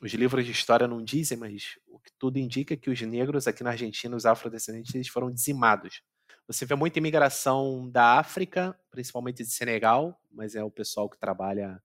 os 0.00 0.12
livros 0.14 0.44
de 0.44 0.52
história 0.52 0.86
não 0.86 1.02
dizem, 1.02 1.36
mas 1.36 1.78
o 1.88 1.98
que 1.98 2.10
tudo 2.18 2.38
indica 2.38 2.74
é 2.74 2.76
que 2.76 2.90
os 2.90 3.00
negros 3.02 3.48
aqui 3.48 3.64
na 3.64 3.70
Argentina, 3.70 4.16
os 4.16 4.24
afrodescendentes, 4.24 4.94
eles 4.94 5.08
foram 5.08 5.30
dizimados 5.30 6.02
você 6.48 6.64
vê 6.64 6.74
muita 6.74 6.98
imigração 6.98 7.90
da 7.90 8.18
África, 8.18 8.74
principalmente 8.90 9.44
de 9.44 9.50
Senegal, 9.50 10.18
mas 10.30 10.54
é 10.54 10.64
o 10.64 10.70
pessoal 10.70 11.06
que 11.06 11.18
trabalha. 11.18 11.78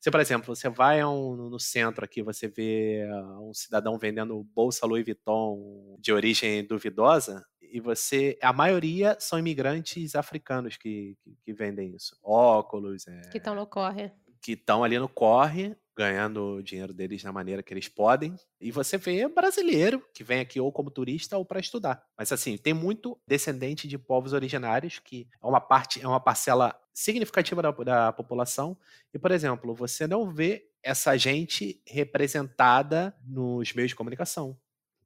Você, 0.00 0.10
por 0.10 0.20
exemplo, 0.20 0.56
você 0.56 0.68
vai 0.70 1.04
um, 1.04 1.36
no 1.36 1.60
centro 1.60 2.04
aqui, 2.04 2.22
você 2.22 2.48
vê 2.48 3.06
uh, 3.12 3.50
um 3.50 3.52
cidadão 3.52 3.98
vendendo 3.98 4.42
bolsa 4.54 4.86
Louis 4.86 5.04
Vuitton 5.04 5.98
de 6.00 6.10
origem 6.10 6.64
duvidosa, 6.64 7.44
e 7.72 7.80
você. 7.80 8.38
A 8.42 8.52
maioria 8.52 9.16
são 9.20 9.38
imigrantes 9.38 10.14
africanos 10.14 10.76
que, 10.76 11.16
que, 11.22 11.36
que 11.44 11.52
vendem 11.52 11.94
isso. 11.94 12.18
Óculos. 12.22 13.06
É, 13.06 13.20
que 13.30 13.38
estão 13.38 13.54
no 13.54 13.66
corre. 13.66 14.10
Que 14.42 14.52
estão 14.52 14.82
ali 14.82 14.98
no 14.98 15.08
corre 15.08 15.76
ganhando 15.96 16.56
o 16.56 16.62
dinheiro 16.62 16.92
deles 16.94 17.22
da 17.22 17.32
maneira 17.32 17.62
que 17.62 17.72
eles 17.72 17.88
podem. 17.88 18.34
E 18.60 18.70
você 18.70 18.96
vê 18.96 19.28
brasileiro 19.28 20.02
que 20.14 20.24
vem 20.24 20.40
aqui 20.40 20.60
ou 20.60 20.72
como 20.72 20.90
turista 20.90 21.36
ou 21.36 21.44
para 21.44 21.60
estudar. 21.60 22.02
Mas 22.16 22.32
assim, 22.32 22.56
tem 22.56 22.72
muito 22.72 23.18
descendente 23.26 23.86
de 23.86 23.98
povos 23.98 24.32
originários, 24.32 24.98
que 24.98 25.28
é 25.42 25.46
uma 25.46 25.60
parte, 25.60 26.02
é 26.02 26.06
uma 26.06 26.20
parcela 26.20 26.74
significativa 26.92 27.62
da, 27.62 27.70
da 27.70 28.12
população. 28.12 28.76
E, 29.12 29.18
por 29.18 29.30
exemplo, 29.30 29.74
você 29.74 30.06
não 30.06 30.32
vê 30.32 30.68
essa 30.82 31.16
gente 31.16 31.82
representada 31.86 33.14
nos 33.24 33.72
meios 33.72 33.90
de 33.90 33.96
comunicação 33.96 34.58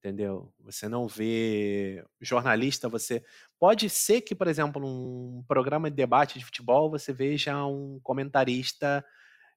entendeu? 0.04 0.52
Você 0.60 0.86
não 0.86 1.08
vê 1.08 2.04
jornalista, 2.20 2.90
você 2.90 3.24
pode 3.58 3.88
ser 3.88 4.20
que, 4.20 4.34
por 4.34 4.46
exemplo, 4.46 4.78
num 4.78 5.42
programa 5.48 5.88
de 5.88 5.96
debate 5.96 6.38
de 6.38 6.44
futebol, 6.44 6.90
você 6.90 7.10
veja 7.10 7.64
um 7.64 7.98
comentarista 8.02 9.02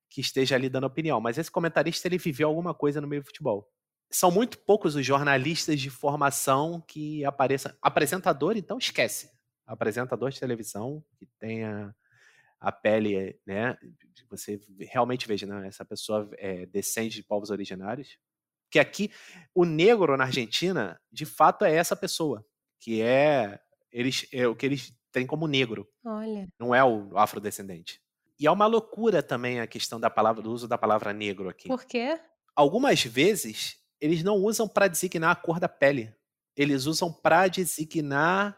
que 0.10 0.22
esteja 0.22 0.56
ali 0.56 0.70
dando 0.70 0.86
opinião, 0.86 1.20
mas 1.20 1.38
esse 1.38 1.52
comentarista 1.52 2.08
ele 2.08 2.18
viveu 2.18 2.48
alguma 2.48 2.74
coisa 2.74 3.02
no 3.02 3.08
meio 3.08 3.22
do 3.22 3.28
futebol. 3.28 3.70
São 4.10 4.32
muito 4.32 4.58
poucos 4.60 4.96
os 4.96 5.06
jornalistas 5.06 5.80
de 5.80 5.90
formação 5.90 6.82
que 6.88 7.26
apareçam. 7.26 7.74
Apresentador, 7.82 8.56
então, 8.56 8.78
esquece. 8.78 9.30
Apresentador 9.66 10.30
de 10.30 10.40
televisão 10.40 11.04
que 11.18 11.26
tenha 11.38 11.94
a 12.60 12.72
pele, 12.72 13.38
né? 13.46 13.78
Você 14.30 14.60
realmente 14.80 15.28
veja, 15.28 15.46
né? 15.46 15.68
Essa 15.68 15.84
pessoa 15.84 16.30
é, 16.38 16.66
descende 16.66 17.16
de 17.16 17.24
povos 17.24 17.50
originários. 17.50 18.18
Que 18.72 18.80
aqui, 18.80 19.12
o 19.54 19.66
negro 19.66 20.16
na 20.18 20.26
Argentina, 20.26 21.00
de 21.12 21.26
fato, 21.26 21.66
é 21.66 21.76
essa 21.76 21.96
pessoa. 21.96 22.46
Que 22.80 23.02
é, 23.02 23.60
eles, 23.92 24.26
é 24.32 24.48
o 24.48 24.56
que 24.56 24.66
eles 24.66 24.94
têm 25.12 25.28
como 25.28 25.48
negro. 25.48 25.88
Olha. 26.06 26.48
Não 26.60 26.74
é 26.74 26.84
o 26.84 27.18
afrodescendente. 27.18 28.02
E 28.40 28.46
é 28.46 28.52
uma 28.52 28.68
loucura 28.68 29.24
também 29.24 29.60
a 29.60 29.68
questão 29.68 30.00
da 30.00 30.10
palavra, 30.10 30.42
do 30.42 30.52
uso 30.52 30.68
da 30.68 30.78
palavra 30.78 31.12
negro 31.14 31.50
aqui. 31.50 31.68
Por 31.68 31.86
quê? 31.86 32.20
Algumas 32.56 33.04
vezes 33.04 33.78
eles 34.00 34.24
não 34.24 34.36
usam 34.36 34.68
para 34.68 34.88
designar 34.88 35.32
a 35.32 35.36
cor 35.36 35.60
da 35.60 35.68
pele. 35.68 36.14
Eles 36.56 36.86
usam 36.86 37.12
para 37.12 37.48
designar 37.48 38.58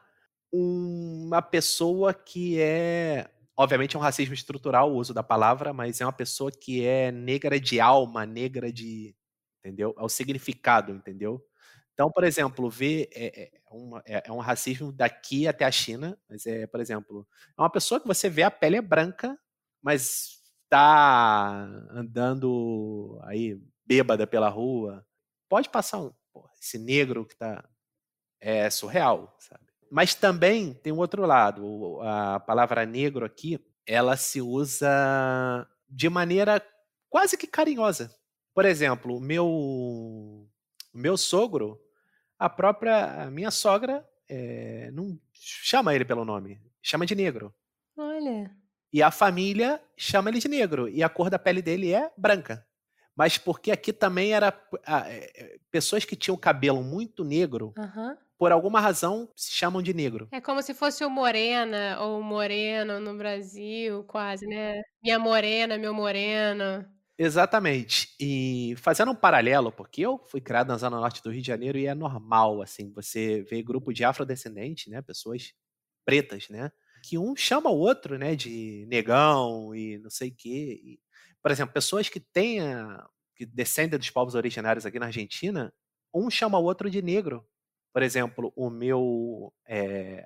uma 0.51 1.41
pessoa 1.41 2.13
que 2.13 2.59
é, 2.59 3.29
obviamente, 3.55 3.95
é 3.95 3.99
um 3.99 4.01
racismo 4.01 4.33
estrutural 4.33 4.91
o 4.91 4.95
uso 4.95 5.13
da 5.13 5.23
palavra, 5.23 5.73
mas 5.73 6.01
é 6.01 6.05
uma 6.05 6.13
pessoa 6.13 6.51
que 6.51 6.85
é 6.85 7.11
negra 7.11 7.59
de 7.59 7.79
alma, 7.79 8.25
negra 8.25 8.71
de, 8.71 9.15
entendeu? 9.59 9.93
É 9.97 10.03
o 10.03 10.09
significado, 10.09 10.91
entendeu? 10.91 11.45
Então, 11.93 12.09
por 12.09 12.23
exemplo, 12.23 12.69
ver 12.69 13.09
é, 13.13 13.43
é, 13.43 13.51
uma, 13.69 14.01
é, 14.05 14.23
é, 14.25 14.31
um 14.31 14.37
racismo 14.37 14.91
daqui 14.91 15.47
até 15.47 15.65
a 15.65 15.71
China, 15.71 16.17
mas 16.29 16.45
é, 16.45 16.65
por 16.65 16.79
exemplo, 16.79 17.27
é 17.57 17.61
uma 17.61 17.69
pessoa 17.69 17.99
que 17.99 18.07
você 18.07 18.29
vê 18.29 18.43
a 18.43 18.49
pele 18.49 18.77
é 18.77 18.81
branca, 18.81 19.37
mas 19.81 20.39
tá 20.69 21.63
andando 21.91 23.19
aí 23.23 23.59
bêbada 23.85 24.27
pela 24.27 24.49
rua, 24.49 25.05
pode 25.49 25.69
passar 25.69 25.99
um, 25.99 26.13
esse 26.61 26.77
negro 26.77 27.25
que 27.25 27.35
tá 27.35 27.67
é 28.39 28.69
surreal, 28.69 29.35
sabe? 29.39 29.63
Mas 29.91 30.13
também 30.13 30.73
tem 30.73 30.93
um 30.93 30.99
outro 30.99 31.25
lado, 31.25 31.99
a 32.01 32.39
palavra 32.39 32.85
negro 32.85 33.25
aqui, 33.25 33.59
ela 33.85 34.15
se 34.15 34.39
usa 34.39 35.67
de 35.89 36.07
maneira 36.09 36.63
quase 37.09 37.35
que 37.35 37.47
carinhosa. 37.47 38.15
Por 38.53 38.65
exemplo, 38.65 39.17
o 39.17 39.19
meu, 39.19 39.47
o 39.47 40.47
meu 40.93 41.17
sogro, 41.17 41.81
a 42.37 42.47
própria 42.47 43.23
a 43.23 43.31
minha 43.31 43.49
sogra, 43.49 44.07
eh, 44.29 44.91
não 44.93 45.19
chama 45.33 45.95
ele 45.95 46.05
pelo 46.05 46.23
nome, 46.23 46.61
chama 46.81 47.05
de 47.05 47.15
negro. 47.15 47.53
Olha. 47.97 48.55
E 48.93 49.03
a 49.03 49.11
família 49.11 49.81
chama 49.95 50.29
ele 50.29 50.39
de 50.39 50.47
negro, 50.47 50.89
e 50.89 51.03
a 51.03 51.09
cor 51.09 51.29
da 51.29 51.37
pele 51.39 51.61
dele 51.61 51.93
é 51.93 52.11
branca. 52.17 52.65
Mas 53.15 53.37
porque 53.37 53.71
aqui 53.71 53.93
também 53.93 54.33
era 54.33 54.49
ah, 54.85 55.05
eh 55.11 55.31
eh, 55.35 55.59
pessoas 55.71 56.05
que 56.05 56.15
tinham 56.15 56.37
cabelo 56.37 56.83
muito 56.83 57.23
negro, 57.23 57.77
Aham. 57.77 58.19
por 58.37 58.51
alguma 58.51 58.79
razão 58.81 59.29
se 59.35 59.51
chamam 59.53 59.81
de 59.83 59.93
negro. 59.93 60.31
É 60.31 60.39
como 60.39 60.61
se 60.61 60.75
fosse 60.75 61.03
o 61.03 61.09
morena 61.09 61.99
ou 62.01 62.21
moreno 62.21 62.99
no 62.99 63.17
Brasil, 63.17 64.03
quase, 64.03 64.45
né. 64.45 64.79
Minha 65.01 65.17
morena, 65.17 65.75
meu 65.77 65.91
moreno. 65.93 66.85
Exatamente. 67.17 68.15
E 68.19 68.75
fazendo 68.77 69.11
um 69.11 69.15
paralelo, 69.15 69.71
porque 69.71 70.01
eu 70.01 70.17
fui 70.25 70.39
criado 70.39 70.67
na 70.69 70.77
zona 70.77 70.97
norte 70.99 71.21
do 71.21 71.29
Rio 71.31 71.41
de 71.41 71.47
Janeiro 71.47 71.77
e 71.77 71.85
é 71.85 71.93
normal, 71.93 72.61
assim, 72.61 72.91
você 72.93 73.41
ver 73.43 73.61
grupo 73.63 73.91
de 73.93 74.03
afrodescendentes, 74.05 74.87
né, 74.87 75.01
pessoas 75.01 75.53
pretas, 76.05 76.47
né, 76.49 76.71
que 77.03 77.17
um 77.17 77.35
chama 77.35 77.69
o 77.69 77.77
outro, 77.77 78.17
né, 78.17 78.35
de 78.35 78.85
negão 78.89 79.73
e 79.75 79.97
não 79.99 80.09
sei 80.09 80.31
quê. 80.31 80.79
E, 80.83 80.99
por 81.41 81.51
exemplo, 81.51 81.73
pessoas 81.73 82.09
que 82.09 82.19
têm 82.19 82.61
a 82.61 83.05
que 83.35 83.45
descendem 83.45 83.97
dos 83.97 84.09
povos 84.09 84.35
originários 84.35 84.85
aqui 84.85 84.99
na 84.99 85.05
Argentina, 85.07 85.73
um 86.13 86.29
chama 86.29 86.59
o 86.59 86.63
outro 86.65 86.89
de 86.89 87.01
negro. 87.01 87.45
Por 87.93 88.03
exemplo, 88.03 88.51
o 88.55 88.69
meu, 88.69 89.53
eh, 89.67 90.25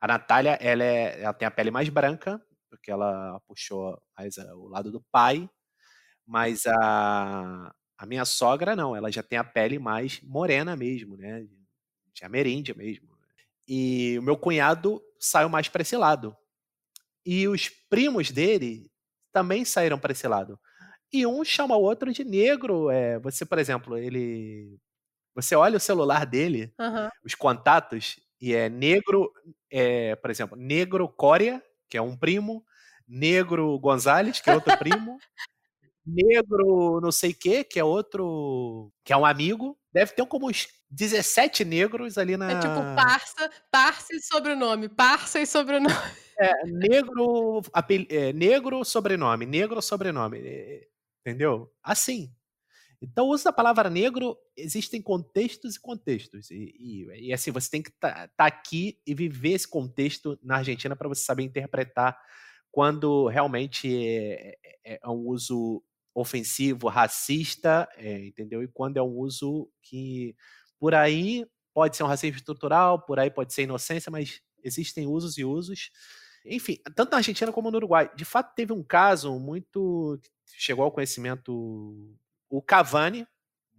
a 0.00 0.06
Natália, 0.08 0.52
ela 0.60 0.82
é 0.84 1.22
ela 1.22 1.34
tem 1.34 1.46
a 1.46 1.50
pele 1.50 1.70
mais 1.70 1.88
branca, 1.90 2.40
porque 2.70 2.90
ela 2.90 3.38
puxou 3.46 4.00
mais 4.18 4.36
o 4.38 4.68
lado 4.68 4.90
do 4.92 5.02
pai, 5.12 5.48
mas 6.26 6.66
a 6.66 7.72
a 7.96 8.06
minha 8.06 8.24
sogra 8.24 8.74
não, 8.76 8.96
ela 8.96 9.10
já 9.10 9.22
tem 9.22 9.38
a 9.38 9.44
pele 9.44 9.78
mais 9.78 10.20
morena 10.22 10.74
mesmo, 10.76 11.16
né, 11.16 11.46
de 12.14 12.24
ameríndia 12.24 12.74
mesmo. 12.74 13.08
E 13.68 14.16
o 14.18 14.22
meu 14.22 14.36
cunhado 14.36 15.02
saiu 15.26 15.48
mais 15.48 15.68
para 15.68 15.82
esse 15.82 15.96
lado. 15.96 16.36
E 17.26 17.48
os 17.48 17.68
primos 17.90 18.30
dele 18.30 18.90
também 19.32 19.64
saíram 19.64 19.98
para 19.98 20.12
esse 20.12 20.26
lado. 20.28 20.58
E 21.12 21.26
um 21.26 21.44
chama 21.44 21.76
o 21.76 21.82
outro 21.82 22.12
de 22.12 22.24
negro, 22.24 22.90
eh, 22.90 23.18
você, 23.20 23.46
por 23.46 23.58
exemplo, 23.58 23.96
ele 23.98 24.78
você 25.34 25.56
olha 25.56 25.76
o 25.78 25.80
celular 25.80 26.26
dele, 26.26 26.72
Aham. 26.80 27.10
os 27.24 27.34
contatos, 27.34 28.20
e 28.40 28.54
é 28.54 28.68
negro, 28.68 29.32
eh, 29.70 30.16
por 30.16 30.30
exemplo, 30.30 30.56
negro 30.56 31.08
Coria, 31.08 31.62
que 31.88 31.96
é 31.98 32.02
um 32.02 32.16
primo, 32.16 32.64
negro 33.08 33.78
Gonzales, 33.80 34.40
que 34.40 34.50
é 34.50 34.54
outro 34.54 34.72
primo, 34.78 35.18
negro 36.06 37.00
não 37.02 37.12
sei 37.12 37.34
quê, 37.34 37.64
que 37.64 37.78
é 37.80 37.84
outro 37.84 38.92
que 39.04 39.12
é 39.12 39.16
um 39.16 39.26
amigo. 39.26 39.78
Deve 39.94 40.12
ter 40.12 40.26
como 40.26 40.48
uns 40.50 40.66
17 40.90 41.64
negros 41.64 42.18
ali 42.18 42.32
É 42.32 42.36
tipo 42.36 42.74
na 42.74 42.96
parça, 42.96 43.48
parça 43.70 44.12
e 44.12 44.20
sobrenome, 44.20 44.88
parça 44.88 45.40
e 45.40 45.46
sobrenome. 45.46 45.94
É, 46.36 46.66
negro 46.66 47.62
apel 47.72 48.04
eh, 48.10 48.32
negro 48.32 48.84
sobrenome, 48.84 49.46
negro 49.46 49.80
sobrenome, 49.80 50.36
eh, 50.38 50.88
entendeu? 51.20 51.72
Assim. 51.80 52.28
Então 53.00 53.26
o 53.26 53.30
uso 53.32 53.44
da 53.44 53.52
palavra 53.52 53.88
negro, 53.88 54.36
existem 54.56 55.00
contextos 55.00 55.76
e 55.76 55.80
contextos. 55.80 56.50
E 56.50 56.74
e 56.76 57.28
e 57.28 57.32
assim, 57.32 57.52
você 57.52 57.70
tem 57.70 57.80
que 57.84 57.90
estar 57.90 58.24
estar 58.26 58.46
aqui 58.46 58.98
e 59.06 59.14
viver 59.14 59.52
esse 59.52 59.68
contexto 59.68 60.36
na 60.42 60.56
Argentina 60.56 60.96
para 60.96 61.08
você 61.08 61.22
saber 61.22 61.44
interpretar 61.44 62.18
quando 62.72 63.28
realmente 63.28 63.88
é 63.96 64.56
é 64.84 64.98
é 65.04 65.08
um 65.08 65.28
uso 65.28 65.84
ofensivo, 66.14 66.88
racista, 66.88 67.88
eh, 67.96 68.26
entendeu? 68.26 68.62
E 68.62 68.68
quando 68.68 68.98
é 68.98 69.02
um 69.02 69.16
uso 69.18 69.68
que, 69.82 70.36
por 70.78 70.94
aí, 70.94 71.46
pode 71.72 71.96
ser 71.96 72.04
um 72.04 72.06
racismo 72.06 72.36
estrutural, 72.36 73.04
por 73.04 73.18
aí 73.18 73.30
pode 73.30 73.52
ser 73.52 73.62
inocência, 73.64 74.10
mas 74.10 74.40
existem 74.62 75.06
usos 75.06 75.36
e 75.38 75.44
usos. 75.44 75.90
Enfim, 76.44 76.78
tanto 76.94 77.10
na 77.10 77.16
Argentina 77.18 77.50
como 77.50 77.70
no 77.70 77.78
Uruguai. 77.78 78.10
De 78.14 78.24
fato, 78.24 78.54
teve 78.54 78.72
um 78.72 78.82
caso 78.82 79.38
muito 79.38 80.20
chegou 80.46 80.84
ao 80.84 80.92
conhecimento 80.92 82.16
o 82.48 82.62
Cavani, 82.62 83.26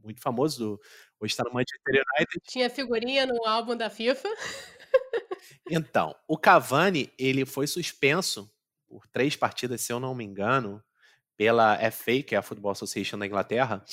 muito 0.04 0.22
famoso, 0.22 0.80
hoje 1.20 1.32
está 1.32 1.44
no 1.44 1.54
Manchester 1.54 1.94
United. 1.94 2.42
Tinha 2.48 2.70
figurinha 2.70 3.26
no 3.26 3.46
álbum 3.46 3.76
da 3.76 3.90
FIFA. 3.90 4.28
Então, 5.70 6.16
o 6.28 6.38
Cavani, 6.38 7.12
ele 7.18 7.46
foi 7.46 7.68
suspenso 7.68 8.52
por 8.88 9.08
3 9.08 9.36
partidas, 9.36 9.82
se 9.82 9.92
eu 9.92 10.00
não 10.00 10.14
me 10.14 10.24
engano, 10.24 10.84
pela 11.38 11.78
FA, 11.92 12.24
que 12.24 12.36
é 12.36 12.38
a 12.38 12.42
Football 12.42 12.72
Association 12.74 13.18
da 13.20 13.26
Inglaterra, 13.28 13.84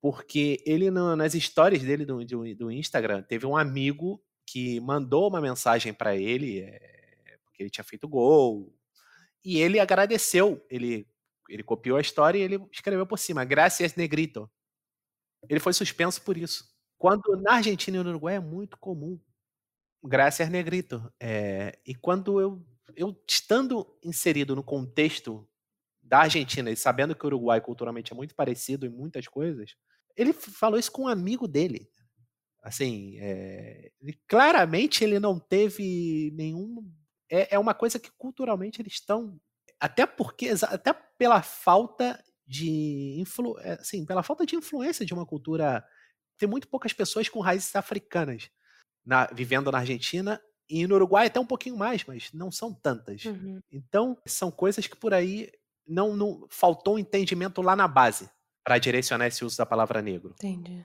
porque 0.00 0.62
ele 0.66 0.90
no 0.90 1.16
nas 1.16 1.32
stories 1.34 1.82
dele 1.82 2.04
do 2.06 2.24
do 2.24 2.54
do 2.56 2.70
Instagram, 2.70 3.22
teve 3.22 3.46
um 3.46 3.56
amigo 3.56 4.22
que 4.46 4.80
mandou 4.80 5.28
uma 5.28 5.40
mensagem 5.40 5.92
para 5.94 6.16
ele, 6.16 6.60
eh, 6.60 7.38
porque 7.44 7.62
ele 7.62 7.70
tinha 7.70 7.84
feito 7.84 8.08
gol, 8.08 8.72
e 9.44 9.58
ele 9.60 9.80
agradeceu, 9.80 10.64
ele 10.70 11.06
ele 11.50 11.62
copiou 11.64 11.98
a 11.98 12.02
história 12.02 12.38
e 12.38 12.42
ele 12.42 12.58
escreveu 12.72 13.06
por 13.06 13.18
cima: 13.18 13.44
"Gracias 13.44 13.94
negrito". 13.96 14.50
Ele 15.48 15.60
foi 15.60 15.72
suspenso 15.74 16.22
por 16.22 16.36
isso. 16.38 16.64
Quando 16.98 17.36
na 17.42 17.54
Argentina 17.56 17.98
e 17.98 18.02
no 18.04 18.10
Uruguai 18.10 18.36
é 18.36 18.40
muito 18.40 18.78
comum, 18.78 19.20
"Gracias 20.04 20.50
negrito". 20.50 21.02
Eh, 21.20 21.78
e 21.86 21.94
quando 21.96 22.40
eu 22.40 22.64
eu 22.96 23.16
estando 23.28 23.86
inserido 24.04 24.56
no 24.56 24.64
contexto 24.64 25.47
da 26.08 26.20
Argentina 26.20 26.70
e 26.70 26.76
sabendo 26.76 27.14
que 27.14 27.24
o 27.24 27.26
Uruguai 27.26 27.60
culturalmente 27.60 28.12
é 28.12 28.16
muito 28.16 28.34
parecido 28.34 28.86
em 28.86 28.88
muitas 28.88 29.28
coisas, 29.28 29.74
ele 30.16 30.32
falou 30.32 30.78
isso 30.78 30.90
com 30.90 31.02
um 31.02 31.08
amigo 31.08 31.46
dele. 31.46 31.88
Assim, 32.62 33.16
ele 34.00 34.18
claramente 34.26 35.04
ele 35.04 35.20
não 35.20 35.38
teve 35.38 36.32
nenhum 36.34 36.90
é 37.30 37.54
é 37.54 37.58
uma 37.58 37.74
coisa 37.74 37.98
que 37.98 38.10
culturalmente 38.16 38.80
eles 38.80 38.94
estão 38.94 39.38
até 39.78 40.06
porque 40.06 40.50
até 40.62 40.92
pela 40.92 41.40
falta 41.42 42.22
de 42.46 43.20
influ 43.20 43.58
eh, 43.60 43.78
assim, 43.80 44.04
pela 44.04 44.22
falta 44.22 44.44
de 44.44 44.56
influência 44.56 45.06
de 45.06 45.14
uma 45.14 45.26
cultura 45.26 45.84
tem 46.36 46.48
muito 46.48 46.68
poucas 46.68 46.92
pessoas 46.92 47.28
com 47.28 47.40
raízes 47.40 47.74
africanas 47.76 48.50
na 49.04 49.26
vivendo 49.26 49.70
na 49.70 49.78
Argentina 49.78 50.40
e 50.68 50.86
no 50.86 50.96
Uruguai 50.96 51.26
até 51.26 51.40
um 51.40 51.46
pouquinho 51.46 51.76
mais, 51.76 52.04
mas 52.04 52.30
não 52.32 52.50
são 52.50 52.74
tantas. 52.74 53.24
Uhum. 53.24 53.60
Então, 53.72 54.18
são 54.26 54.50
coisas 54.50 54.86
que 54.86 54.96
por 54.96 55.14
aí 55.14 55.50
não 55.88 56.14
não 56.14 56.46
faltou 56.50 56.96
um 56.96 56.98
entendimento 56.98 57.62
lá 57.62 57.74
na 57.74 57.88
base, 57.88 58.28
para 58.62 58.78
direcionar 58.78 59.26
esse 59.26 59.44
uso 59.44 59.56
da 59.56 59.64
palavra 59.64 60.02
negro. 60.02 60.34
Entendi. 60.34 60.84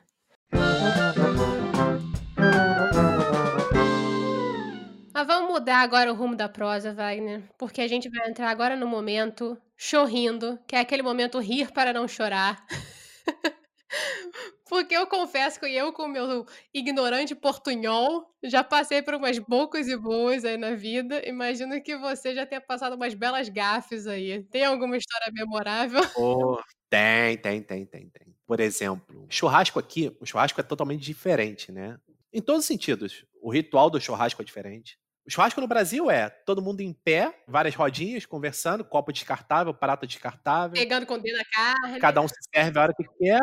Mas 5.13 5.27
vamos 5.27 5.51
mudar 5.51 5.81
agora 5.81 6.11
o 6.11 6.15
rumo 6.15 6.35
da 6.35 6.49
prosa, 6.49 6.93
Wagner, 6.93 7.43
porque 7.57 7.81
a 7.81 7.87
gente 7.87 8.09
vai 8.09 8.29
entrar 8.29 8.49
agora 8.49 8.75
no 8.75 8.87
momento 8.87 9.57
chorrindo, 9.77 10.57
que 10.67 10.75
é 10.75 10.79
aquele 10.79 11.03
momento 11.03 11.39
rir 11.39 11.71
para 11.71 11.93
não 11.93 12.07
chorar. 12.07 12.65
Porque 14.73 14.95
eu 14.95 15.05
confesso 15.05 15.59
que 15.59 15.67
eu 15.67 15.93
com 15.93 16.05
o 16.05 16.07
meu 16.07 16.47
ignorante 16.73 17.35
portunhol, 17.35 18.27
já 18.43 18.63
passei 18.63 19.03
por 19.03 19.13
umas 19.13 19.37
bocas 19.37 19.87
e 19.87 19.95
boas 19.95 20.43
aí 20.43 20.57
na 20.57 20.73
vida, 20.73 21.21
imagino 21.29 21.79
que 21.79 21.95
você 21.95 22.33
já 22.33 22.43
tenha 22.43 22.59
passado 22.59 22.95
umas 22.95 23.13
belas 23.13 23.47
gafes 23.49 24.07
aí. 24.07 24.41
Tem 24.45 24.65
alguma 24.65 24.97
história 24.97 25.31
memorável? 25.31 26.01
Oh, 26.17 26.57
tem, 26.89 27.37
tem, 27.37 27.61
tem, 27.61 27.85
tem, 27.85 28.09
tem. 28.09 28.35
Por 28.47 28.59
exemplo, 28.59 29.27
churrasco 29.29 29.77
aqui, 29.77 30.17
o 30.19 30.25
churrasco 30.25 30.59
é 30.59 30.63
totalmente 30.63 31.03
diferente, 31.03 31.71
né, 31.71 31.95
em 32.33 32.41
todos 32.41 32.61
os 32.61 32.65
sentidos. 32.65 33.23
O 33.43 33.51
ritual 33.51 33.91
do 33.91 34.01
churrasco 34.01 34.41
é 34.41 34.45
diferente. 34.45 34.97
O 35.23 35.29
churrasco 35.29 35.61
no 35.61 35.67
Brasil 35.67 36.09
é 36.09 36.31
todo 36.31 36.63
mundo 36.63 36.81
em 36.81 36.93
pé, 36.93 37.31
várias 37.47 37.75
rodinhas 37.75 38.25
conversando, 38.25 38.83
copo 38.83 39.13
descartável, 39.13 39.71
prato 39.71 40.07
descartável. 40.07 40.73
Pegando 40.73 41.05
com 41.05 41.13
o 41.13 41.19
dedo 41.19 41.37
na 41.37 41.45
carne. 41.45 41.99
Cada 41.99 42.21
um 42.21 42.27
se 42.27 42.33
serve 42.51 42.79
a 42.79 42.81
hora 42.81 42.93
que 42.97 43.03
quer. 43.19 43.39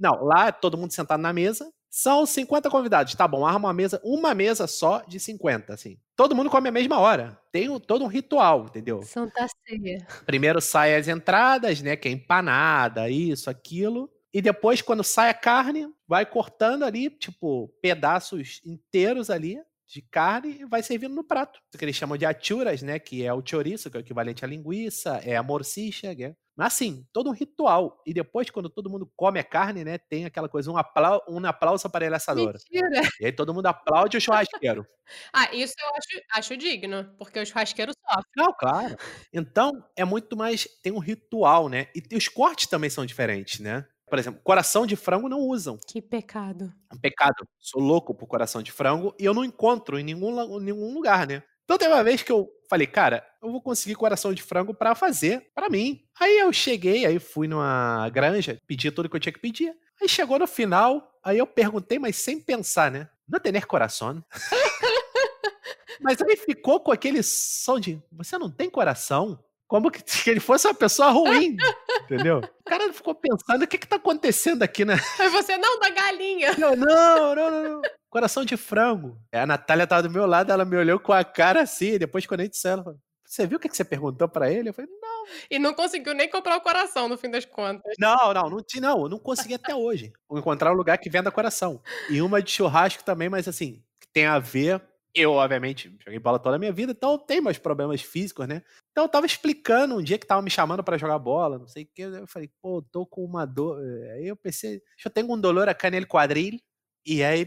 Não, 0.00 0.24
lá 0.24 0.48
é 0.48 0.52
todo 0.52 0.78
mundo 0.78 0.92
sentado 0.92 1.20
na 1.20 1.32
mesa, 1.32 1.70
são 1.90 2.24
50 2.24 2.70
convidados, 2.70 3.14
tá 3.14 3.26
bom, 3.28 3.44
arma 3.44 3.68
uma 3.68 3.74
mesa, 3.74 4.00
uma 4.02 4.32
mesa 4.32 4.66
só 4.66 5.02
de 5.02 5.20
50, 5.20 5.74
assim. 5.74 5.98
Todo 6.16 6.34
mundo 6.34 6.48
come 6.48 6.68
a 6.68 6.72
mesma 6.72 6.98
hora. 6.98 7.38
Tem 7.52 7.68
o 7.68 7.80
todo 7.80 8.04
um 8.04 8.08
ritual, 8.08 8.66
entendeu? 8.66 9.02
Santa 9.02 9.46
ceia. 9.66 10.06
Primeiro 10.24 10.60
sai 10.60 10.94
as 10.94 11.08
entradas, 11.08 11.82
né, 11.82 11.96
que 11.96 12.08
é 12.08 12.12
empanada, 12.12 13.10
isso, 13.10 13.50
aquilo. 13.50 14.08
E 14.32 14.40
depois, 14.40 14.80
quando 14.80 15.02
sai 15.02 15.28
a 15.28 15.34
carne, 15.34 15.88
vai 16.06 16.24
cortando 16.24 16.84
ali, 16.84 17.10
tipo, 17.10 17.68
pedaços 17.82 18.60
inteiros 18.64 19.28
ali 19.28 19.58
de 19.90 20.02
carne 20.02 20.58
e 20.60 20.64
vai 20.66 20.82
servindo 20.82 21.14
no 21.14 21.24
prato. 21.24 21.60
Que 21.76 21.84
eles 21.84 21.96
chamam 21.96 22.16
de 22.16 22.24
achuras, 22.26 22.82
né, 22.82 22.98
que 22.98 23.24
é 23.24 23.32
o 23.34 23.42
chouriço, 23.44 23.90
que 23.90 23.96
é 23.96 24.00
o 24.00 24.02
equivalente 24.02 24.44
à 24.44 24.48
linguiça, 24.48 25.16
é 25.24 25.36
a 25.36 25.42
morcicha, 25.42 26.14
né. 26.14 26.34
Mas 26.56 26.74
assim, 26.74 27.06
todo 27.12 27.30
um 27.30 27.32
ritual. 27.32 28.02
E 28.06 28.12
depois, 28.12 28.50
quando 28.50 28.68
todo 28.70 28.90
mundo 28.90 29.10
come 29.16 29.38
a 29.40 29.44
carne, 29.44 29.84
né, 29.84 29.98
tem 29.98 30.24
aquela 30.26 30.48
coisa, 30.48 30.70
um 30.70 30.76
aplau 30.76 31.22
um 31.28 31.44
aplauso 31.46 31.88
para 31.90 32.04
el 32.06 32.14
asador. 32.14 32.60
Mentira. 32.70 33.02
E 33.18 33.26
aí 33.26 33.32
todo 33.32 33.54
mundo 33.54 33.66
aplaude 33.66 34.16
o 34.16 34.20
churrasqueiro. 34.20 34.86
Ah, 35.34 35.48
isso 35.54 35.74
eu 35.80 35.88
acho 35.96 36.24
acho 36.34 36.56
digno, 36.56 37.14
porque 37.18 37.38
o 37.40 37.46
churrasqueiro 37.46 37.92
sofre. 38.08 38.30
Não, 38.36 38.52
claro. 38.56 38.96
Então, 39.32 39.72
é 39.96 40.04
muito 40.04 40.36
mais 40.36 40.68
tem 40.82 40.92
um 40.92 40.98
ritual, 41.00 41.68
né, 41.68 41.88
e 41.94 42.16
os 42.16 42.28
cortes 42.28 42.66
também 42.68 42.90
são 42.90 43.04
diferentes, 43.06 43.60
né. 43.60 43.86
Por 44.10 44.18
exemplo, 44.18 44.40
coração 44.42 44.84
de 44.84 44.96
frango 44.96 45.28
não 45.28 45.38
usam. 45.38 45.78
Que 45.86 46.02
pecado. 46.02 46.72
Um 46.92 46.98
pecado. 46.98 47.46
Sou 47.60 47.80
louco 47.80 48.12
por 48.12 48.26
coração 48.26 48.60
de 48.60 48.72
frango 48.72 49.14
e 49.18 49.24
eu 49.24 49.32
não 49.32 49.44
encontro 49.44 49.98
em 49.98 50.02
nenhum, 50.02 50.58
nenhum 50.58 50.92
lugar, 50.92 51.28
né? 51.28 51.44
Então 51.64 51.78
teve 51.78 51.94
uma 51.94 52.02
vez 52.02 52.20
que 52.20 52.32
eu 52.32 52.50
falei, 52.68 52.88
cara, 52.88 53.24
eu 53.40 53.52
vou 53.52 53.62
conseguir 53.62 53.94
coração 53.94 54.34
de 54.34 54.42
frango 54.42 54.74
para 54.74 54.96
fazer 54.96 55.52
para 55.54 55.70
mim. 55.70 56.02
Aí 56.18 56.40
eu 56.40 56.52
cheguei, 56.52 57.06
aí 57.06 57.20
fui 57.20 57.46
numa 57.46 58.08
granja, 58.10 58.58
pedi 58.66 58.90
tudo 58.90 59.08
que 59.08 59.14
eu 59.14 59.20
tinha 59.20 59.32
que 59.32 59.38
pedir. 59.38 59.72
Aí 60.02 60.08
chegou 60.08 60.36
no 60.36 60.48
final, 60.48 61.16
aí 61.22 61.38
eu 61.38 61.46
perguntei, 61.46 62.00
mas 62.00 62.16
sem 62.16 62.40
pensar, 62.40 62.90
né? 62.90 63.08
Não 63.28 63.38
tener 63.38 63.66
coração? 63.66 64.20
mas 66.02 66.20
aí 66.20 66.36
ficou 66.36 66.80
com 66.80 66.90
aquele 66.90 67.22
som 67.22 67.78
de, 67.78 68.02
você 68.10 68.36
não 68.36 68.50
tem 68.50 68.68
coração? 68.68 69.38
Como 69.70 69.88
que, 69.88 70.02
ele 70.28 70.40
fosse 70.40 70.66
uma 70.66 70.74
pessoa 70.74 71.10
ruim, 71.10 71.56
entendeu? 72.02 72.38
O 72.38 72.64
cara 72.64 72.92
ficou 72.92 73.14
pensando, 73.14 73.62
o 73.62 73.68
que 73.68 73.78
que 73.78 73.86
tá 73.86 73.96
acontecendo 73.96 74.64
aqui, 74.64 74.84
né? 74.84 74.96
Aí 75.16 75.28
você, 75.28 75.56
não, 75.56 75.78
da 75.78 75.88
galinha. 75.90 76.48
Eu, 76.58 76.76
não, 76.76 77.34
não, 77.34 77.34
não, 77.36 77.62
não. 77.62 77.82
Coração 78.10 78.44
de 78.44 78.56
frango. 78.56 79.16
A 79.32 79.46
Natália 79.46 79.86
tava 79.86 80.02
do 80.02 80.10
meu 80.10 80.26
lado, 80.26 80.50
ela 80.50 80.64
me 80.64 80.76
olhou 80.76 80.98
com 80.98 81.12
a 81.12 81.22
cara 81.22 81.62
assim, 81.62 81.98
depois 81.98 82.26
quando 82.26 82.40
a 82.40 82.44
gente 82.44 82.56
saiu, 82.56 82.72
ela 82.72 82.82
falou, 82.82 82.98
você 83.24 83.46
viu 83.46 83.58
o 83.58 83.60
que, 83.60 83.68
que 83.68 83.76
você 83.76 83.84
perguntou 83.84 84.28
para 84.28 84.50
ele? 84.50 84.70
Eu 84.70 84.74
falei, 84.74 84.90
não. 85.00 85.24
E 85.48 85.56
não 85.56 85.72
conseguiu 85.72 86.14
nem 86.14 86.28
comprar 86.28 86.56
o 86.56 86.60
coração, 86.60 87.08
no 87.08 87.16
fim 87.16 87.30
das 87.30 87.44
contas. 87.44 87.94
Não, 87.96 88.34
não, 88.34 88.50
não, 88.50 88.60
não 88.80 89.02
eu 89.04 89.08
não 89.08 89.18
consegui 89.20 89.54
até 89.54 89.72
hoje. 89.72 90.12
encontrar 90.32 90.72
um 90.72 90.76
lugar 90.76 90.98
que 90.98 91.08
venda 91.08 91.30
coração. 91.30 91.80
E 92.08 92.20
uma 92.20 92.42
de 92.42 92.50
churrasco 92.50 93.04
também, 93.04 93.28
mas 93.28 93.46
assim, 93.46 93.80
que 94.00 94.08
tem 94.12 94.26
a 94.26 94.40
ver 94.40 94.82
eu, 95.14 95.32
obviamente, 95.32 95.92
joguei 96.04 96.18
bola 96.18 96.38
toda 96.38 96.56
a 96.56 96.58
minha 96.58 96.72
vida, 96.72 96.92
então 96.92 97.12
eu 97.12 97.18
tenho 97.18 97.42
meus 97.42 97.58
problemas 97.58 98.00
físicos, 98.00 98.46
né? 98.46 98.62
Então 99.00 99.06
eu 99.06 99.10
tava 99.10 99.24
explicando 99.24 99.96
um 99.96 100.02
dia 100.02 100.18
que 100.18 100.26
tava 100.26 100.42
me 100.42 100.50
chamando 100.50 100.84
para 100.84 100.98
jogar 100.98 101.18
bola, 101.18 101.58
não 101.58 101.66
sei 101.66 101.84
o 101.84 101.86
que. 101.86 102.02
Eu 102.02 102.26
falei, 102.26 102.50
pô, 102.60 102.82
tô 102.82 103.06
com 103.06 103.24
uma 103.24 103.46
dor. 103.46 103.80
Eh, 103.82 104.12
aí 104.12 104.28
eu 104.28 104.36
pensei, 104.36 104.82
eu 105.02 105.10
tenho 105.10 105.32
um 105.32 105.40
dolor 105.40 105.70
aqui 105.70 105.88
nele 105.88 106.04
quadril. 106.04 106.60
E 107.06 107.24
aí, 107.24 107.46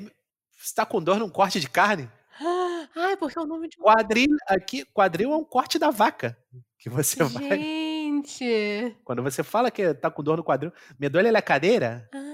você 0.58 0.74
tá 0.74 0.84
com 0.84 1.00
dor 1.00 1.20
num 1.20 1.30
corte 1.30 1.60
de 1.60 1.70
carne? 1.70 2.10
Ah, 2.96 3.12
é 3.12 3.16
porque 3.16 3.38
é 3.38 3.42
o 3.44 3.46
nome 3.46 3.70
de. 3.70 3.78
Quadril 3.78 4.36
aqui, 4.48 4.84
quadril 4.86 5.32
é 5.32 5.36
um 5.36 5.46
corte 5.46 5.78
da 5.78 5.92
vaca. 5.92 6.36
Que 6.80 6.90
você 6.90 7.24
Gente. 7.24 7.34
vai. 7.38 7.60
Gente! 7.60 8.98
Quando 9.04 9.22
você 9.22 9.44
fala 9.44 9.70
que 9.70 9.94
tá 9.94 10.10
com 10.10 10.24
dor 10.24 10.38
no 10.38 10.44
quadril, 10.44 10.74
me 11.00 11.08
dói 11.08 11.28
a 11.28 11.42
cadeira. 11.42 12.10
Ah. 12.12 12.34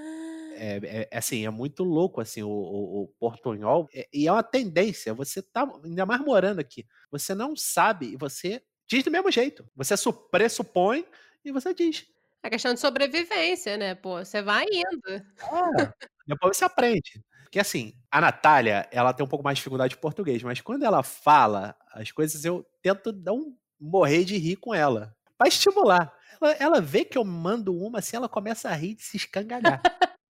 É, 0.61 1.07
é, 1.11 1.17
assim, 1.17 1.45
é 1.45 1.49
muito 1.49 1.83
louco 1.83 2.19
assim 2.19 2.43
o, 2.43 2.49
o, 2.49 3.03
o 3.03 3.07
portunhol 3.19 3.87
é, 3.93 4.07
e 4.13 4.27
é 4.27 4.31
uma 4.31 4.43
tendência. 4.43 5.13
Você 5.13 5.41
tá 5.41 5.69
ainda 5.83 6.05
mais 6.05 6.21
morando 6.21 6.59
aqui, 6.59 6.85
você 7.11 7.35
não 7.35 7.53
sabe 7.53 8.13
e 8.13 8.17
você 8.17 8.61
diz 8.89 9.03
do 9.03 9.11
mesmo 9.11 9.31
jeito. 9.31 9.65
Você 9.75 9.93
pressupõe 10.31 11.05
e 11.45 11.51
você 11.51 11.73
diz. 11.73 12.05
É 12.41 12.49
questão 12.49 12.73
de 12.73 12.79
sobrevivência, 12.79 13.77
né? 13.77 13.95
Pô, 13.95 14.17
você 14.17 14.41
vai 14.41 14.65
indo. 14.65 15.09
É, 15.09 15.93
depois 16.25 16.57
você 16.57 16.65
aprende. 16.65 17.21
Porque 17.43 17.59
assim, 17.59 17.93
a 18.11 18.21
Natália, 18.21 18.87
ela 18.91 19.13
tem 19.13 19.25
um 19.25 19.29
pouco 19.29 19.43
mais 19.43 19.57
de 19.57 19.59
dificuldade 19.59 19.95
de 19.95 19.99
português, 19.99 20.41
mas 20.43 20.61
quando 20.61 20.83
ela 20.83 21.03
fala 21.03 21.75
as 21.93 22.11
coisas, 22.11 22.45
eu 22.45 22.65
tento 22.81 23.11
não 23.11 23.55
morrer 23.79 24.23
de 24.23 24.37
rir 24.37 24.55
com 24.55 24.73
ela. 24.73 25.15
Pra 25.37 25.47
estimular. 25.47 26.13
Ela, 26.41 26.51
ela 26.53 26.81
vê 26.81 27.03
que 27.03 27.17
eu 27.17 27.25
mando 27.25 27.75
uma, 27.75 27.99
assim, 27.99 28.15
ela 28.15 28.29
começa 28.29 28.69
a 28.69 28.73
rir 28.73 28.95
de 28.95 29.03
se 29.03 29.17
escangalhar. 29.17 29.81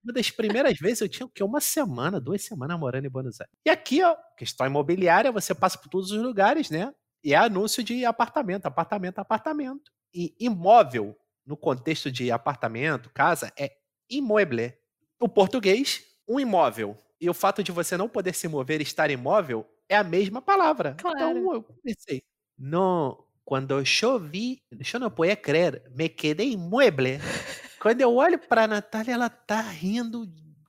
Uma 0.03 0.13
das 0.13 0.31
primeiras 0.31 0.79
vezes 0.79 1.01
eu 1.01 1.09
tinha 1.09 1.25
o 1.25 1.29
quê? 1.29 1.43
Uma 1.43 1.59
semana, 1.59 2.21
duas 2.21 2.41
semanas 2.41 2.79
morando 2.79 3.05
em 3.05 3.09
Buenos 3.09 3.39
Aires. 3.41 3.53
E 3.65 3.69
aqui, 3.69 4.01
ó, 4.01 4.15
questão 4.37 4.65
imobiliária, 4.65 5.31
você 5.31 5.53
passa 5.53 5.77
por 5.77 5.89
todos 5.89 6.11
os 6.11 6.21
lugares, 6.21 6.69
né? 6.69 6.93
E 7.23 7.33
é 7.33 7.37
anúncio 7.37 7.83
de 7.83 8.05
apartamento, 8.05 8.65
apartamento, 8.65 9.19
apartamento. 9.19 9.91
E 10.13 10.35
imóvel, 10.39 11.15
no 11.45 11.57
contexto 11.57 12.11
de 12.11 12.31
apartamento, 12.31 13.09
casa, 13.13 13.51
é 13.57 13.71
imóvel. 14.09 14.71
O 15.19 15.27
português, 15.27 16.03
um 16.27 16.39
imóvel. 16.39 16.95
E 17.19 17.29
o 17.29 17.33
fato 17.33 17.61
de 17.63 17.71
você 17.71 17.97
não 17.97 18.07
poder 18.07 18.33
se 18.33 18.47
mover 18.47 18.79
e 18.79 18.83
estar 18.83 19.11
imóvel 19.11 19.65
é 19.89 19.95
a 19.97 20.03
mesma 20.03 20.41
palavra. 20.41 20.95
Claro. 20.97 21.37
Então 21.39 21.53
eu 21.53 21.63
pensei, 21.83 22.21
não, 22.57 23.23
quando 23.43 23.71
eu 23.77 23.83
vi, 24.19 24.61
eu 24.93 24.99
não 24.99 25.11
podia 25.11 25.35
crer, 25.35 25.83
me 25.91 26.07
quedei 26.07 26.51
imóvel. 26.51 27.19
Quando 27.81 28.01
eu 28.01 28.13
olho 28.13 28.37
pra 28.37 28.67
Natália, 28.67 29.13
ela 29.13 29.29
tá 29.29 29.61
rindo 29.61 30.25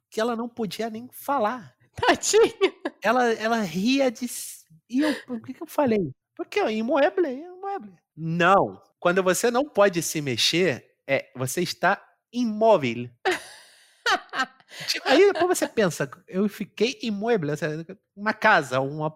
que 0.08 0.20
ela 0.20 0.36
não 0.36 0.48
podia 0.48 0.88
nem 0.88 1.08
falar. 1.12 1.74
Tadinha. 1.96 2.54
Ela, 3.02 3.32
ela 3.32 3.60
ria 3.62 4.10
de. 4.10 4.26
E 4.88 5.00
eu, 5.00 5.10
o 5.28 5.40
que, 5.42 5.54
que 5.54 5.62
eu 5.62 5.66
falei? 5.66 6.12
Porque 6.40 6.58
ó, 6.58 6.70
imóvel, 6.70 7.26
imóvel. 7.26 7.92
Não. 8.16 8.80
Quando 8.98 9.22
você 9.22 9.50
não 9.50 9.62
pode 9.62 10.00
se 10.00 10.22
mexer, 10.22 10.90
é 11.06 11.30
você 11.36 11.60
está 11.60 12.02
imóvel. 12.32 13.10
Tipo, 14.88 15.06
aí 15.06 15.30
depois 15.30 15.58
você 15.58 15.68
pensa, 15.68 16.10
eu 16.26 16.48
fiquei 16.48 16.98
imóvel, 17.02 17.50
uma 18.16 18.32
casa, 18.32 18.80
uma, 18.80 19.14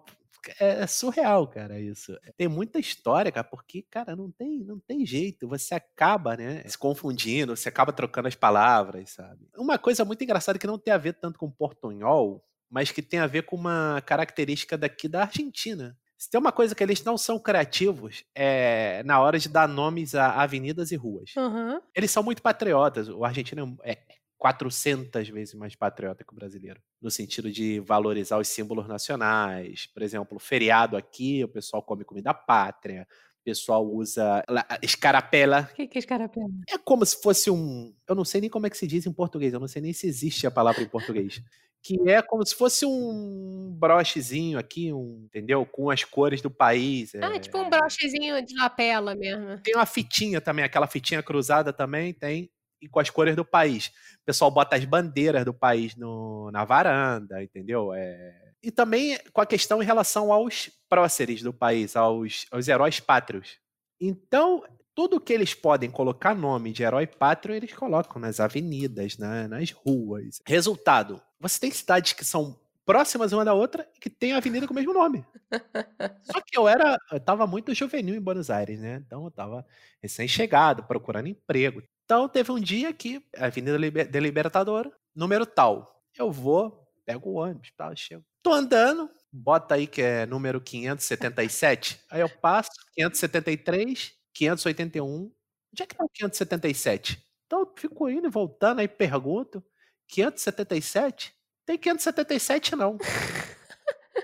é, 0.59 0.83
é 0.83 0.87
surreal, 0.87 1.47
cara, 1.47 1.79
isso. 1.79 2.15
Tem 2.37 2.47
muita 2.47 2.77
história, 2.77 3.31
cara, 3.31 3.43
porque, 3.43 3.81
cara, 3.81 4.15
não 4.15 4.29
tem, 4.29 4.63
não 4.63 4.79
tem 4.79 5.03
jeito. 5.03 5.47
Você 5.47 5.73
acaba, 5.73 6.37
né, 6.37 6.61
se 6.67 6.77
confundindo, 6.77 7.55
você 7.55 7.69
acaba 7.69 7.91
trocando 7.91 8.27
as 8.27 8.35
palavras, 8.35 9.09
sabe? 9.09 9.49
Uma 9.57 9.79
coisa 9.79 10.05
muito 10.05 10.23
engraçada 10.23 10.59
que 10.59 10.67
não 10.67 10.77
tem 10.77 10.93
a 10.93 10.97
ver 10.99 11.13
tanto 11.13 11.39
com 11.39 11.49
portunhol, 11.49 12.45
mas 12.69 12.91
que 12.91 13.01
tem 13.01 13.19
a 13.19 13.25
ver 13.25 13.43
com 13.47 13.55
uma 13.55 13.99
característica 14.05 14.77
daqui 14.77 15.07
da 15.07 15.21
Argentina. 15.21 15.97
Se 16.17 16.29
tem 16.29 16.39
uma 16.39 16.51
coisa 16.51 16.73
que 16.73 16.83
eles 16.83 17.03
não 17.03 17.17
são 17.17 17.37
criativos, 17.37 18.23
é 18.33 19.03
na 19.03 19.19
hora 19.19 19.37
de 19.37 19.49
dar 19.49 19.67
nomes 19.67 20.15
a 20.15 20.41
avenidas 20.41 20.91
e 20.91 20.95
ruas. 20.95 21.35
Uhum. 21.35 21.79
Eles 21.93 22.09
são 22.09 22.23
muito 22.23 22.41
patriotas. 22.41 23.09
O 23.09 23.25
argentino 23.25 23.77
é 23.83 23.97
400 24.37 25.27
vezes 25.29 25.53
mais 25.55 25.75
patriota 25.75 26.23
que 26.23 26.31
o 26.31 26.35
brasileiro, 26.35 26.79
no 27.01 27.09
sentido 27.09 27.51
de 27.51 27.79
valorizar 27.79 28.37
os 28.37 28.47
símbolos 28.47 28.87
nacionais. 28.87 29.87
Por 29.87 30.03
exemplo, 30.03 30.39
feriado 30.39 30.95
aqui, 30.95 31.43
o 31.43 31.47
pessoal 31.47 31.81
come 31.81 32.03
comida 32.03 32.33
pátria, 32.33 33.07
o 33.41 33.43
pessoal 33.43 33.85
usa 33.85 34.43
escarapela. 34.81 35.69
O 35.71 35.75
que, 35.75 35.87
que 35.87 35.97
é 35.97 35.99
escarapela? 35.99 36.49
É 36.69 36.77
como 36.77 37.05
se 37.05 37.21
fosse 37.21 37.49
um. 37.49 37.93
Eu 38.07 38.15
não 38.15 38.25
sei 38.25 38.41
nem 38.41 38.49
como 38.49 38.67
é 38.67 38.69
que 38.69 38.77
se 38.77 38.87
diz 38.87 39.05
em 39.05 39.13
português, 39.13 39.53
eu 39.53 39.59
não 39.59 39.67
sei 39.67 39.81
nem 39.81 39.93
se 39.93 40.07
existe 40.07 40.47
a 40.47 40.51
palavra 40.51 40.81
em 40.81 40.87
português. 40.87 41.41
Que 41.85 42.09
é 42.09 42.19
como 42.19 42.43
se 42.43 42.55
fosse 42.55 42.83
um 42.83 43.75
brochezinho 43.77 44.57
aqui, 44.57 44.91
um, 44.91 45.21
entendeu? 45.25 45.63
Com 45.67 45.91
as 45.91 46.03
cores 46.03 46.41
do 46.41 46.49
país. 46.49 47.13
Ah, 47.13 47.35
é... 47.35 47.39
tipo 47.39 47.59
um 47.59 47.69
brochezinho 47.69 48.43
de 48.43 48.55
lapela 48.57 49.13
mesmo. 49.13 49.61
Tem 49.61 49.75
uma 49.75 49.85
fitinha 49.85 50.41
também, 50.41 50.65
aquela 50.65 50.87
fitinha 50.87 51.21
cruzada 51.21 51.71
também 51.71 52.11
tem 52.11 52.49
e 52.81 52.87
com 52.87 52.99
as 52.99 53.11
cores 53.11 53.35
do 53.35 53.45
país. 53.45 53.91
O 54.21 54.25
pessoal 54.25 54.49
bota 54.49 54.75
as 54.75 54.83
bandeiras 54.83 55.45
do 55.45 55.53
país 55.53 55.95
no, 55.95 56.49
na 56.51 56.65
varanda, 56.65 57.43
entendeu? 57.43 57.93
É... 57.93 58.33
E 58.63 58.71
também 58.71 59.19
com 59.31 59.41
a 59.41 59.45
questão 59.45 59.79
em 59.79 59.85
relação 59.85 60.33
aos 60.33 60.71
próceres 60.89 61.43
do 61.43 61.53
país, 61.53 61.95
aos, 61.95 62.47
aos 62.49 62.67
heróis 62.67 62.99
pátrios. 62.99 63.59
Então, 64.01 64.63
tudo 64.95 65.19
que 65.19 65.33
eles 65.33 65.53
podem 65.53 65.91
colocar 65.91 66.33
nome 66.33 66.71
de 66.71 66.81
herói 66.81 67.05
pátrio, 67.05 67.53
eles 67.53 67.73
colocam 67.73 68.19
nas 68.19 68.39
avenidas, 68.39 69.17
né, 69.17 69.47
nas 69.47 69.71
ruas. 69.71 70.41
Resultado: 70.47 71.21
você 71.39 71.59
tem 71.59 71.69
cidades 71.69 72.13
que 72.13 72.23
são 72.23 72.57
próximas 72.85 73.33
uma 73.33 73.43
da 73.43 73.53
outra 73.53 73.87
e 73.95 73.99
que 73.99 74.09
tem 74.09 74.33
a 74.33 74.37
avenida 74.37 74.67
com 74.67 74.73
o 74.73 74.75
mesmo 74.75 74.93
nome. 74.93 75.25
Só 76.23 76.39
que 76.39 76.57
eu 76.57 76.67
era, 76.67 76.97
eu 77.11 77.19
tava 77.19 77.45
muito 77.45 77.73
juvenil 77.73 78.15
em 78.15 78.21
Buenos 78.21 78.49
Aires, 78.49 78.79
né? 78.79 79.01
Então 79.05 79.25
eu 79.25 79.31
tava 79.31 79.65
recém-chegado, 80.01 80.83
procurando 80.83 81.27
emprego. 81.27 81.83
Então 82.05 82.29
teve 82.29 82.51
um 82.51 82.59
dia 82.59 82.93
que 82.93 83.21
Avenida 83.37 83.77
Liber 83.77 84.09
da 84.09 84.19
Libertadora, 84.19 84.91
número 85.13 85.45
tal. 85.45 86.03
Eu 86.17 86.31
vou, 86.31 86.87
pego 87.05 87.31
o 87.31 87.35
ônibus, 87.35 87.71
tal, 87.75 87.95
chego. 87.95 88.23
Tô 88.41 88.53
andando, 88.53 89.09
bota 89.33 89.75
aí 89.75 89.87
que 89.87 90.01
é 90.01 90.25
número 90.25 90.61
577. 90.61 91.99
Aí 92.11 92.21
eu 92.21 92.29
passo 92.29 92.69
573, 92.93 94.13
581. 94.35 95.31
Onde 95.73 95.83
é 95.83 95.85
que 95.85 95.95
tá 95.95 96.03
o 96.03 96.09
577? 96.09 97.25
Então 97.47 97.61
eu 97.61 97.73
fico 97.75 98.09
indo 98.09 98.27
e 98.27 98.29
voltando, 98.29 98.79
aí 98.79 98.87
pergunto: 98.87 99.63
577? 100.07 101.33
Tem 101.65 101.77
577 101.77 102.75
não. 102.75 102.97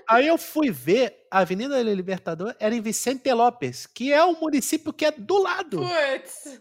Aí 0.08 0.26
eu 0.26 0.38
fui 0.38 0.70
ver 0.70 1.26
a 1.30 1.40
Avenida 1.40 1.80
Libertador 1.82 2.54
era 2.58 2.74
em 2.74 2.80
Vicente 2.80 3.32
Lopes, 3.32 3.86
que 3.86 4.12
é 4.12 4.24
um 4.24 4.38
município 4.38 4.92
que 4.92 5.04
é 5.04 5.10
do 5.10 5.42
lado. 5.42 5.78
Putz. 5.78 6.60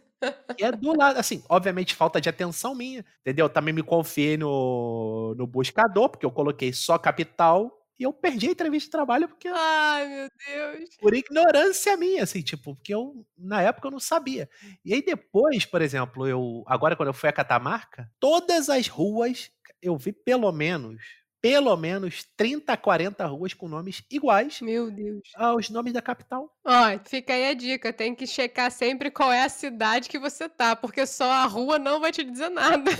Que 0.56 0.66
é 0.66 0.72
do 0.72 0.96
lado, 0.96 1.18
assim, 1.18 1.44
obviamente 1.50 1.96
falta 1.96 2.22
de 2.22 2.30
atenção 2.30 2.76
minha, 2.76 3.04
entendeu? 3.22 3.50
Também 3.50 3.74
me 3.74 3.82
confiei 3.82 4.38
no, 4.38 5.34
no 5.36 5.48
buscador, 5.48 6.10
porque 6.10 6.26
eu 6.26 6.32
coloquei 6.32 6.72
só 6.74 6.98
capital 6.98 7.81
e 8.02 8.04
eu 8.04 8.12
perdi 8.12 8.48
a 8.48 8.52
entrevista 8.52 8.88
de 8.88 8.92
trabalho 8.92 9.28
porque. 9.28 9.48
Ai, 9.48 10.08
meu 10.08 10.30
Deus. 10.48 10.90
Por 11.00 11.14
ignorância 11.14 11.96
minha, 11.96 12.24
assim, 12.24 12.42
tipo, 12.42 12.74
porque 12.74 12.92
eu, 12.92 13.24
na 13.38 13.62
época, 13.62 13.88
eu 13.88 13.92
não 13.92 14.00
sabia. 14.00 14.50
E 14.84 14.92
aí 14.92 15.04
depois, 15.04 15.68
por 15.68 15.84
exemplo, 15.84 16.28
eu. 16.28 16.64
Agora, 16.66 16.96
quando 16.96 17.10
eu 17.10 17.14
fui 17.14 17.30
a 17.30 17.34
Catamarca, 17.34 18.10
todas 18.20 18.70
as 18.70 18.88
ruas 18.88 19.52
eu 19.80 19.96
vi 19.98 20.12
pelo 20.12 20.52
menos 20.52 21.00
pelo 21.40 21.76
menos 21.76 22.24
30, 22.38 22.78
40 22.78 23.26
ruas 23.26 23.54
com 23.56 23.68
nomes 23.68 24.04
iguais 24.12 24.62
Meu 24.62 24.92
Deus. 24.92 25.28
aos 25.36 25.72
nomes 25.72 25.92
da 25.92 26.02
capital. 26.02 26.56
Ó, 26.64 27.00
fica 27.04 27.34
aí 27.34 27.50
a 27.50 27.54
dica, 27.56 27.92
tem 27.92 28.14
que 28.14 28.28
checar 28.28 28.72
sempre 28.72 29.10
qual 29.10 29.32
é 29.32 29.44
a 29.44 29.50
cidade 29.50 30.08
que 30.08 30.20
você 30.20 30.48
tá, 30.48 30.76
porque 30.76 31.04
só 31.08 31.32
a 31.32 31.46
rua 31.46 31.80
não 31.80 32.00
vai 32.00 32.12
te 32.12 32.24
dizer 32.24 32.50
nada. 32.50 32.92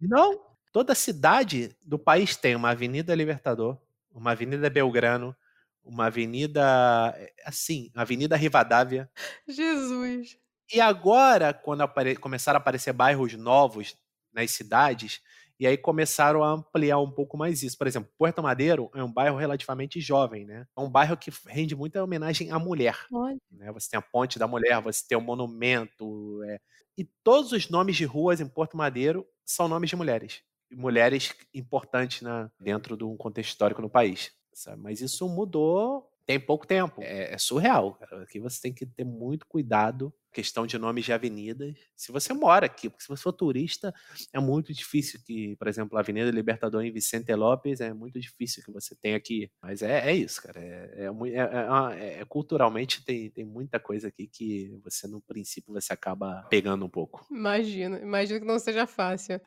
Não, 0.00 0.40
toda 0.72 0.94
cidade 0.94 1.76
do 1.82 1.98
país 1.98 2.36
tem 2.36 2.56
uma 2.56 2.70
Avenida 2.70 3.14
Libertador, 3.14 3.78
uma 4.14 4.30
Avenida 4.30 4.70
Belgrano, 4.70 5.36
uma 5.84 6.06
avenida, 6.06 7.14
eh, 7.18 7.32
assim, 7.44 7.90
Avenida 7.94 8.36
Rivadavia. 8.36 9.10
Jesus. 9.46 10.38
E 10.72 10.80
agora, 10.80 11.52
quando 11.52 11.82
apare 11.82 12.16
começaram 12.16 12.56
a 12.56 12.60
aparecer 12.60 12.92
bairros 12.92 13.34
novos 13.34 13.94
nas 14.32 14.50
cidades, 14.50 15.20
e 15.60 15.66
aí 15.66 15.76
começaram 15.76 16.42
a 16.42 16.50
ampliar 16.50 16.98
um 16.98 17.10
pouco 17.10 17.36
mais 17.36 17.62
isso. 17.62 17.76
Por 17.76 17.86
exemplo, 17.86 18.10
Puerto 18.18 18.42
Madeiro 18.42 18.90
é 18.94 19.04
um 19.04 19.12
bairro 19.12 19.36
relativamente 19.36 20.00
jovem, 20.00 20.44
né? 20.44 20.66
É 20.76 20.80
um 20.80 20.90
bairro 20.90 21.16
que 21.16 21.30
rende 21.46 21.76
muita 21.76 22.02
homenagem 22.02 22.50
à 22.50 22.58
mulher. 22.58 22.98
Olha. 23.12 23.36
Né? 23.52 23.70
Você 23.72 23.90
tem 23.90 23.98
a 23.98 24.02
Ponte 24.02 24.38
da 24.38 24.48
Mulher, 24.48 24.80
você 24.80 25.04
tem 25.06 25.16
o 25.16 25.20
monumento. 25.20 26.42
É... 26.44 26.58
E 26.96 27.04
todos 27.22 27.52
os 27.52 27.68
nomes 27.68 27.94
de 27.96 28.04
ruas 28.04 28.40
em 28.40 28.48
Porto 28.48 28.76
Madeiro 28.76 29.26
são 29.44 29.68
nomes 29.68 29.90
de 29.90 29.96
mulheres. 29.96 30.42
Mulheres 30.74 31.34
importantes 31.52 32.22
né, 32.22 32.50
dentro 32.58 32.96
de 32.96 33.04
um 33.04 33.16
contexto 33.16 33.50
histórico 33.50 33.82
no 33.82 33.90
país. 33.90 34.32
Sabe? 34.52 34.80
Mas 34.80 35.00
isso 35.00 35.28
mudou 35.28 36.08
tem 36.26 36.40
pouco 36.40 36.66
tempo. 36.66 37.02
É, 37.02 37.34
é 37.34 37.38
surreal. 37.38 37.94
Cara. 37.94 38.22
Aqui 38.22 38.38
você 38.40 38.60
tem 38.60 38.72
que 38.72 38.86
ter 38.86 39.04
muito 39.04 39.46
cuidado 39.46 40.12
questão 40.32 40.66
de 40.66 40.76
nomes 40.78 41.04
de 41.04 41.12
avenidas. 41.12 41.76
Se 41.96 42.10
você 42.10 42.32
mora 42.32 42.66
aqui, 42.66 42.90
porque 42.90 43.04
se 43.04 43.08
você 43.08 43.22
for 43.22 43.32
turista, 43.32 43.94
é 44.32 44.40
muito 44.40 44.72
difícil 44.72 45.20
que, 45.24 45.54
por 45.56 45.68
exemplo, 45.68 45.96
a 45.96 46.00
Avenida 46.00 46.28
Libertador 46.30 46.82
em 46.82 46.90
Vicente 46.90 47.32
Lopes 47.32 47.80
é 47.80 47.94
muito 47.94 48.18
difícil 48.18 48.62
que 48.64 48.72
você 48.72 48.96
tenha 48.96 49.16
aqui. 49.16 49.48
Mas 49.62 49.80
é, 49.80 50.10
é 50.10 50.12
isso, 50.12 50.42
cara. 50.42 50.60
É, 50.60 51.06
é, 51.06 51.38
é, 51.38 52.20
é, 52.20 52.24
culturalmente 52.24 53.04
tem, 53.04 53.30
tem 53.30 53.44
muita 53.44 53.78
coisa 53.78 54.08
aqui 54.08 54.26
que 54.26 54.76
você, 54.82 55.06
no 55.06 55.20
princípio, 55.20 55.72
você 55.72 55.92
acaba 55.92 56.42
pegando 56.50 56.84
um 56.84 56.90
pouco. 56.90 57.24
Imagino, 57.30 57.96
imagino 57.98 58.40
que 58.40 58.46
não 58.46 58.58
seja 58.58 58.88
fácil. 58.88 59.40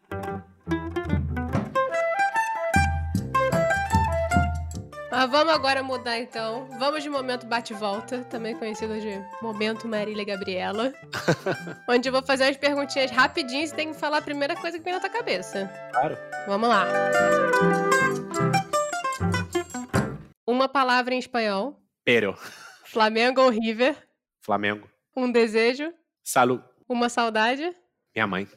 Mas 5.18 5.32
vamos 5.32 5.51
agora 5.51 5.82
mudar 5.82 6.20
então. 6.20 6.68
Vamos 6.78 7.01
de 7.01 7.09
momento 7.09 7.47
bate-volta, 7.47 8.24
também 8.26 8.55
conhecido 8.55 8.99
de 8.99 9.20
momento 9.41 9.88
Marília 9.88 10.24
Gabriela. 10.24 10.93
onde 11.89 12.07
eu 12.07 12.13
vou 12.13 12.22
fazer 12.22 12.43
umas 12.43 12.57
perguntinhas 12.57 13.09
rapidinhas 13.09 13.72
e 13.72 13.76
tem 13.76 13.91
que 13.91 13.99
falar 13.99 14.20
a 14.20 14.22
primeira 14.22 14.55
coisa 14.55 14.78
que 14.78 14.84
vem 14.84 14.93
na 14.93 14.99
tua 14.99 15.09
cabeça. 15.09 15.68
Claro. 15.91 16.15
Vamos 16.45 16.70
lá. 16.70 16.86
Uma 20.45 20.70
palavra 20.70 21.15
em 21.15 21.20
espanhol. 21.20 21.82
Pero. 22.05 22.38
Flamengo 22.86 23.41
ou 23.41 23.49
River? 23.49 23.97
Flamengo. 24.39 24.88
Um 25.15 25.32
desejo. 25.32 25.91
Salu. 26.24 26.63
Uma 26.88 27.09
saudade. 27.09 27.76
Minha 28.15 28.28
mãe. 28.28 28.47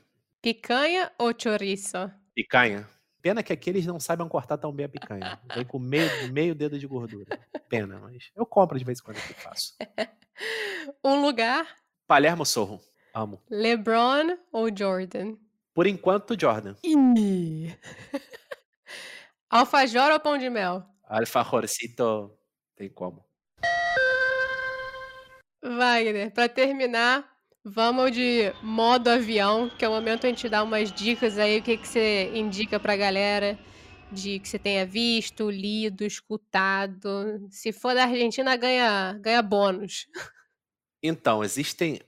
Picanha 0.43 1.13
ou 1.19 1.35
chorizo? 1.39 2.11
Picanha. 2.35 2.89
Pena 3.21 3.43
que 3.43 3.53
aqui 3.53 3.69
eles 3.69 3.85
não 3.85 4.01
sabem 4.01 4.27
cortar 4.27 4.57
tão 4.57 4.73
bem 4.73 4.87
a 4.87 4.89
picanha. 4.89 5.39
Vem 5.55 5.67
com 5.67 5.79
meio, 5.79 6.33
meio 6.33 6.55
dedo 6.55 6.79
de 6.79 6.87
gordura. 6.87 7.39
Pena, 7.69 8.01
mas 8.01 8.31
eu 8.35 8.47
compro 8.47 8.79
de 8.79 8.85
vez 8.85 9.01
em 9.01 9.03
quando 9.03 9.17
que 9.17 9.35
faço. 9.35 9.77
um 11.05 11.21
lugar? 11.21 11.77
Palermo 12.07 12.47
Sorro. 12.47 12.81
Amo. 13.13 13.43
LeBron 13.51 14.39
ou 14.51 14.75
Jordan? 14.75 15.37
Por 15.75 15.87
enquanto, 15.87 16.41
Jordan. 16.41 16.75
Alfajor 19.51 20.11
ou 20.13 20.21
pão 20.21 20.39
de 20.39 20.49
mel? 20.49 20.87
Alfajorcito, 21.05 22.35
tem 22.77 22.89
como. 22.89 23.23
Wagner, 25.63 26.33
para 26.33 26.49
terminar, 26.49 27.30
Vamos 27.65 28.13
de 28.13 28.53
modo 28.63 29.09
avião, 29.09 29.69
que 29.69 29.85
é 29.85 29.89
o 29.89 29.93
momento 29.93 30.27
a 30.27 30.31
gente 30.31 30.49
dá 30.49 30.63
umas 30.63 30.91
dicas 30.91 31.39
aí, 31.39 31.59
o 31.59 31.63
que, 31.63 31.77
que 31.77 31.87
você 31.87 32.31
indica 32.35 32.81
pra 32.81 32.97
galera 32.97 33.59
de 34.11 34.39
que 34.39 34.49
você 34.49 34.59
tenha 34.59 34.87
visto, 34.87 35.51
lido, 35.51 36.03
escutado. 36.03 37.47
Se 37.51 37.71
for 37.71 37.95
da 37.95 38.05
Argentina, 38.05 38.57
ganha, 38.57 39.13
ganha 39.21 39.43
bônus. 39.43 40.09
Então, 41.03 41.45
existem 41.45 42.01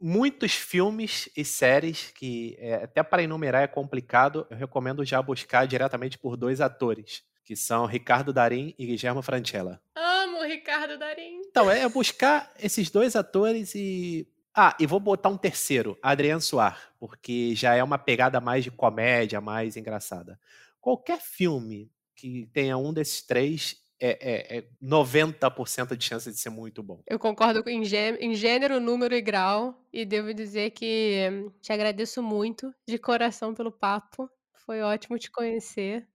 muitos 0.00 0.52
filmes 0.52 1.28
e 1.36 1.44
séries 1.44 2.10
que 2.10 2.56
é, 2.58 2.74
até 2.74 3.02
para 3.02 3.22
enumerar 3.22 3.62
é 3.62 3.66
complicado. 3.66 4.46
Eu 4.50 4.56
recomendo 4.56 5.04
já 5.04 5.20
buscar 5.22 5.66
diretamente 5.66 6.18
por 6.18 6.36
dois 6.36 6.60
atores, 6.60 7.22
que 7.44 7.54
são 7.54 7.86
Ricardo 7.86 8.32
Darim 8.32 8.74
e 8.78 8.86
Guillermo 8.86 9.22
Francella. 9.22 9.80
Amo 9.94 10.42
Ricardo 10.42 10.98
Darim. 10.98 11.40
Então, 11.46 11.70
é 11.70 11.88
buscar 11.88 12.52
esses 12.58 12.90
dois 12.90 13.14
atores 13.14 13.74
e 13.74 14.26
ah, 14.56 14.76
e 14.78 14.86
vou 14.86 15.00
botar 15.00 15.28
um 15.28 15.36
terceiro, 15.36 15.98
Adriano 16.00 16.40
Suar, 16.40 16.92
porque 16.98 17.54
já 17.56 17.74
é 17.74 17.82
uma 17.82 17.98
pegada 17.98 18.40
mais 18.40 18.62
de 18.62 18.70
comédia, 18.70 19.40
mais 19.40 19.76
engraçada. 19.76 20.38
Qualquer 20.80 21.20
filme 21.20 21.90
que 22.14 22.48
tenha 22.52 22.76
um 22.76 22.92
desses 22.92 23.20
três 23.22 23.82
é, 24.00 24.18
é, 24.20 24.58
é 24.58 24.64
90% 24.82 25.96
de 25.96 26.04
chance 26.04 26.30
de 26.30 26.38
ser 26.38 26.50
muito 26.50 26.82
bom. 26.82 27.02
Eu 27.06 27.18
concordo 27.18 27.68
em, 27.68 27.82
em 28.20 28.34
gênero, 28.34 28.78
número 28.78 29.14
e 29.14 29.20
grau, 29.20 29.82
e 29.92 30.04
devo 30.04 30.32
dizer 30.32 30.70
que 30.70 31.50
te 31.60 31.72
agradeço 31.72 32.22
muito 32.22 32.72
de 32.86 32.98
coração 32.98 33.54
pelo 33.54 33.72
papo. 33.72 34.30
Foi 34.66 34.82
ótimo 34.82 35.18
te 35.18 35.30
conhecer. 35.30 36.06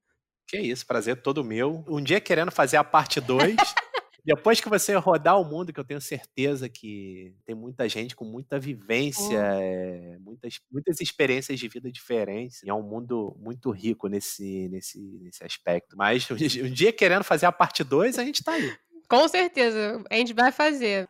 Que 0.47 0.57
isso, 0.59 0.85
prazer 0.85 1.21
todo 1.21 1.43
meu. 1.43 1.83
Um 1.87 2.01
dia 2.01 2.21
querendo 2.21 2.51
fazer 2.51 2.77
a 2.77 2.83
parte 2.83 3.19
2. 3.19 3.55
Depois 4.23 4.59
que 4.59 4.69
você 4.69 4.95
rodar 4.95 5.39
o 5.39 5.45
mundo, 5.45 5.71
que 5.71 5.79
eu 5.79 5.83
tenho 5.83 6.01
certeza 6.01 6.67
que 6.67 7.33
tem 7.45 7.55
muita 7.55 7.87
gente 7.87 8.15
com 8.15 8.25
muita 8.25 8.59
vivência, 8.59 9.37
é, 9.37 10.17
muitas, 10.19 10.59
muitas 10.71 10.99
experiências 11.01 11.59
de 11.59 11.67
vida 11.67 11.91
diferentes. 11.91 12.61
E 12.63 12.69
é 12.69 12.73
um 12.73 12.83
mundo 12.83 13.35
muito 13.39 13.71
rico 13.71 14.07
nesse, 14.07 14.67
nesse, 14.69 14.99
nesse 15.21 15.43
aspecto. 15.43 15.95
Mas 15.97 16.27
um 16.31 16.69
dia 16.69 16.91
querendo 16.91 17.23
fazer 17.23 17.45
a 17.45 17.51
parte 17.51 17.83
2, 17.83 18.19
a 18.19 18.23
gente 18.23 18.43
tá 18.43 18.53
aí. 18.53 18.71
Com 19.07 19.27
certeza, 19.27 20.03
a 20.09 20.15
gente 20.15 20.33
vai 20.33 20.51
fazer. 20.51 21.07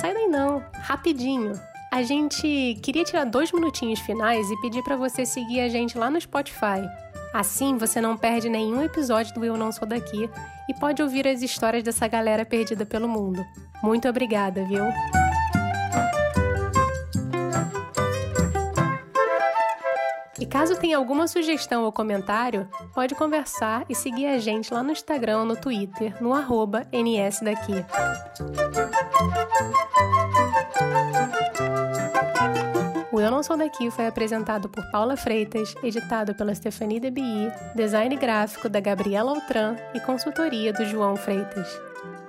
Sai 0.00 0.14
daí 0.14 0.26
não, 0.26 0.58
rapidinho. 0.72 1.69
A 1.92 2.04
gente 2.04 2.78
queria 2.82 3.02
tirar 3.02 3.24
dois 3.24 3.50
minutinhos 3.50 3.98
finais 3.98 4.48
e 4.48 4.60
pedir 4.60 4.80
para 4.84 4.96
você 4.96 5.26
seguir 5.26 5.60
a 5.60 5.68
gente 5.68 5.98
lá 5.98 6.08
no 6.08 6.20
Spotify. 6.20 6.88
Assim 7.34 7.76
você 7.76 8.00
não 8.00 8.16
perde 8.16 8.48
nenhum 8.48 8.80
episódio 8.80 9.34
do 9.34 9.44
Eu 9.44 9.56
Não 9.56 9.72
Sou 9.72 9.88
Daqui 9.88 10.30
e 10.68 10.74
pode 10.74 11.02
ouvir 11.02 11.26
as 11.26 11.42
histórias 11.42 11.82
dessa 11.82 12.06
galera 12.06 12.44
perdida 12.44 12.86
pelo 12.86 13.08
mundo. 13.08 13.44
Muito 13.82 14.08
obrigada, 14.08 14.64
viu? 14.64 14.84
E 20.38 20.46
caso 20.46 20.76
tenha 20.76 20.96
alguma 20.96 21.26
sugestão 21.26 21.82
ou 21.82 21.90
comentário, 21.90 22.68
pode 22.94 23.16
conversar 23.16 23.84
e 23.88 23.96
seguir 23.96 24.26
a 24.26 24.38
gente 24.38 24.72
lá 24.72 24.82
no 24.82 24.92
Instagram 24.92 25.40
ou 25.40 25.44
no 25.44 25.56
Twitter, 25.56 26.14
no 26.22 26.32
arroba 26.32 26.86
NSDaqui. 26.92 27.84
O 33.20 33.22
Eu 33.22 33.30
Não 33.30 33.42
Sou 33.42 33.54
Daqui 33.54 33.90
foi 33.90 34.06
apresentado 34.06 34.66
por 34.66 34.82
Paula 34.90 35.14
Freitas, 35.14 35.74
editado 35.82 36.34
pela 36.34 36.54
Stephanie 36.54 36.98
DeBi, 36.98 37.52
design 37.74 38.16
gráfico 38.16 38.66
da 38.66 38.80
Gabriela 38.80 39.32
Altran 39.32 39.76
e 39.92 40.00
consultoria 40.00 40.72
do 40.72 40.86
João 40.86 41.16
Freitas. 41.16 41.68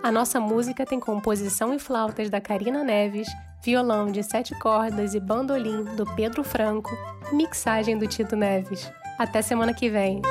A 0.03 0.11
nossa 0.11 0.37
música 0.37 0.85
tem 0.85 0.99
composição 0.99 1.73
e 1.73 1.79
flautas 1.79 2.29
da 2.29 2.41
Karina 2.41 2.83
Neves, 2.83 3.29
violão 3.63 4.11
de 4.11 4.21
sete 4.21 4.53
cordas 4.59 5.13
e 5.13 5.19
bandolim 5.21 5.85
do 5.95 6.05
Pedro 6.13 6.43
Franco 6.43 6.91
mixagem 7.31 7.97
do 7.97 8.05
Tito 8.05 8.35
Neves. 8.35 8.91
Até 9.17 9.41
semana 9.41 9.73
que 9.73 9.89
vem! 9.89 10.21